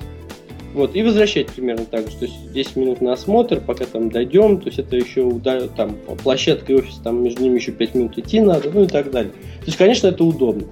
Вот, 0.74 0.96
и 0.96 1.04
возвращать 1.04 1.48
примерно 1.48 1.84
так 1.84 2.10
же. 2.10 2.16
То 2.16 2.26
есть 2.26 2.54
10 2.54 2.76
минут 2.78 3.02
на 3.02 3.12
осмотр, 3.14 3.60
пока 3.60 3.86
там 3.86 4.10
дойдем. 4.10 4.58
То 4.62 4.68
есть 4.68 4.80
это 4.80 4.96
еще 4.96 5.30
там 5.76 5.98
площадка 6.24 6.72
и 6.72 6.76
офис, 6.78 6.96
там 7.04 7.22
между 7.24 7.44
ними 7.44 7.56
еще 7.56 7.74
5 7.74 7.96
минут 7.96 8.18
идти 8.18 8.40
надо, 8.40 8.70
ну 8.74 8.84
и 8.84 8.88
так 8.88 9.12
далее. 9.12 9.32
То 9.32 9.66
есть, 9.66 9.78
конечно, 9.78 10.08
это 10.08 10.24
удобно. 10.24 10.64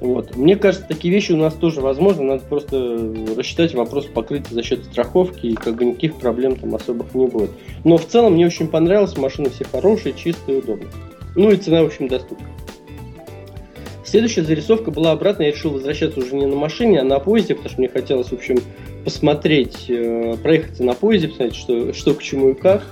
Вот. 0.00 0.36
Мне 0.36 0.56
кажется, 0.56 0.86
такие 0.86 1.12
вещи 1.12 1.32
у 1.32 1.36
нас 1.36 1.54
тоже 1.54 1.80
возможны, 1.80 2.24
надо 2.24 2.42
просто 2.44 3.14
рассчитать 3.36 3.74
вопрос 3.74 4.06
покрытия 4.06 4.54
за 4.54 4.62
счет 4.62 4.84
страховки, 4.84 5.46
и 5.46 5.54
как 5.54 5.76
бы 5.76 5.86
никаких 5.86 6.16
проблем 6.16 6.56
там 6.56 6.74
особых 6.74 7.14
не 7.14 7.26
будет. 7.26 7.50
Но 7.84 7.96
в 7.96 8.06
целом 8.06 8.34
мне 8.34 8.46
очень 8.46 8.68
понравилось, 8.68 9.16
машины 9.16 9.48
все 9.48 9.64
хорошие, 9.64 10.14
чистые, 10.14 10.58
удобные. 10.58 10.90
Ну 11.34 11.50
и 11.50 11.56
цена, 11.56 11.82
в 11.82 11.86
общем, 11.86 12.08
доступна. 12.08 12.46
Следующая 14.04 14.42
зарисовка 14.42 14.90
была 14.90 15.12
обратная, 15.12 15.46
я 15.46 15.52
решил 15.52 15.72
возвращаться 15.72 16.20
уже 16.20 16.34
не 16.36 16.46
на 16.46 16.54
машине, 16.54 17.00
а 17.00 17.04
на 17.04 17.18
поезде, 17.18 17.54
потому 17.54 17.70
что 17.70 17.80
мне 17.80 17.88
хотелось, 17.88 18.28
в 18.28 18.32
общем, 18.34 18.56
посмотреть, 19.04 19.86
э, 19.88 20.36
проехаться 20.42 20.84
на 20.84 20.94
поезде, 20.94 21.28
посмотреть, 21.28 21.56
что, 21.56 21.92
что 21.92 22.14
к 22.14 22.22
чему 22.22 22.50
и 22.50 22.54
как. 22.54 22.84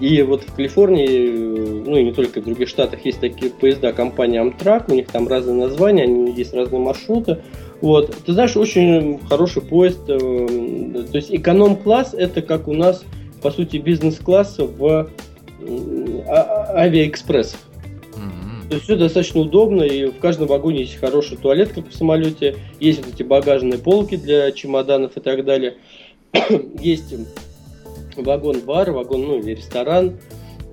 И 0.00 0.22
вот 0.22 0.42
в 0.44 0.54
Калифорнии, 0.54 1.84
ну 1.84 1.96
и 1.96 2.04
не 2.04 2.12
только 2.12 2.40
в 2.40 2.44
других 2.44 2.68
штатах, 2.68 3.04
есть 3.04 3.20
такие 3.20 3.50
поезда 3.50 3.92
компании 3.92 4.40
Amtrak, 4.40 4.84
у 4.88 4.94
них 4.94 5.08
там 5.08 5.26
разные 5.26 5.56
названия, 5.56 6.04
они 6.04 6.32
есть 6.32 6.54
разные 6.54 6.80
маршруты. 6.80 7.38
Вот. 7.80 8.14
Ты 8.24 8.32
знаешь, 8.32 8.56
очень 8.56 9.20
хороший 9.28 9.62
поезд. 9.62 10.00
Э, 10.08 10.16
то 10.16 11.16
есть 11.16 11.34
эконом-класс 11.34 12.14
это 12.14 12.42
как 12.42 12.68
у 12.68 12.74
нас, 12.74 13.04
по 13.42 13.50
сути, 13.50 13.76
бизнес-класс 13.76 14.58
в 14.58 15.10
а, 16.28 16.72
авиаэкспрессах. 16.76 17.60
То 18.68 18.74
есть 18.74 18.84
все 18.84 18.96
достаточно 18.96 19.40
удобно, 19.40 19.82
и 19.82 20.06
в 20.06 20.18
каждом 20.18 20.46
вагоне 20.48 20.80
есть 20.80 20.96
хороший 20.96 21.38
туалет, 21.38 21.72
как 21.74 21.88
в 21.88 21.94
самолете, 21.94 22.56
есть 22.80 23.02
вот 23.02 23.14
эти 23.14 23.22
багажные 23.22 23.78
полки 23.78 24.16
для 24.16 24.52
чемоданов 24.52 25.16
и 25.16 25.20
так 25.20 25.44
далее. 25.46 25.76
есть 26.78 27.14
вагон-бар, 28.22 28.90
вагон, 28.92 29.22
ну 29.22 29.38
или 29.38 29.54
ресторан. 29.54 30.18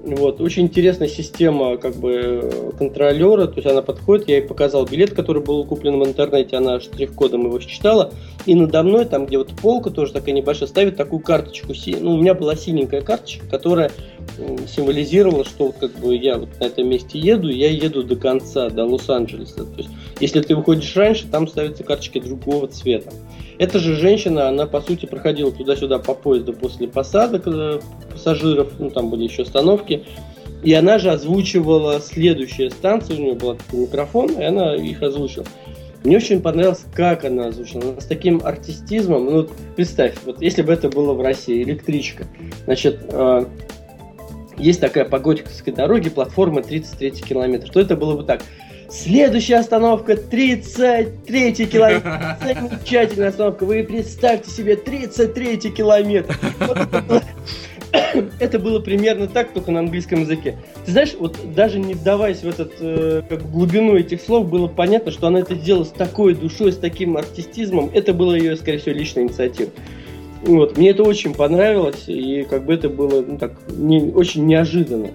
Вот. 0.06 0.40
Очень 0.40 0.64
интересная 0.66 1.08
система 1.08 1.78
как 1.78 1.96
бы 1.96 2.74
контролера, 2.78 3.48
то 3.48 3.56
есть 3.56 3.66
она 3.66 3.82
подходит, 3.82 4.28
я 4.28 4.36
ей 4.36 4.44
показал 4.44 4.86
билет, 4.86 5.16
который 5.16 5.42
был 5.42 5.66
куплен 5.66 6.00
в 6.00 6.06
интернете, 6.06 6.58
она 6.58 6.80
штрих-кодом 6.80 7.46
его 7.46 7.60
считала, 7.60 8.14
и 8.46 8.54
надо 8.54 8.84
мной, 8.84 9.06
там 9.06 9.26
где 9.26 9.40
вот 9.40 9.50
полка 9.60 9.90
тоже 9.90 10.14
такая 10.14 10.36
небольшая, 10.36 10.70
ставит 10.70 10.96
такую 10.96 11.22
карточку, 11.22 11.74
ну 12.00 12.14
у 12.14 12.18
меня 12.18 12.36
была 12.36 12.56
синенькая 12.56 13.02
карточка, 13.02 13.48
которая 13.50 13.92
символизировала, 14.68 15.46
что 15.46 15.68
вот 15.68 15.76
как 15.80 15.92
бы 15.94 16.16
я 16.16 16.38
вот 16.38 16.50
на 16.60 16.66
этом 16.66 16.88
месте 16.88 17.20
еду, 17.20 17.50
я 17.50 17.70
еду 17.70 18.04
до 18.04 18.16
конца, 18.16 18.70
до 18.70 18.86
Лос-Анджелеса. 18.86 19.66
То 19.66 19.78
есть, 19.78 19.90
если 20.20 20.42
ты 20.42 20.56
выходишь 20.56 20.96
раньше, 20.96 21.28
там 21.28 21.48
ставятся 21.48 21.84
карточки 21.84 22.20
другого 22.20 22.68
цвета. 22.68 23.12
Эта 23.58 23.80
же 23.80 23.96
женщина, 23.96 24.50
она 24.50 24.66
по 24.66 24.82
сути 24.82 25.06
проходила 25.06 25.52
туда-сюда 25.52 26.00
по 26.00 26.14
поезду 26.14 26.54
после 26.54 26.88
посадок 26.88 27.44
э, 27.48 27.80
пассажиров, 28.12 28.74
ну 28.80 28.90
там 28.90 29.10
были 29.10 29.24
еще 29.24 29.44
остановки, 29.44 30.04
и 30.64 30.74
она 30.74 30.98
же 31.00 31.12
озвучивала 31.12 32.02
следующие 32.02 32.72
станции, 32.72 33.14
у 33.14 33.22
нее 33.22 33.34
был 33.34 33.58
микрофон, 33.72 34.32
и 34.32 34.44
она 34.44 34.76
их 34.76 35.02
озвучила. 35.02 35.46
Мне 36.04 36.18
очень 36.18 36.42
понравилось, 36.42 36.86
как 36.94 37.26
она 37.26 37.48
озвучила. 37.48 37.82
Она 37.82 38.02
с 38.02 38.06
таким 38.06 38.40
артистизмом. 38.44 39.26
Ну, 39.26 39.48
представь, 39.76 40.14
вот 40.24 40.40
если 40.40 40.62
бы 40.62 40.72
это 40.72 40.88
было 40.88 41.14
в 41.14 41.22
России, 41.22 41.64
электричка. 41.64 42.28
Значит, 42.66 43.00
э, 43.10 43.46
есть 44.58 44.80
такая 44.80 45.06
по 45.06 45.20
Готиковской 45.20 45.74
дороге, 45.74 46.10
платформа 46.10 46.62
33 46.62 47.12
километр, 47.12 47.70
то 47.70 47.80
это 47.80 47.96
было 47.96 48.16
бы 48.16 48.24
так. 48.24 48.42
Следующая 48.90 49.58
остановка 49.58 50.16
33 50.16 51.54
километр. 51.66 52.38
Замечательная 52.42 53.30
остановка. 53.30 53.66
Вы 53.66 53.84
представьте 53.84 54.52
себе 54.52 54.76
33 54.76 55.72
километр. 55.72 56.38
Это, 58.40 58.60
было, 58.60 58.64
было 58.64 58.80
примерно 58.80 59.28
так, 59.28 59.52
только 59.54 59.72
на 59.72 59.80
английском 59.80 60.22
языке. 60.22 60.58
Ты 60.86 60.92
знаешь, 60.92 61.14
вот 61.20 61.38
даже 61.56 61.80
не 61.80 61.94
вдаваясь 61.94 62.42
в 62.42 62.48
этот, 62.48 62.74
э, 62.80 63.24
как 63.28 63.42
в 63.42 63.52
глубину 63.52 63.96
этих 63.96 64.22
слов, 64.22 64.48
было 64.48 64.68
понятно, 64.68 65.12
что 65.12 65.28
она 65.28 65.40
это 65.40 65.56
делала 65.56 65.84
с 65.84 65.90
такой 65.90 66.36
душой, 66.36 66.72
с 66.72 66.78
таким 66.78 67.18
артистизмом. 67.18 67.90
Это 67.94 68.14
была 68.14 68.38
ее, 68.38 68.56
скорее 68.56 68.78
всего, 68.78 68.96
личная 68.96 69.24
инициатива. 69.24 69.72
Вот, 70.46 70.78
мне 70.78 70.92
это 70.92 71.04
очень 71.04 71.34
понравилось, 71.34 72.04
и 72.08 72.46
как 72.48 72.66
бы 72.66 72.74
это 72.76 72.88
было 72.88 73.22
ну, 73.22 73.38
так, 73.38 73.54
не, 73.70 74.12
очень 74.12 74.46
неожиданно. 74.46 75.10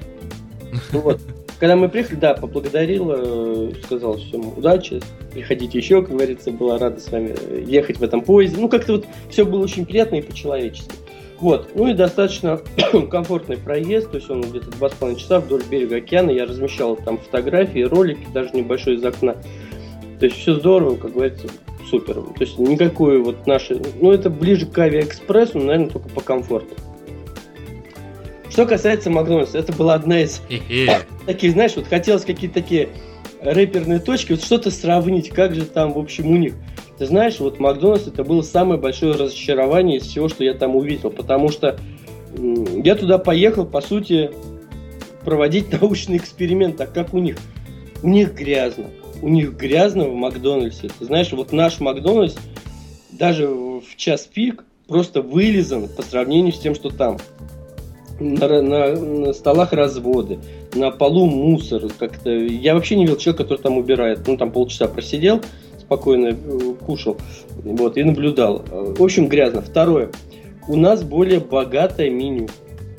Ну, 0.92 1.00
вот. 1.00 1.20
Когда 1.60 1.76
мы 1.76 1.90
приехали, 1.90 2.18
да, 2.18 2.34
поблагодарил, 2.34 3.10
э, 3.12 3.72
сказал 3.84 4.16
всем 4.16 4.56
удачи, 4.56 5.00
приходите 5.30 5.78
еще, 5.78 6.00
как 6.00 6.12
говорится, 6.12 6.50
была 6.50 6.78
рада 6.78 6.98
с 6.98 7.12
вами 7.12 7.34
ехать 7.70 7.98
в 7.98 8.02
этом 8.02 8.22
поезде. 8.22 8.56
Ну, 8.58 8.68
как-то 8.68 8.94
вот 8.94 9.06
все 9.28 9.44
было 9.44 9.62
очень 9.62 9.84
приятно 9.84 10.16
и 10.16 10.22
по-человечески. 10.22 10.94
Вот, 11.38 11.70
ну 11.74 11.88
и 11.88 11.94
достаточно 11.94 12.60
комфортный 13.10 13.56
проезд, 13.56 14.10
то 14.10 14.16
есть 14.16 14.28
он 14.30 14.42
где-то 14.42 14.68
2,5 14.70 15.16
часа 15.16 15.40
вдоль 15.40 15.62
берега 15.70 15.96
океана, 15.96 16.30
я 16.30 16.44
размещал 16.44 16.96
там 16.96 17.18
фотографии, 17.18 17.80
ролики, 17.80 18.26
даже 18.32 18.50
небольшой 18.52 18.96
из 18.96 19.04
окна. 19.04 19.36
То 20.20 20.26
есть 20.26 20.36
все 20.36 20.54
здорово, 20.54 20.96
как 20.96 21.14
говорится, 21.14 21.48
супер. 21.88 22.14
То 22.14 22.34
есть 22.40 22.58
никакой 22.58 23.22
вот 23.22 23.46
нашей... 23.46 23.80
Ну, 24.00 24.12
это 24.12 24.28
ближе 24.28 24.66
к 24.66 24.78
Авиаэкспрессу, 24.78 25.58
но, 25.58 25.64
наверное, 25.64 25.88
только 25.88 26.10
по 26.10 26.20
комфорту. 26.20 26.74
Что 28.50 28.66
касается 28.66 29.08
Макдональдса, 29.08 29.58
это 29.58 29.72
была 29.72 29.94
одна 29.94 30.20
из 30.20 30.42
таких, 31.26 31.52
знаешь, 31.52 31.74
вот 31.74 31.86
хотелось 31.86 32.26
какие-то 32.26 32.54
такие 32.54 32.90
рэперные 33.40 33.98
точки, 33.98 34.32
вот 34.32 34.42
что-то 34.42 34.70
сравнить, 34.70 35.30
как 35.30 35.54
же 35.54 35.64
там, 35.64 35.94
в 35.94 35.98
общем, 35.98 36.26
у 36.26 36.36
них. 36.36 36.52
Ты 36.98 37.06
знаешь, 37.06 37.40
вот 37.40 37.58
Макдональдс 37.58 38.08
это 38.08 38.22
было 38.22 38.42
самое 38.42 38.78
большое 38.78 39.14
разочарование 39.14 39.98
из 39.98 40.02
всего, 40.02 40.28
что 40.28 40.44
я 40.44 40.52
там 40.52 40.76
увидел, 40.76 41.10
потому 41.10 41.48
что 41.48 41.78
я 42.36 42.94
туда 42.94 43.16
поехал, 43.16 43.64
по 43.64 43.80
сути, 43.80 44.32
проводить 45.24 45.72
научный 45.80 46.18
эксперимент, 46.18 46.78
а 46.78 46.86
как 46.86 47.14
у 47.14 47.18
них? 47.18 47.38
У 48.02 48.08
них 48.08 48.34
грязно 48.34 48.90
у 49.22 49.28
них 49.28 49.54
грязно 49.56 50.04
в 50.08 50.14
Макдональдсе. 50.14 50.88
Ты 50.98 51.04
знаешь, 51.04 51.32
вот 51.32 51.52
наш 51.52 51.80
Макдональдс 51.80 52.36
даже 53.10 53.48
в 53.48 53.96
час 53.96 54.22
пик 54.22 54.64
просто 54.88 55.22
вылизан 55.22 55.88
по 55.88 56.02
сравнению 56.02 56.52
с 56.52 56.58
тем, 56.58 56.74
что 56.74 56.90
там. 56.90 57.18
На, 58.18 58.60
на, 58.60 58.96
на 58.96 59.32
столах 59.32 59.72
разводы, 59.72 60.40
на 60.74 60.90
полу 60.90 61.24
мусор. 61.24 61.84
Как-то 61.98 62.30
я 62.30 62.74
вообще 62.74 62.96
не 62.96 63.04
видел 63.04 63.16
человека, 63.16 63.44
который 63.44 63.62
там 63.62 63.78
убирает. 63.78 64.26
Ну, 64.26 64.36
там 64.36 64.52
полчаса 64.52 64.88
просидел, 64.88 65.40
спокойно 65.78 66.28
э, 66.28 66.74
кушал 66.84 67.16
вот, 67.64 67.96
и 67.96 68.04
наблюдал. 68.04 68.62
В 68.68 69.02
общем, 69.02 69.26
грязно. 69.26 69.62
Второе. 69.62 70.10
У 70.68 70.76
нас 70.76 71.02
более 71.02 71.40
богатое 71.40 72.10
меню 72.10 72.48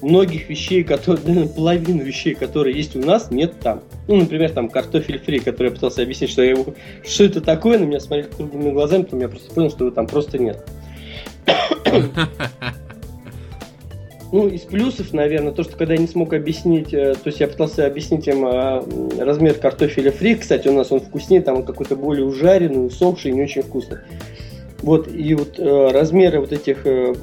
многих 0.02 0.50
вещей, 0.50 0.84
которые, 0.84 1.48
половину 1.56 2.04
вещей, 2.04 2.36
которые 2.36 2.76
есть 2.76 2.96
у 2.96 3.00
нас, 3.00 3.32
нет 3.32 3.60
там. 3.60 3.82
Ну, 4.08 4.16
например, 4.18 4.52
там 4.52 4.70
картофель 4.70 5.20
фри, 5.20 5.40
который 5.40 5.68
я 5.68 5.74
пытался 5.74 6.02
объяснить, 6.02 6.32
что, 6.32 6.44
я 6.44 6.52
его, 6.52 6.74
что 7.08 7.24
это 7.24 7.42
такое, 7.42 7.80
на 7.80 7.84
меня 7.86 8.00
смотрели 8.00 8.28
круглыми 8.28 8.72
глазами, 8.72 9.04
то 9.04 9.18
я 9.18 9.30
просто 9.30 9.54
понял, 9.54 9.70
что 9.70 9.86
его 9.86 9.94
там 9.94 10.08
просто 10.08 10.38
нет. 10.38 10.66
Ну, 14.34 14.48
из 14.48 14.62
плюсов, 14.62 15.12
наверное, 15.12 15.52
то, 15.52 15.64
что 15.64 15.76
когда 15.76 15.94
я 15.94 16.00
не 16.00 16.08
смог 16.08 16.32
объяснить, 16.32 16.94
э, 16.94 17.16
то 17.16 17.28
есть 17.28 17.42
я 17.42 17.50
пытался 17.50 17.86
объяснить 17.86 18.28
им 18.28 18.46
а, 18.46 18.82
размер 19.20 19.56
картофеля 19.56 20.10
фри, 20.14 20.36
кстати, 20.36 20.70
у 20.70 20.72
нас 20.72 20.90
он 20.90 21.02
вкуснее, 21.02 21.42
там 21.42 21.58
он 21.58 21.64
какой-то 21.66 21.98
более 21.98 22.26
ужаренный, 22.26 22.88
усохший, 22.88 23.34
не 23.34 23.42
очень 23.42 23.62
вкусный. 23.62 23.98
Вот, 24.82 25.14
и 25.14 25.36
вот 25.36 25.60
э, 25.60 25.92
размеры 25.92 26.40
вот 26.40 26.54
этих 26.54 26.86
э, 26.86 27.14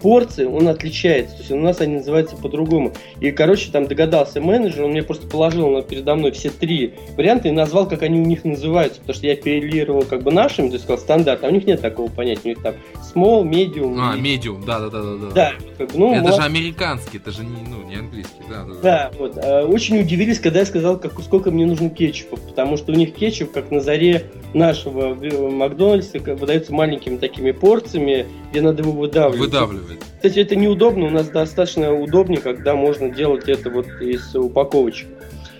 порции, 0.00 0.44
он 0.44 0.68
отличается. 0.68 1.36
То 1.36 1.40
есть 1.40 1.50
у 1.52 1.56
нас 1.56 1.80
они 1.80 1.96
называются 1.96 2.36
по-другому. 2.36 2.92
И, 3.20 3.30
короче, 3.30 3.70
там 3.70 3.86
догадался 3.86 4.40
менеджер, 4.40 4.84
он 4.84 4.90
мне 4.90 5.02
просто 5.02 5.26
положил 5.26 5.68
на 5.70 5.82
передо 5.82 6.14
мной 6.14 6.32
все 6.32 6.50
три 6.50 6.94
варианта 7.16 7.48
и 7.48 7.52
назвал, 7.52 7.88
как 7.88 8.02
они 8.02 8.20
у 8.20 8.24
них 8.24 8.44
называются. 8.44 9.00
Потому 9.00 9.14
что 9.16 9.26
я 9.26 9.34
апеллировал 9.34 10.02
как 10.02 10.22
бы 10.22 10.30
нашим, 10.30 10.68
то 10.68 10.74
есть 10.74 10.84
сказал 10.84 10.98
стандарт, 10.98 11.44
а 11.44 11.48
у 11.48 11.50
них 11.50 11.66
нет 11.66 11.80
такого 11.80 12.10
понятия. 12.10 12.40
У 12.44 12.48
них 12.48 12.62
там 12.62 12.74
small, 13.14 13.44
medium. 13.44 13.96
А, 13.98 14.16
medium, 14.16 14.64
да, 14.64 14.78
да, 14.80 14.88
да, 14.90 15.02
да. 15.02 15.30
Да, 15.34 15.52
как 15.78 15.92
бы, 15.92 15.98
ну, 15.98 16.14
это 16.14 16.24
мало... 16.24 16.36
же 16.36 16.42
американский, 16.46 17.18
это 17.18 17.30
же 17.30 17.44
не, 17.44 17.62
ну, 17.68 17.82
не 17.88 17.96
английский, 17.96 18.42
да, 18.48 18.64
да. 18.64 18.74
Да, 18.82 19.10
вот. 19.18 19.36
Э, 19.36 19.64
очень 19.64 20.00
удивились, 20.00 20.38
когда 20.38 20.60
я 20.60 20.66
сказал, 20.66 20.98
как, 20.98 21.20
сколько 21.20 21.50
мне 21.50 21.66
нужно 21.66 21.90
кетчупа, 21.90 22.36
потому 22.36 22.76
что 22.76 22.92
у 22.92 22.94
них 22.94 23.14
кетчуп, 23.14 23.52
как 23.52 23.70
на 23.70 23.80
заре 23.80 24.30
нашего 24.54 25.14
Макдональдса, 25.14 26.18
выдается 26.18 26.72
маленькими 26.72 27.16
такими 27.16 27.50
порциями, 27.50 28.26
где 28.50 28.60
надо 28.60 28.82
его 28.82 28.92
выдавливать. 28.92 29.40
Выдавливать. 29.40 29.89
Кстати, 30.16 30.38
это 30.38 30.56
неудобно, 30.56 31.06
у 31.06 31.10
нас 31.10 31.28
достаточно 31.28 31.92
удобнее, 31.92 32.40
когда 32.40 32.74
можно 32.74 33.10
делать 33.10 33.48
это 33.48 33.70
вот 33.70 33.86
из 34.00 34.34
упаковочек. 34.34 35.08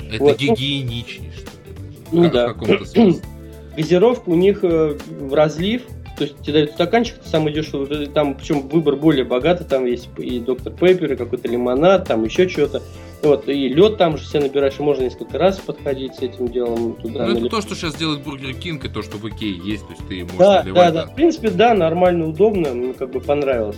Это 0.09 0.23
вот. 0.23 0.39
гигиеничнее, 0.39 1.33
что 1.33 1.45
ли? 1.45 1.77
Ну 2.13 2.23
как, 2.25 2.33
да. 2.33 2.49
В 2.49 2.53
каком-то 2.55 2.85
смысле. 2.85 3.23
Газировка 3.77 4.29
у 4.29 4.35
них 4.35 4.65
э, 4.65 4.99
в 5.09 5.33
разлив, 5.33 5.83
то 6.21 6.25
есть 6.25 6.39
тебе 6.41 6.53
дают 6.53 6.73
стаканчик, 6.73 7.17
ты 7.19 7.29
сам 7.29 7.49
идешь, 7.49 7.71
там, 8.13 8.35
причем 8.35 8.69
выбор 8.69 8.97
более 8.97 9.25
богатый, 9.25 9.65
там 9.65 9.87
есть 9.87 10.09
и 10.19 10.39
Dr 10.39 10.73
Pepper, 10.73 11.13
и 11.13 11.17
какой-то 11.17 11.49
лимонад, 11.49 12.09
там 12.09 12.25
еще 12.25 12.47
что-то. 12.49 12.83
Вот, 13.23 13.49
и 13.49 13.69
лед 13.69 13.99
там 13.99 14.17
же 14.17 14.25
все 14.25 14.41
набираешь, 14.41 14.79
и 14.79 14.83
можно 14.83 15.05
несколько 15.05 15.39
раз 15.39 15.59
подходить 15.59 16.15
с 16.15 16.21
этим 16.21 16.49
делом 16.49 16.95
туда. 16.95 17.27
Ну, 17.27 17.39
это 17.39 17.49
то, 17.49 17.61
что 17.61 17.75
сейчас 17.75 17.95
делает 17.95 18.23
Burger 18.23 18.55
King, 18.55 18.85
и 18.85 18.89
то, 18.89 19.03
что 19.03 19.19
в 19.19 19.29
Икее 19.29 19.61
есть, 19.65 19.87
то 19.87 19.93
есть 19.93 20.09
ты 20.09 20.23
можешь 20.25 20.39
да, 20.39 20.63
наливать. 20.63 20.95
Да, 20.95 21.05
да, 21.05 21.07
в 21.07 21.15
принципе, 21.15 21.51
да, 21.51 21.75
нормально, 21.75 22.29
удобно, 22.29 22.75
мне 22.75 22.93
как 22.93 23.11
бы 23.13 23.21
понравилось. 23.21 23.77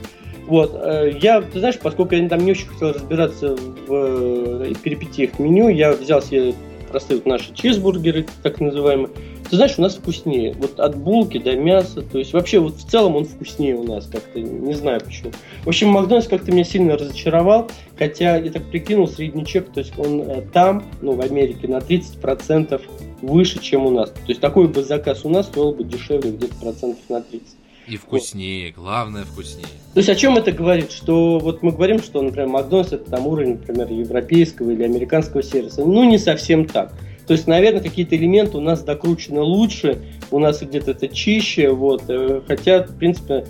Вот, 0.52 0.72
э, 0.74 1.12
я, 1.22 1.40
ты 1.40 1.60
знаешь, 1.60 1.78
поскольку 1.78 2.14
я 2.14 2.28
там 2.28 2.40
не 2.40 2.50
очень 2.50 2.68
хотел 2.68 2.92
разбираться 2.92 3.56
в 3.56 3.88
э, 3.88 4.74
перипетиях 4.82 5.38
меню, 5.38 5.70
я 5.70 5.92
взял 5.92 6.20
себе 6.20 6.52
простые 6.90 7.20
вот 7.20 7.26
наши 7.26 7.54
чизбургеры, 7.54 8.26
так 8.42 8.60
называемые. 8.60 9.08
Ты 9.48 9.56
знаешь, 9.56 9.78
у 9.78 9.80
нас 9.80 9.94
вкуснее. 9.94 10.52
Вот 10.58 10.78
от 10.78 10.94
булки 10.94 11.38
до 11.38 11.56
мяса. 11.56 12.02
То 12.02 12.18
есть 12.18 12.34
вообще 12.34 12.58
вот 12.58 12.76
в 12.76 12.86
целом 12.86 13.16
он 13.16 13.24
вкуснее 13.24 13.76
у 13.76 13.84
нас 13.84 14.06
как-то. 14.12 14.42
Не 14.42 14.74
знаю 14.74 15.00
почему. 15.00 15.32
В 15.64 15.68
общем, 15.68 15.88
Макдональдс 15.88 16.28
как-то 16.28 16.52
меня 16.52 16.64
сильно 16.64 16.98
разочаровал. 16.98 17.70
Хотя 17.98 18.36
я 18.36 18.52
так 18.52 18.64
прикинул, 18.64 19.08
средний 19.08 19.46
чек, 19.46 19.72
то 19.72 19.80
есть 19.80 19.98
он 19.98 20.20
э, 20.20 20.42
там, 20.52 20.84
ну, 21.00 21.12
в 21.12 21.22
Америке, 21.22 21.66
на 21.66 21.78
30% 21.78 22.78
выше, 23.22 23.58
чем 23.58 23.86
у 23.86 23.90
нас. 23.90 24.10
То 24.10 24.28
есть 24.28 24.42
такой 24.42 24.68
бы 24.68 24.82
заказ 24.84 25.24
у 25.24 25.30
нас 25.30 25.46
стоил 25.46 25.72
бы 25.72 25.82
дешевле 25.82 26.30
где-то 26.30 26.56
процентов 26.56 27.00
на 27.08 27.22
30. 27.22 27.46
И 27.88 27.96
вкуснее, 27.96 28.72
вот. 28.74 28.82
главное 28.82 29.24
вкуснее. 29.24 29.66
То 29.94 29.98
есть 29.98 30.08
о 30.08 30.14
чем 30.14 30.36
это 30.36 30.52
говорит? 30.52 30.92
Что 30.92 31.38
вот 31.38 31.62
мы 31.62 31.72
говорим, 31.72 32.00
что, 32.00 32.22
например, 32.22 32.48
Макдональдс 32.48 32.92
это 32.92 33.10
там 33.10 33.26
уровень, 33.26 33.54
например, 33.54 33.88
европейского 33.90 34.70
или 34.70 34.84
американского 34.84 35.42
сервиса. 35.42 35.84
Ну, 35.84 36.04
не 36.04 36.18
совсем 36.18 36.66
так. 36.66 36.92
То 37.26 37.34
есть, 37.34 37.46
наверное, 37.46 37.80
какие-то 37.80 38.16
элементы 38.16 38.56
у 38.56 38.60
нас 38.60 38.82
докручены 38.82 39.40
лучше, 39.40 39.98
у 40.30 40.38
нас 40.38 40.60
где-то 40.60 40.92
это 40.92 41.08
чище, 41.08 41.70
вот. 41.70 42.04
Э, 42.08 42.40
хотя, 42.46 42.82
в 42.82 42.96
принципе, 42.96 43.34
э, 43.34 43.44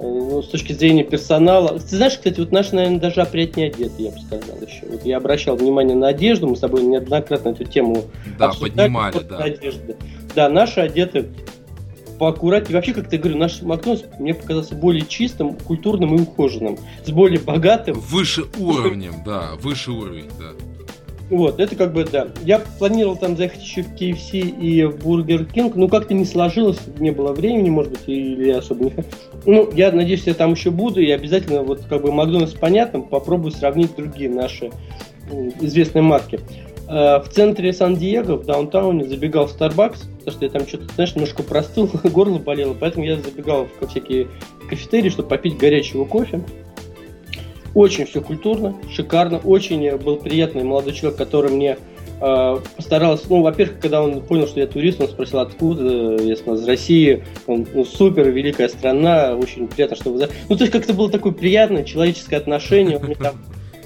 ну, 0.00 0.42
с 0.42 0.48
точки 0.48 0.72
зрения 0.72 1.04
персонала. 1.04 1.78
Ты 1.78 1.96
знаешь, 1.96 2.14
кстати, 2.14 2.38
вот 2.38 2.52
наши, 2.52 2.74
наверное, 2.74 3.00
даже 3.00 3.20
опрятнее 3.20 3.68
одеты, 3.68 4.02
я 4.02 4.10
бы 4.10 4.18
сказал 4.18 4.56
еще. 4.60 4.86
Вот 4.90 5.04
я 5.04 5.16
обращал 5.16 5.56
внимание 5.56 5.96
на 5.96 6.08
одежду, 6.08 6.48
мы 6.48 6.56
с 6.56 6.60
тобой 6.60 6.82
неоднократно 6.82 7.50
эту 7.50 7.64
тему 7.64 8.04
да, 8.38 8.52
поднимали, 8.52 9.18
да. 9.20 9.38
Одежды. 9.38 9.96
Да, 10.34 10.48
наши 10.48 10.80
одеты 10.80 11.28
поаккуратнее. 12.18 12.74
Вообще, 12.74 12.92
как 12.92 13.12
я 13.12 13.18
говорю, 13.18 13.38
наш 13.38 13.62
Макдональдс 13.62 14.04
мне 14.18 14.34
показался 14.34 14.74
более 14.74 15.06
чистым, 15.06 15.54
культурным 15.54 16.16
и 16.16 16.20
ухоженным. 16.20 16.78
С 17.04 17.10
более 17.10 17.40
богатым. 17.40 17.98
Выше 17.98 18.44
уровнем, 18.58 19.14
да, 19.24 19.52
выше 19.60 19.92
уровень, 19.92 20.28
да. 20.38 20.52
Вот, 21.30 21.60
это 21.60 21.76
как 21.76 21.92
бы, 21.92 22.04
да. 22.04 22.28
Я 22.42 22.58
планировал 22.58 23.16
там 23.16 23.36
заехать 23.36 23.62
еще 23.62 23.82
в 23.82 23.92
KFC 23.92 24.40
и 24.40 24.84
в 24.84 24.96
Burger 24.96 25.46
King, 25.52 25.72
но 25.74 25.86
как-то 25.88 26.14
не 26.14 26.24
сложилось, 26.24 26.78
не 26.98 27.10
было 27.10 27.32
времени, 27.32 27.68
может 27.68 27.92
быть, 27.92 28.00
или 28.06 28.50
особо 28.50 28.84
не 28.86 28.92
Ну, 29.44 29.70
я 29.74 29.92
надеюсь, 29.92 30.22
я 30.24 30.32
там 30.32 30.52
еще 30.52 30.70
буду, 30.70 31.00
и 31.00 31.10
обязательно, 31.10 31.62
вот, 31.62 31.84
как 31.84 32.02
бы, 32.02 32.12
Макдональдс 32.12 32.54
понятно, 32.54 33.00
попробую 33.00 33.52
сравнить 33.52 33.94
другие 33.94 34.30
наши 34.30 34.70
известные 35.60 36.02
марки. 36.02 36.40
Э, 36.88 37.20
в 37.20 37.28
центре 37.28 37.72
Сан-Диего, 37.72 38.36
в 38.36 38.46
даунтауне, 38.46 39.04
забегал 39.04 39.46
в 39.46 39.54
Starbucks, 39.54 39.98
потому 40.18 40.30
что 40.30 40.44
я 40.44 40.50
там 40.50 40.66
что-то, 40.66 40.84
знаешь, 40.94 41.14
немножко 41.14 41.42
простыл, 41.42 41.90
горло 42.04 42.38
болело, 42.38 42.74
поэтому 42.78 43.04
я 43.04 43.16
забегал 43.16 43.68
в 43.80 43.86
всякие 43.86 44.28
кафетерии, 44.70 45.10
чтобы 45.10 45.28
попить 45.28 45.58
горячего 45.58 46.06
кофе. 46.06 46.40
Очень 47.74 48.06
все 48.06 48.22
культурно, 48.22 48.74
шикарно, 48.90 49.38
очень 49.38 49.96
был 49.98 50.16
приятный 50.16 50.64
молодой 50.64 50.94
человек, 50.94 51.18
который 51.18 51.50
мне 51.50 51.76
э, 52.22 52.56
постарался, 52.74 53.26
ну, 53.28 53.42
во-первых, 53.42 53.80
когда 53.80 54.02
он 54.02 54.22
понял, 54.22 54.46
что 54.46 54.58
я 54.58 54.66
турист, 54.66 54.98
он 54.98 55.08
спросил, 55.08 55.40
откуда, 55.40 56.16
я 56.22 56.36
сказал, 56.36 56.54
из 56.54 56.66
России, 56.66 57.22
он, 57.46 57.66
ну, 57.74 57.84
супер, 57.84 58.30
великая 58.30 58.70
страна, 58.70 59.34
очень 59.34 59.68
приятно, 59.68 59.94
что 59.94 60.10
вы... 60.10 60.26
Ну, 60.48 60.56
то 60.56 60.64
есть 60.64 60.72
как-то 60.72 60.94
было 60.94 61.10
такое 61.10 61.32
приятное 61.32 61.84
человеческое 61.84 62.38
отношение, 62.38 62.96
он 62.96 63.04
мне 63.04 63.14
там 63.14 63.34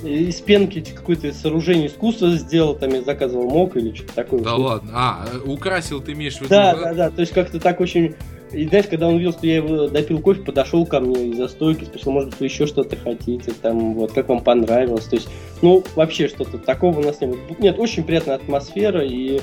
из 0.02 0.40
пенки 0.40 0.84
какое-то 0.94 1.32
сооружение 1.32 1.86
искусства 1.88 2.30
сделал, 2.36 2.74
там 2.74 2.90
я 2.90 3.02
заказывал 3.02 3.48
мок 3.48 3.76
или 3.76 3.94
что-то 3.94 4.14
такое. 4.14 4.40
Да 4.40 4.54
ладно, 4.54 4.90
а, 4.94 5.26
украсил 5.44 6.00
ты 6.00 6.12
имеешь 6.12 6.34
в 6.34 6.40
виду? 6.40 6.50
Да, 6.50 6.74
да, 6.74 6.94
да, 6.94 7.10
то 7.10 7.20
есть 7.20 7.32
как-то 7.32 7.60
так 7.60 7.80
очень... 7.80 8.14
И 8.52 8.66
знаешь, 8.66 8.86
когда 8.86 9.08
он 9.08 9.14
увидел, 9.14 9.32
что 9.32 9.46
я 9.46 9.56
его 9.56 9.88
допил 9.88 10.20
кофе, 10.20 10.42
подошел 10.42 10.84
ко 10.84 11.00
мне 11.00 11.28
из-за 11.28 11.48
стойки, 11.48 11.84
спросил, 11.84 12.12
может 12.12 12.30
быть, 12.30 12.40
вы 12.40 12.46
еще 12.46 12.66
что-то 12.66 12.96
хотите, 12.96 13.52
там, 13.62 13.94
вот, 13.94 14.12
как 14.12 14.28
вам 14.28 14.44
понравилось, 14.44 15.06
то 15.06 15.16
есть, 15.16 15.28
ну, 15.62 15.82
вообще 15.94 16.28
что-то 16.28 16.58
такого 16.58 16.98
у 16.98 17.02
нас 17.02 17.18
не 17.22 17.28
было. 17.28 17.38
Нет, 17.58 17.78
очень 17.78 18.04
приятная 18.04 18.34
атмосфера, 18.34 19.02
и 19.02 19.40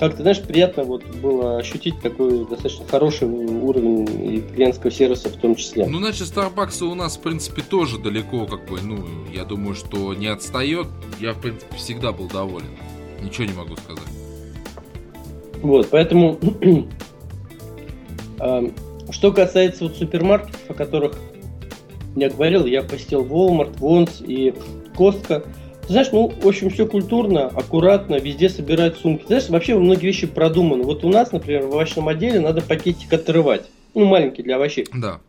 как-то, 0.00 0.22
знаешь, 0.22 0.40
приятно 0.40 0.82
вот 0.84 1.04
было 1.16 1.58
ощутить 1.58 2.00
такой 2.00 2.46
достаточно 2.46 2.86
хороший 2.86 3.28
уровень 3.28 4.08
и 4.34 4.40
клиентского 4.40 4.90
сервиса 4.90 5.28
в 5.28 5.36
том 5.36 5.54
числе. 5.54 5.86
Ну, 5.86 5.98
значит, 5.98 6.22
Starbucks 6.22 6.82
у 6.84 6.94
нас, 6.94 7.18
в 7.18 7.20
принципе, 7.20 7.60
тоже 7.60 7.98
далеко, 7.98 8.46
как 8.46 8.66
бы, 8.66 8.80
ну, 8.80 9.04
я 9.30 9.44
думаю, 9.44 9.74
что 9.74 10.14
не 10.14 10.28
отстает. 10.28 10.86
Я, 11.20 11.34
в 11.34 11.40
принципе, 11.42 11.76
всегда 11.76 12.12
был 12.12 12.28
доволен. 12.28 12.70
Ничего 13.22 13.44
не 13.44 13.52
могу 13.52 13.76
сказать. 13.76 14.02
Вот, 15.60 15.88
поэтому, 15.90 16.38
что 19.10 19.32
касается 19.32 19.84
вот 19.84 19.96
супермаркетов, 19.96 20.62
о 20.70 20.72
которых 20.72 21.18
я 22.16 22.30
говорил, 22.30 22.64
я 22.64 22.82
посетил 22.82 23.22
Walmart, 23.22 23.78
Vons 23.78 24.24
и 24.24 24.54
Costco, 25.90 25.92
знаешь, 25.92 26.08
ну, 26.12 26.28
в 26.28 26.46
общем, 26.46 26.70
все 26.70 26.86
культурно, 26.86 27.46
аккуратно, 27.46 28.16
везде 28.16 28.48
собирают 28.48 28.98
сумки. 28.98 29.24
Знаешь, 29.26 29.48
вообще 29.48 29.76
многие 29.76 30.06
вещи 30.06 30.26
продуманы. 30.26 30.84
Вот 30.84 31.04
у 31.04 31.08
нас, 31.08 31.32
например, 31.32 31.66
в 31.66 31.74
овощном 31.74 32.08
отделе 32.08 32.40
надо 32.40 32.62
пакетик 32.62 33.12
отрывать. 33.12 33.64
Ну, 33.94 34.04
маленький 34.04 34.42
для 34.42 34.56
овощей. 34.56 34.86
Да. 34.94 35.20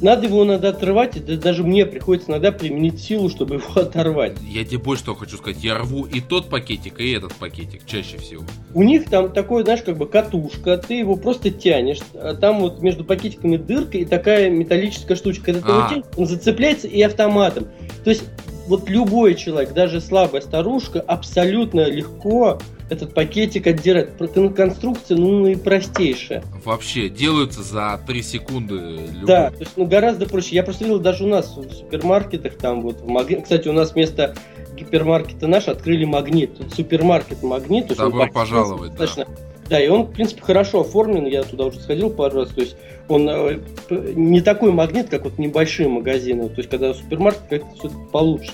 Надо 0.00 0.28
его 0.28 0.44
надо 0.44 0.70
отрывать, 0.70 1.16
и 1.16 1.20
даже 1.36 1.62
мне 1.62 1.84
приходится 1.84 2.30
иногда 2.30 2.52
применить 2.52 3.00
силу, 3.00 3.28
чтобы 3.28 3.56
его 3.56 3.66
оторвать. 3.74 4.38
Я 4.48 4.64
тебе 4.64 4.78
больше 4.78 5.04
того 5.04 5.16
хочу 5.18 5.36
сказать, 5.36 5.62
я 5.62 5.76
рву 5.76 6.06
и 6.06 6.20
тот 6.20 6.48
пакетик, 6.48 7.00
и 7.00 7.10
этот 7.12 7.34
пакетик, 7.34 7.84
чаще 7.84 8.16
всего. 8.16 8.44
У 8.72 8.82
них 8.82 9.10
там 9.10 9.30
такой, 9.30 9.64
знаешь, 9.64 9.82
как 9.82 9.98
бы 9.98 10.06
катушка, 10.06 10.78
ты 10.78 10.94
его 10.94 11.16
просто 11.16 11.50
тянешь, 11.50 11.98
а 12.14 12.34
там 12.34 12.60
вот 12.60 12.80
между 12.80 13.04
пакетиками 13.04 13.58
дырка 13.58 13.98
и 13.98 14.06
такая 14.06 14.48
металлическая 14.48 15.18
штучка. 15.18 15.52
Когда 15.52 15.60
ты 15.60 15.68
его 15.68 15.88
тянешь, 15.88 16.04
он 16.16 16.26
зацепляется 16.26 16.88
и 16.88 17.02
автоматом. 17.02 17.66
То 18.02 18.10
есть 18.10 18.22
вот 18.70 18.88
любой 18.88 19.34
человек, 19.34 19.72
даже 19.72 20.00
слабая 20.00 20.40
старушка, 20.40 21.00
абсолютно 21.00 21.90
легко 21.90 22.58
этот 22.88 23.14
пакетик 23.14 23.66
отдирает. 23.66 24.12
Конструкция, 24.56 25.16
ну, 25.16 25.46
и 25.48 25.56
простейшая. 25.56 26.44
Вообще, 26.64 27.08
делаются 27.08 27.62
за 27.62 28.00
3 28.06 28.22
секунды. 28.22 28.74
Любой. 28.74 29.26
Да, 29.26 29.50
то 29.50 29.58
есть, 29.58 29.72
ну, 29.76 29.86
гораздо 29.86 30.26
проще. 30.26 30.54
Я 30.54 30.62
просто 30.62 30.84
видел 30.84 31.00
даже 31.00 31.24
у 31.24 31.28
нас 31.28 31.56
в 31.56 31.72
супермаркетах, 31.72 32.56
там 32.56 32.82
вот, 32.82 33.00
в 33.00 33.08
Магни... 33.08 33.40
кстати, 33.40 33.68
у 33.68 33.72
нас 33.72 33.92
вместо 33.92 34.36
гипермаркета 34.76 35.48
наш 35.48 35.66
открыли 35.66 36.04
Магнит. 36.04 36.56
Тут 36.56 36.72
супермаркет 36.72 37.42
Магнит. 37.42 37.88
Добро 37.96 38.28
пожаловать, 38.28 38.94
да. 38.94 39.26
Да, 39.70 39.80
и 39.80 39.86
он, 39.86 40.02
в 40.02 40.12
принципе, 40.12 40.42
хорошо 40.42 40.80
оформлен, 40.80 41.26
я 41.26 41.44
туда 41.44 41.66
уже 41.66 41.78
сходил 41.78 42.10
пару 42.10 42.40
раз, 42.40 42.48
то 42.48 42.60
есть 42.60 42.76
он 43.08 43.28
э, 43.30 43.60
не 43.88 44.40
такой 44.40 44.72
магнит, 44.72 45.08
как 45.08 45.22
вот 45.22 45.38
небольшие 45.38 45.88
магазины, 45.88 46.48
то 46.48 46.56
есть 46.56 46.68
когда 46.68 46.92
супермаркет 46.92 47.42
как-то 47.48 47.76
все 47.76 47.90
получше. 48.10 48.50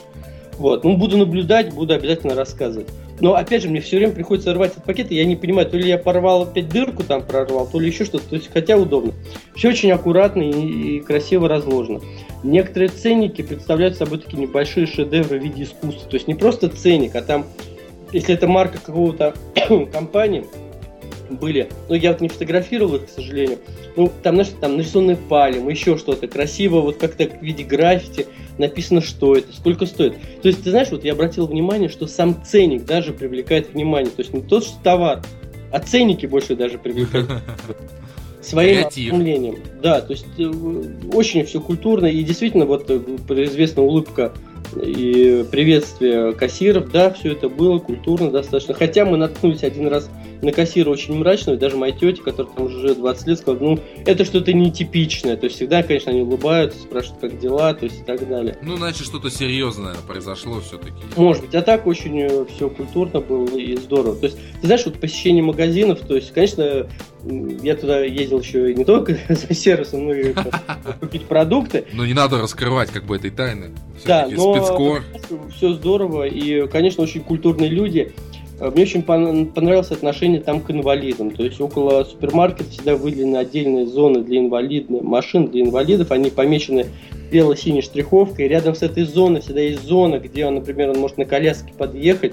Вот, 0.58 0.84
ну, 0.84 0.94
буду 0.98 1.16
наблюдать, 1.16 1.72
буду 1.72 1.94
обязательно 1.94 2.34
рассказывать. 2.34 2.88
Но, 3.20 3.34
опять 3.34 3.62
же, 3.62 3.70
мне 3.70 3.80
все 3.80 3.96
время 3.96 4.12
приходится 4.12 4.52
рвать 4.52 4.72
этот 4.72 4.84
пакет, 4.84 5.10
и 5.10 5.14
я 5.14 5.24
не 5.24 5.36
понимаю, 5.36 5.66
то 5.66 5.78
ли 5.78 5.88
я 5.88 5.96
порвал 5.96 6.42
опять 6.42 6.68
дырку 6.68 7.02
там 7.02 7.22
прорвал, 7.22 7.66
то 7.66 7.80
ли 7.80 7.88
еще 7.88 8.04
что-то, 8.04 8.28
то 8.28 8.36
есть, 8.36 8.50
хотя 8.52 8.76
удобно. 8.76 9.14
Все 9.54 9.70
очень 9.70 9.90
аккуратно 9.92 10.42
и, 10.42 10.98
и 10.98 11.00
красиво 11.00 11.48
разложено. 11.48 12.02
Некоторые 12.42 12.90
ценники 12.90 13.40
представляют 13.40 13.96
собой 13.96 14.18
такие 14.18 14.38
небольшие 14.42 14.86
шедевры 14.86 15.40
в 15.40 15.42
виде 15.42 15.62
искусства, 15.62 16.10
то 16.10 16.14
есть 16.16 16.28
не 16.28 16.34
просто 16.34 16.68
ценник, 16.68 17.16
а 17.16 17.22
там, 17.22 17.46
если 18.12 18.34
это 18.34 18.48
марка 18.48 18.78
какого-то 18.84 19.34
компании, 19.92 20.44
были. 21.30 21.68
Но 21.88 21.94
я 21.94 22.12
вот 22.12 22.20
не 22.20 22.28
фотографировал 22.28 22.96
их, 22.96 23.06
к 23.06 23.08
сожалению. 23.08 23.58
Ну, 23.96 24.10
там, 24.22 24.36
знаешь, 24.36 24.52
там 24.60 24.76
нарисованы 24.76 25.16
пальмы, 25.16 25.70
еще 25.70 25.96
что-то 25.96 26.28
красиво, 26.28 26.80
вот 26.80 26.96
как-то 26.96 27.28
в 27.28 27.42
виде 27.42 27.64
граффити 27.64 28.26
написано, 28.58 29.00
что 29.00 29.36
это, 29.36 29.52
сколько 29.52 29.86
стоит. 29.86 30.14
То 30.42 30.48
есть, 30.48 30.62
ты 30.62 30.70
знаешь, 30.70 30.90
вот 30.90 31.04
я 31.04 31.12
обратил 31.12 31.46
внимание, 31.46 31.88
что 31.88 32.06
сам 32.06 32.42
ценник 32.44 32.84
даже 32.84 33.12
привлекает 33.12 33.72
внимание. 33.72 34.10
То 34.10 34.22
есть 34.22 34.32
не 34.32 34.42
тот, 34.42 34.64
что 34.64 34.74
товар, 34.82 35.22
а 35.72 35.80
ценники 35.80 36.26
больше 36.26 36.56
даже 36.56 36.78
привлекают 36.78 37.30
своим 38.40 38.78
Креатив. 38.78 39.08
оформлением. 39.08 39.56
Да, 39.82 40.00
то 40.00 40.12
есть 40.12 40.26
э, 40.38 40.50
очень 41.12 41.44
все 41.44 41.60
культурно 41.60 42.06
и 42.06 42.22
действительно 42.22 42.64
вот 42.64 42.90
э, 42.90 42.98
известная 43.44 43.84
улыбка 43.84 44.32
и 44.74 45.44
приветствие 45.50 46.32
кассиров, 46.32 46.90
да, 46.90 47.10
все 47.10 47.32
это 47.32 47.48
было 47.48 47.78
культурно 47.78 48.30
достаточно. 48.30 48.74
Хотя 48.74 49.04
мы 49.04 49.16
наткнулись 49.16 49.62
один 49.62 49.88
раз 49.88 50.08
на 50.46 50.52
кассира 50.52 50.88
очень 50.90 51.18
мрачного, 51.18 51.56
и 51.56 51.58
даже 51.58 51.76
моя 51.76 51.92
тетя, 51.92 52.22
которая 52.22 52.52
там 52.54 52.66
уже 52.66 52.94
20 52.94 53.26
лет, 53.26 53.38
сказала, 53.38 53.58
ну, 53.60 53.80
это 54.06 54.24
что-то 54.24 54.52
нетипичное. 54.52 55.36
То 55.36 55.44
есть 55.44 55.56
всегда, 55.56 55.82
конечно, 55.82 56.12
они 56.12 56.22
улыбаются, 56.22 56.80
спрашивают, 56.80 57.20
как 57.20 57.38
дела, 57.38 57.74
то 57.74 57.84
есть 57.84 58.00
и 58.00 58.04
так 58.04 58.26
далее. 58.28 58.56
Ну, 58.62 58.76
значит, 58.76 59.06
что-то 59.06 59.28
серьезное 59.28 59.96
произошло 60.06 60.60
все-таки. 60.60 60.94
Может 61.16 61.44
быть, 61.44 61.54
а 61.54 61.62
так 61.62 61.86
очень 61.86 62.20
э, 62.20 62.46
все 62.54 62.70
культурно 62.70 63.20
было 63.20 63.56
и 63.56 63.76
здорово. 63.76 64.16
То 64.16 64.26
есть, 64.26 64.38
ты 64.60 64.66
знаешь, 64.66 64.86
вот 64.86 65.00
посещение 65.00 65.42
магазинов, 65.42 66.00
то 66.00 66.14
есть, 66.14 66.32
конечно, 66.32 66.86
я 67.62 67.74
туда 67.74 68.00
ездил 68.00 68.40
еще 68.40 68.72
не 68.74 68.84
только 68.84 69.18
за 69.28 69.54
сервисом, 69.54 70.06
но 70.06 70.14
и 70.14 70.34
купить 71.00 71.26
продукты. 71.26 71.86
Но 71.92 72.06
не 72.06 72.14
надо 72.14 72.40
раскрывать 72.40 72.90
как 72.90 73.04
бы 73.04 73.16
этой 73.16 73.30
тайны. 73.30 73.72
Да, 74.04 74.28
но 74.30 75.00
все 75.56 75.72
здорово, 75.72 76.26
и, 76.26 76.68
конечно, 76.68 77.02
очень 77.02 77.22
культурные 77.22 77.70
люди. 77.70 78.12
Э, 78.58 78.70
мне 78.70 78.82
очень 78.82 79.02
понравилось 79.02 79.90
отношение 79.90 80.40
там 80.40 80.60
к 80.60 80.70
инвалидам. 80.70 81.30
То 81.30 81.44
есть 81.44 81.60
около 81.60 82.04
супермаркета 82.04 82.70
всегда 82.70 82.96
выделены 82.96 83.36
отдельные 83.36 83.86
зоны 83.86 84.22
для 84.22 84.38
инвалидных, 84.38 85.02
машин 85.02 85.48
для 85.48 85.62
инвалидов. 85.62 86.10
Они 86.10 86.30
помечены 86.30 86.86
бело-синей 87.30 87.82
штриховкой. 87.82 88.46
И 88.46 88.48
рядом 88.48 88.74
с 88.74 88.82
этой 88.82 89.04
зоной 89.04 89.40
всегда 89.40 89.60
есть 89.60 89.82
зона, 89.82 90.18
где 90.18 90.46
он, 90.46 90.56
например, 90.56 90.90
он 90.90 90.98
может 90.98 91.18
на 91.18 91.24
коляске 91.24 91.72
подъехать. 91.76 92.32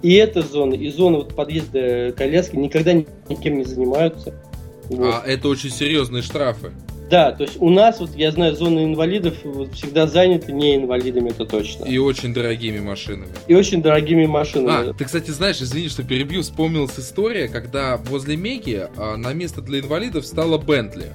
И 0.00 0.14
эта 0.14 0.42
зона, 0.42 0.74
и 0.74 0.88
зона 0.90 1.18
вот 1.18 1.34
подъезда 1.34 2.14
коляски 2.16 2.54
никогда 2.56 2.92
никем 2.92 3.58
не 3.58 3.64
занимаются. 3.64 4.32
Вот. 4.88 5.22
А 5.24 5.26
это 5.26 5.48
очень 5.48 5.70
серьезные 5.70 6.22
штрафы. 6.22 6.70
Да, 7.10 7.32
то 7.32 7.44
есть 7.44 7.56
у 7.58 7.70
нас, 7.70 8.00
вот 8.00 8.14
я 8.14 8.30
знаю, 8.32 8.54
зоны 8.54 8.84
инвалидов 8.84 9.34
вот, 9.44 9.72
всегда 9.74 10.06
заняты 10.06 10.52
не 10.52 10.76
инвалидами, 10.76 11.30
это 11.30 11.46
точно. 11.46 11.84
И 11.84 11.96
очень 11.96 12.34
дорогими 12.34 12.80
машинами. 12.80 13.30
И 13.46 13.54
очень 13.54 13.80
дорогими 13.80 14.26
машинами. 14.26 14.90
А, 14.90 14.94
ты, 14.94 15.04
кстати, 15.04 15.30
знаешь, 15.30 15.60
извини, 15.60 15.88
что 15.88 16.02
перебью, 16.02 16.42
вспомнилась 16.42 16.98
история, 16.98 17.48
когда 17.48 17.96
возле 17.96 18.36
Меги 18.36 18.86
а, 18.96 19.16
на 19.16 19.32
место 19.32 19.62
для 19.62 19.80
инвалидов 19.80 20.26
стала 20.26 20.58
Бентли. 20.58 21.12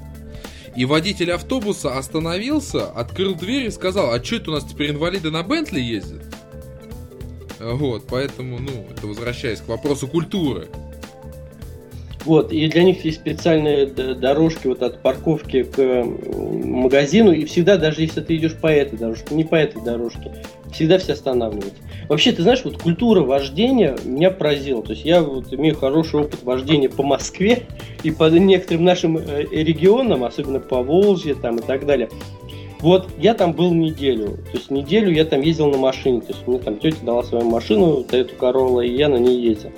И 0.76 0.86
водитель 0.86 1.32
автобуса 1.32 1.96
остановился, 1.96 2.90
открыл 2.90 3.36
дверь 3.36 3.66
и 3.66 3.72
сказал, 3.72 4.12
а 4.12 4.24
что 4.24 4.38
это 4.38 4.50
у 4.50 4.54
нас 4.56 4.66
теперь 4.66 4.90
инвалиды 4.90 5.30
на 5.30 5.44
Бентли 5.44 5.80
ездят? 5.80 6.24
Вот, 7.60 8.06
поэтому, 8.10 8.58
ну, 8.60 8.88
это 8.92 9.06
возвращаясь 9.06 9.62
к 9.62 9.68
вопросу 9.68 10.08
культуры. 10.08 10.68
Вот, 12.26 12.54
и 12.54 12.68
для 12.68 12.84
них 12.84 13.04
есть 13.04 13.18
специальные 13.18 13.88
дорожки 13.88 14.68
вот 14.68 14.82
от 14.82 15.02
парковки 15.02 15.64
к 15.64 16.06
магазину, 16.34 17.34
и 17.34 17.44
всегда, 17.46 17.78
даже 17.78 18.02
если 18.02 18.22
ты 18.22 18.38
идешь 18.38 18.56
по 18.56 18.68
этой 18.68 18.98
дорожке, 18.98 19.36
не 19.36 19.44
по 19.44 19.56
этой 19.56 19.82
дорожке, 19.84 20.32
всегда 20.72 20.98
все 20.98 21.14
останавливаются. 21.14 21.82
Вообще, 22.08 22.32
ты 22.32 22.42
знаешь, 22.42 22.62
вот 22.64 22.82
культура 22.82 23.22
вождения 23.22 23.96
меня 24.06 24.32
поразила. 24.32 24.84
То 24.84 24.92
есть 24.92 25.06
я 25.06 25.22
вот 25.22 25.54
имею 25.54 25.76
хороший 25.76 26.22
опыт 26.22 26.44
вождения 26.44 26.90
по 26.90 27.04
Москве 27.04 27.64
и 28.04 28.12
по 28.12 28.30
некоторым 28.30 28.84
нашим 28.84 29.18
э, 29.18 29.46
регионам, 29.52 30.24
особенно 30.24 30.60
по 30.60 30.82
Волжье 30.82 31.36
там 31.36 31.58
и 31.58 31.62
так 31.62 31.86
далее. 31.86 32.10
Вот 32.80 33.08
я 33.18 33.34
там 33.34 33.54
был 33.54 33.74
неделю. 33.74 34.40
То 34.52 34.58
есть 34.58 34.70
неделю 34.70 35.12
я 35.12 35.24
там 35.24 35.42
ездил 35.42 35.68
на 35.68 35.78
машине. 35.78 36.20
То 36.22 36.34
есть 36.34 36.46
мне 36.48 36.60
там 36.60 36.78
тетя 36.78 36.98
дала 37.04 37.24
свою 37.24 37.46
машину, 37.46 38.04
Toyota 38.10 38.38
Corolla, 38.38 38.86
и 38.86 38.94
я 38.94 39.08
на 39.08 39.18
ней 39.18 39.40
ездил. 39.40 39.72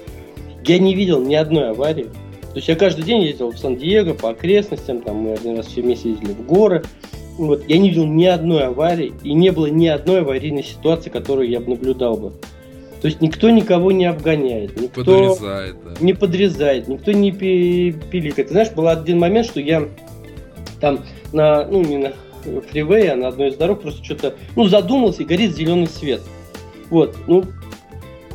Я 0.63 0.79
не 0.79 0.95
видел 0.95 1.21
ни 1.21 1.35
одной 1.35 1.69
аварии. 1.69 2.07
То 2.55 2.59
есть 2.59 2.69
я 2.69 2.77
каждый 2.77 3.03
день 3.03 3.21
ездил 3.21 3.51
в 3.51 3.57
Сан-Диего 3.57 4.13
по 4.13 4.29
окрестностям, 4.29 5.01
там 5.01 5.17
мы 5.17 5.33
один 5.33 5.57
раз 5.57 5.67
все 5.67 5.81
вместе 5.81 6.11
ездили 6.11 6.31
в 6.31 6.45
горы. 6.45 6.85
Вот, 7.37 7.67
я 7.67 7.77
не 7.77 7.89
видел 7.89 8.05
ни 8.05 8.23
одной 8.23 8.67
аварии, 8.67 9.11
и 9.23 9.33
не 9.33 9.51
было 9.51 9.65
ни 9.65 9.87
одной 9.87 10.21
аварийной 10.21 10.63
ситуации, 10.63 11.09
которую 11.09 11.49
я 11.49 11.59
бы 11.59 11.71
наблюдал 11.71 12.15
бы. 12.15 12.31
То 13.01 13.09
есть 13.09 13.19
никто 13.19 13.49
никого 13.49 13.91
не 13.91 14.05
обгоняет, 14.05 14.79
никто 14.79 15.03
подрезает, 15.03 15.75
да. 15.83 15.93
не 15.99 16.13
подрезает, 16.13 16.87
никто 16.87 17.11
не 17.11 17.33
пиликает. 17.33 18.47
Ты 18.47 18.53
знаешь, 18.53 18.71
был 18.71 18.87
один 18.87 19.19
момент, 19.19 19.47
что 19.47 19.59
я 19.59 19.89
там 20.79 21.01
на, 21.33 21.67
ну 21.67 21.83
не 21.83 21.97
на 21.97 22.13
фривее, 22.71 23.11
а 23.11 23.15
на 23.17 23.27
одной 23.27 23.49
из 23.49 23.57
дорог 23.57 23.81
просто 23.81 24.01
что-то, 24.01 24.35
ну 24.55 24.63
задумался 24.69 25.23
и 25.23 25.25
горит 25.25 25.53
зеленый 25.57 25.87
свет. 25.87 26.21
Вот, 26.89 27.17
ну 27.27 27.43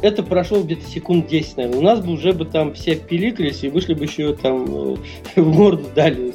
это 0.03 0.23
прошло 0.23 0.63
где-то 0.63 0.87
секунд 0.87 1.27
10, 1.27 1.57
наверное. 1.57 1.79
У 1.79 1.83
нас 1.83 2.01
бы 2.01 2.13
уже 2.13 2.33
бы 2.33 2.45
там 2.45 2.75
все 2.75 2.97
пиликались 2.97 3.63
и 3.65 3.69
вышли 3.69 3.95
бы 3.95 4.05
еще 4.05 4.35
там 4.35 4.65
э, 4.67 4.97
в 5.41 5.47
морду 5.47 5.85
дали. 5.95 6.33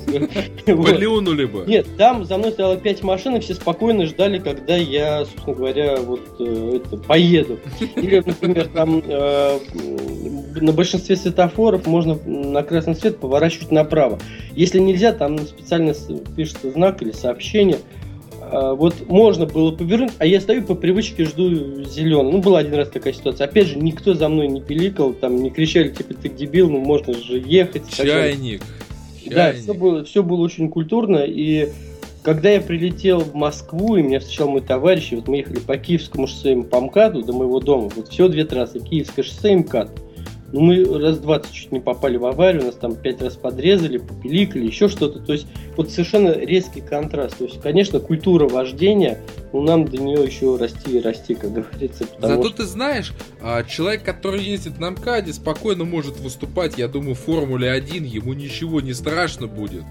Полюнули 0.65 1.45
бы. 1.45 1.65
Нет, 1.67 1.87
там 1.97 2.25
за 2.25 2.37
мной 2.37 2.51
стояло 2.51 2.77
5 2.77 3.03
машин, 3.03 3.35
и 3.35 3.39
все 3.39 3.55
спокойно 3.55 4.05
ждали, 4.05 4.39
когда 4.39 4.75
я, 4.75 5.25
собственно 5.25 5.55
говоря, 5.55 5.97
вот 5.97 6.21
э, 6.39 6.79
это, 6.83 6.97
поеду. 6.97 7.59
Или, 7.95 8.21
например, 8.25 8.67
там 8.67 9.01
э, 9.05 9.59
на 10.61 10.71
большинстве 10.71 11.15
светофоров 11.15 11.87
можно 11.87 12.17
на 12.25 12.63
красный 12.63 12.95
свет 12.95 13.19
поворачивать 13.19 13.71
направо. 13.71 14.19
Если 14.55 14.79
нельзя, 14.79 15.11
там 15.11 15.39
специально 15.39 15.93
пишется 16.35 16.71
знак 16.71 17.01
или 17.01 17.11
сообщение– 17.11 17.79
вот 18.75 19.09
можно 19.09 19.45
было 19.45 19.71
повернуть, 19.71 20.13
а 20.19 20.25
я 20.25 20.39
стою 20.39 20.63
по 20.63 20.75
привычке 20.75 21.25
жду 21.25 21.83
зеленый. 21.83 22.31
Ну, 22.31 22.41
была 22.41 22.59
один 22.59 22.75
раз 22.75 22.89
такая 22.89 23.13
ситуация. 23.13 23.45
Опять 23.45 23.67
же, 23.67 23.77
никто 23.77 24.13
за 24.13 24.29
мной 24.29 24.47
не 24.47 24.61
пиликал, 24.61 25.13
там 25.13 25.41
не 25.43 25.49
кричали, 25.49 25.89
типа, 25.89 26.13
ты 26.13 26.29
дебил, 26.29 26.69
ну 26.69 26.79
можно 26.79 27.13
же 27.13 27.37
ехать. 27.37 27.83
Чайник. 27.89 28.61
Да, 29.25 29.53
все 29.53 29.73
было, 29.73 30.03
все 30.03 30.23
было 30.23 30.41
очень 30.41 30.69
культурно, 30.69 31.17
и 31.17 31.69
когда 32.21 32.49
я 32.49 32.61
прилетел 32.61 33.19
в 33.19 33.35
Москву, 33.35 33.97
и 33.97 34.01
меня 34.01 34.19
встречал 34.19 34.49
мой 34.49 34.61
товарищ, 34.61 35.11
и 35.11 35.15
вот 35.15 35.27
мы 35.27 35.37
ехали 35.37 35.59
по 35.59 35.77
Киевскому 35.77 36.27
шоссе 36.27 36.55
по 36.63 36.79
МКАДу 36.79 37.23
до 37.23 37.33
моего 37.33 37.59
дома, 37.59 37.89
вот 37.95 38.07
все 38.07 38.27
две 38.27 38.45
трассы, 38.45 38.79
Киевское 38.79 39.23
шоссе 39.23 39.53
и 39.53 39.55
МКАД. 39.57 39.89
Ну, 40.51 40.61
мы 40.61 40.83
раз 40.99 41.17
20 41.17 41.51
чуть 41.51 41.71
не 41.71 41.79
попали 41.79 42.17
в 42.17 42.25
аварию, 42.25 42.65
нас 42.65 42.75
там 42.75 42.95
пять 42.95 43.21
раз 43.21 43.35
подрезали, 43.35 43.97
попиликали, 43.97 44.65
еще 44.65 44.87
что-то. 44.87 45.19
То 45.19 45.33
есть 45.33 45.47
вот 45.75 45.89
совершенно 45.89 46.31
резкий 46.31 46.81
контраст. 46.81 47.37
То 47.37 47.45
есть, 47.45 47.59
конечно, 47.61 47.99
культура 47.99 48.47
вождения, 48.47 49.19
ну, 49.53 49.63
нам 49.63 49.85
до 49.85 49.97
нее 49.97 50.23
еще 50.23 50.55
расти 50.57 50.97
и 50.97 51.01
расти, 51.01 51.33
как 51.33 51.51
говорится. 51.51 52.05
Зато 52.19 52.43
что... 52.49 52.57
ты 52.57 52.63
знаешь, 52.63 53.13
а, 53.41 53.63
человек, 53.63 54.03
который 54.03 54.43
ездит 54.43 54.79
на 54.79 54.91
МКАДе, 54.91 55.33
спокойно 55.33 55.83
может 55.83 56.19
выступать, 56.19 56.77
я 56.77 56.87
думаю, 56.87 57.15
в 57.15 57.19
Формуле 57.19 57.71
1, 57.71 58.03
ему 58.03 58.33
ничего 58.33 58.81
не 58.81 58.93
страшно 58.93 59.47
будет. 59.47 59.83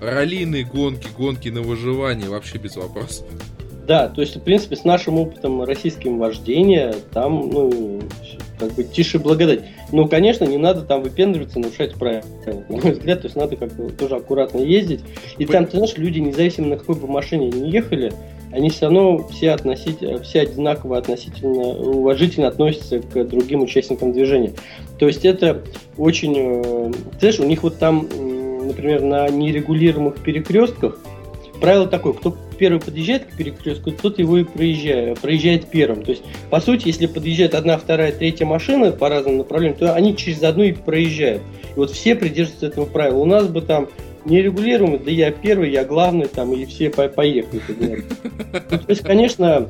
Раллийные 0.00 0.64
гонки, 0.64 1.08
гонки 1.16 1.48
на 1.48 1.62
выживание, 1.62 2.28
вообще 2.28 2.58
без 2.58 2.76
вопросов. 2.76 3.26
Да, 3.86 4.08
то 4.08 4.20
есть, 4.20 4.36
в 4.36 4.40
принципе, 4.40 4.76
с 4.76 4.84
нашим 4.84 5.18
опытом 5.18 5.62
российским 5.62 6.18
вождения, 6.18 6.94
там, 7.12 7.48
ну, 7.50 8.02
как 8.58 8.72
бы 8.72 8.84
тише 8.84 9.18
благодать. 9.18 9.60
Ну, 9.92 10.08
конечно, 10.08 10.44
не 10.44 10.56
надо 10.56 10.82
там 10.82 11.02
выпендриваться, 11.02 11.58
нарушать 11.58 11.94
правила. 11.94 12.24
На 12.68 12.76
мой 12.76 12.92
взгляд, 12.92 13.20
то 13.22 13.26
есть 13.26 13.36
надо 13.36 13.56
как-то 13.56 13.88
тоже 13.90 14.16
аккуратно 14.16 14.58
ездить. 14.58 15.00
И 15.38 15.46
там, 15.46 15.66
ты 15.66 15.76
знаешь, 15.76 15.96
люди, 15.96 16.18
независимо 16.18 16.68
на 16.68 16.76
какой 16.76 16.96
бы 16.96 17.06
машине 17.06 17.50
они 17.52 17.70
ехали, 17.70 18.12
они 18.52 18.70
все 18.70 18.86
равно 18.86 19.26
все, 19.28 19.50
относительно, 19.50 20.22
все 20.22 20.40
одинаково 20.40 20.98
относительно 20.98 21.68
уважительно 21.68 22.48
относятся 22.48 23.00
к 23.00 23.24
другим 23.24 23.62
участникам 23.62 24.12
движения. 24.12 24.52
То 24.98 25.06
есть 25.06 25.24
это 25.24 25.62
очень... 25.98 26.34
Э, 26.36 26.92
ты 27.12 27.18
знаешь, 27.18 27.40
у 27.40 27.44
них 27.44 27.62
вот 27.62 27.78
там, 27.78 28.08
например, 28.66 29.02
на 29.02 29.28
нерегулируемых 29.28 30.22
перекрестках 30.22 30.98
правило 31.60 31.86
такое, 31.86 32.12
кто 32.12 32.36
первый 32.56 32.80
подъезжает 32.80 33.24
к 33.26 33.36
перекрестку, 33.36 33.92
тот 33.92 34.18
его 34.18 34.38
и 34.38 34.44
проезжает, 34.44 35.20
проезжает 35.20 35.66
первым. 35.66 36.02
То 36.02 36.12
есть, 36.12 36.22
по 36.50 36.60
сути, 36.60 36.88
если 36.88 37.06
подъезжает 37.06 37.54
одна, 37.54 37.78
вторая, 37.78 38.12
третья 38.12 38.46
машина 38.46 38.92
по 38.92 39.08
разным 39.08 39.38
направлениям, 39.38 39.78
то 39.78 39.94
они 39.94 40.16
через 40.16 40.42
одну 40.42 40.64
и 40.64 40.72
проезжают. 40.72 41.42
И 41.74 41.78
вот 41.78 41.90
все 41.90 42.14
придерживаются 42.14 42.66
этого 42.66 42.86
правила. 42.86 43.18
У 43.18 43.26
нас 43.26 43.46
бы 43.46 43.60
там 43.60 43.88
нерегулируемый, 44.24 44.98
да 44.98 45.10
я 45.10 45.30
первый, 45.30 45.70
я 45.70 45.84
главный, 45.84 46.26
там, 46.26 46.52
и 46.52 46.64
все 46.64 46.90
поехали. 46.90 47.60
Ну, 48.70 48.78
то 48.78 48.84
есть, 48.88 49.02
конечно, 49.02 49.68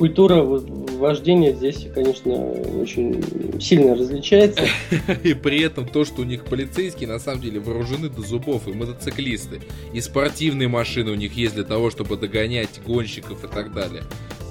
культура 0.00 0.42
вождения 0.42 1.52
здесь, 1.52 1.86
конечно, 1.94 2.32
очень 2.32 3.22
сильно 3.60 3.94
различается. 3.94 4.64
И 5.22 5.34
при 5.34 5.60
этом 5.60 5.86
то, 5.86 6.06
что 6.06 6.22
у 6.22 6.24
них 6.24 6.46
полицейские 6.46 7.06
на 7.06 7.18
самом 7.18 7.42
деле 7.42 7.60
вооружены 7.60 8.08
до 8.08 8.22
зубов, 8.22 8.66
и 8.66 8.72
мотоциклисты, 8.72 9.60
и 9.92 10.00
спортивные 10.00 10.68
машины 10.68 11.10
у 11.10 11.16
них 11.16 11.34
есть 11.34 11.54
для 11.54 11.64
того, 11.64 11.90
чтобы 11.90 12.16
догонять 12.16 12.80
гонщиков 12.86 13.44
и 13.44 13.46
так 13.46 13.74
далее. 13.74 14.02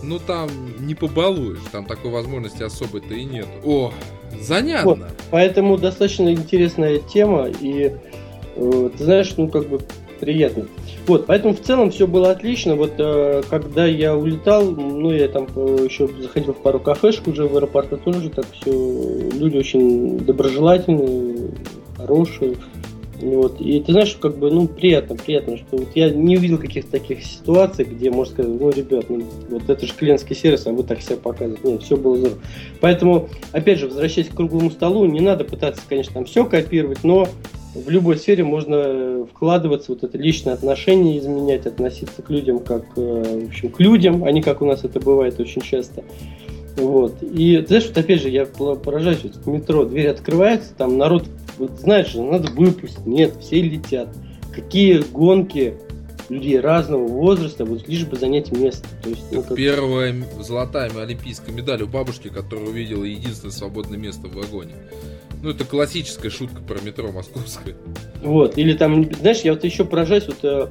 Ну 0.04 0.20
там 0.20 0.52
не 0.86 0.94
побалуешь, 0.94 1.58
там 1.72 1.88
такой 1.88 2.12
возможности 2.12 2.62
особой-то 2.62 3.16
и 3.16 3.26
нет. 3.26 3.48
О, 3.66 3.92
Занятно. 4.40 4.90
Вот. 4.92 5.00
Поэтому 5.32 5.80
достаточно 5.80 6.32
интересная 6.32 7.00
тема, 7.00 7.48
и 7.48 7.92
э, 8.56 8.90
ты 8.96 9.04
знаешь, 9.04 9.34
ну 9.36 9.48
как 9.48 9.68
бы 9.68 9.82
приятно. 10.20 10.66
Вот, 11.08 11.26
поэтому 11.26 11.54
в 11.54 11.62
целом 11.62 11.92
все 11.92 12.08
было 12.08 12.32
отлично. 12.32 12.76
Вот 12.76 12.94
э, 12.98 13.42
когда 13.50 13.86
я 13.86 14.16
улетал, 14.16 14.72
ну 14.72 15.12
я 15.12 15.28
там 15.28 15.48
э, 15.56 15.86
еще 15.90 16.08
заходил 16.22 16.54
в 16.54 16.62
пару 16.62 16.80
кафешек 16.80 17.28
уже 17.28 17.48
в 17.48 17.56
аэропорту 17.56 17.98
тоже 17.98 18.30
так 18.30 18.46
все. 18.52 18.72
Люди 18.72 19.58
очень 19.58 20.18
доброжелательные, 20.20 21.52
хорошие. 21.98 22.56
Вот. 23.22 23.60
И 23.60 23.80
ты 23.82 23.92
знаешь, 23.92 24.18
как 24.20 24.38
бы, 24.38 24.50
ну, 24.50 24.68
приятно, 24.68 25.16
приятно, 25.16 25.58
что 25.58 25.78
вот 25.78 25.90
я 25.94 26.10
не 26.10 26.38
увидел 26.38 26.58
каких-то 26.58 26.92
таких 26.92 27.24
ситуаций, 27.24 27.84
где 27.84 28.10
можно 28.10 28.34
сказать, 28.34 28.60
ну, 28.60 28.70
ребят, 28.70 29.06
ну, 29.10 29.24
вот 29.50 29.70
это 29.70 29.86
же 29.86 29.94
клиентский 29.94 30.36
сервис, 30.36 30.66
а 30.68 30.72
вы 30.72 30.84
так 30.84 31.02
себя 31.02 31.18
показываете. 31.18 31.68
Нет, 31.68 31.84
все 31.84 31.98
было 31.98 32.16
здорово. 32.16 32.38
Поэтому, 32.80 33.30
опять 33.52 33.80
же, 33.80 33.88
возвращаясь 33.88 34.30
к 34.30 34.36
круглому 34.36 34.72
столу, 34.72 35.06
не 35.06 35.20
надо 35.20 35.44
пытаться, 35.44 35.82
конечно, 35.88 36.14
там 36.14 36.26
все 36.26 36.46
копировать, 36.46 37.04
но 37.04 37.28
в 37.86 37.90
любой 37.90 38.18
сфере 38.18 38.44
можно 38.44 39.26
вкладываться, 39.26 39.92
вот 39.92 40.04
это 40.04 40.18
личное 40.18 40.54
отношение 40.54 41.18
изменять, 41.20 41.66
относиться 41.66 42.22
к 42.22 42.30
людям 42.30 42.60
как, 42.60 42.86
э, 42.96 43.42
в 43.46 43.50
общем, 43.50 43.70
к 43.70 43.80
людям, 43.80 44.24
а 44.24 44.32
не 44.32 44.42
как 44.42 44.62
у 44.62 44.66
нас 44.66 44.84
это 44.84 45.00
бывает 45.00 45.40
очень 45.40 45.62
часто. 45.62 46.04
Вот. 46.78 47.18
И 47.22 47.64
знаешь, 47.68 47.88
вот 47.88 47.98
опять 47.98 48.22
же, 48.22 48.30
я 48.30 48.46
поражаюсь, 48.46 49.20
вот 49.24 49.36
в 49.36 49.48
метро 49.48 49.86
дверь 49.86 50.08
открывается, 50.08 50.74
там 50.78 50.98
народ, 50.98 51.26
вот 51.58 51.72
знаешь, 51.80 52.14
надо 52.14 52.52
выпустить, 52.52 53.06
нет, 53.06 53.34
все 53.42 53.62
летят. 53.62 54.10
Какие 54.54 55.04
гонки 55.12 55.76
людей 56.30 56.60
разного 56.60 57.08
возраста, 57.08 57.66
вот 57.66 57.88
лишь 57.88 58.06
бы 58.06 58.16
занять 58.18 58.52
место. 58.52 58.88
То 59.04 59.10
есть, 59.10 59.24
ну, 59.32 59.44
как... 59.44 59.56
Первая 59.56 60.16
золотая 60.40 60.90
олимпийская 60.90 61.54
медаль 61.54 61.84
у 61.84 61.88
бабушки, 61.88 62.30
которая 62.30 62.68
увидела 62.68 63.04
единственное 63.04 63.52
свободное 63.52 63.98
место 63.98 64.28
в 64.28 64.36
вагоне. 64.36 64.74
Ну, 65.42 65.52
это 65.52 65.64
классическая 65.64 66.30
шутка 66.30 66.62
про 66.62 66.80
метро 66.82 67.12
московское. 67.12 67.76
Вот, 68.22 68.58
или 68.58 68.74
там, 68.74 69.12
знаешь, 69.14 69.42
я 69.42 69.54
вот 69.54 69.64
еще 69.64 69.86
поражаюсь, 69.86 70.28
вот 70.28 70.40
э, 70.44 70.68